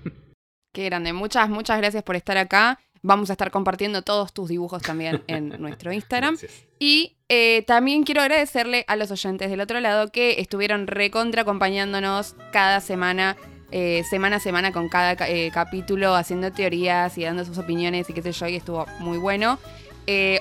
Qué 0.72 0.84
grande. 0.86 1.12
Muchas, 1.12 1.48
muchas 1.48 1.78
gracias 1.78 2.02
por 2.02 2.16
estar 2.16 2.38
acá. 2.38 2.80
Vamos 3.02 3.30
a 3.30 3.32
estar 3.32 3.50
compartiendo 3.50 4.02
todos 4.02 4.32
tus 4.32 4.48
dibujos 4.48 4.82
también 4.82 5.22
en 5.26 5.48
nuestro 5.60 5.92
Instagram. 5.92 6.36
Y 6.78 7.16
eh, 7.28 7.64
también 7.66 8.04
quiero 8.04 8.22
agradecerle 8.22 8.84
a 8.86 8.96
los 8.96 9.10
oyentes 9.10 9.50
del 9.50 9.60
otro 9.60 9.80
lado 9.80 10.10
que 10.10 10.40
estuvieron 10.40 10.86
recontra 10.86 11.42
acompañándonos 11.42 12.36
cada 12.52 12.80
semana, 12.80 13.36
eh, 13.70 14.04
semana 14.08 14.36
a 14.36 14.40
semana 14.40 14.72
con 14.72 14.88
cada 14.88 15.16
eh, 15.28 15.50
capítulo, 15.52 16.14
haciendo 16.14 16.52
teorías 16.52 17.18
y 17.18 17.24
dando 17.24 17.44
sus 17.44 17.58
opiniones 17.58 18.08
y 18.08 18.12
qué 18.12 18.22
sé 18.22 18.32
yo, 18.32 18.46
y 18.48 18.56
estuvo 18.56 18.86
muy 19.00 19.18
bueno. 19.18 19.58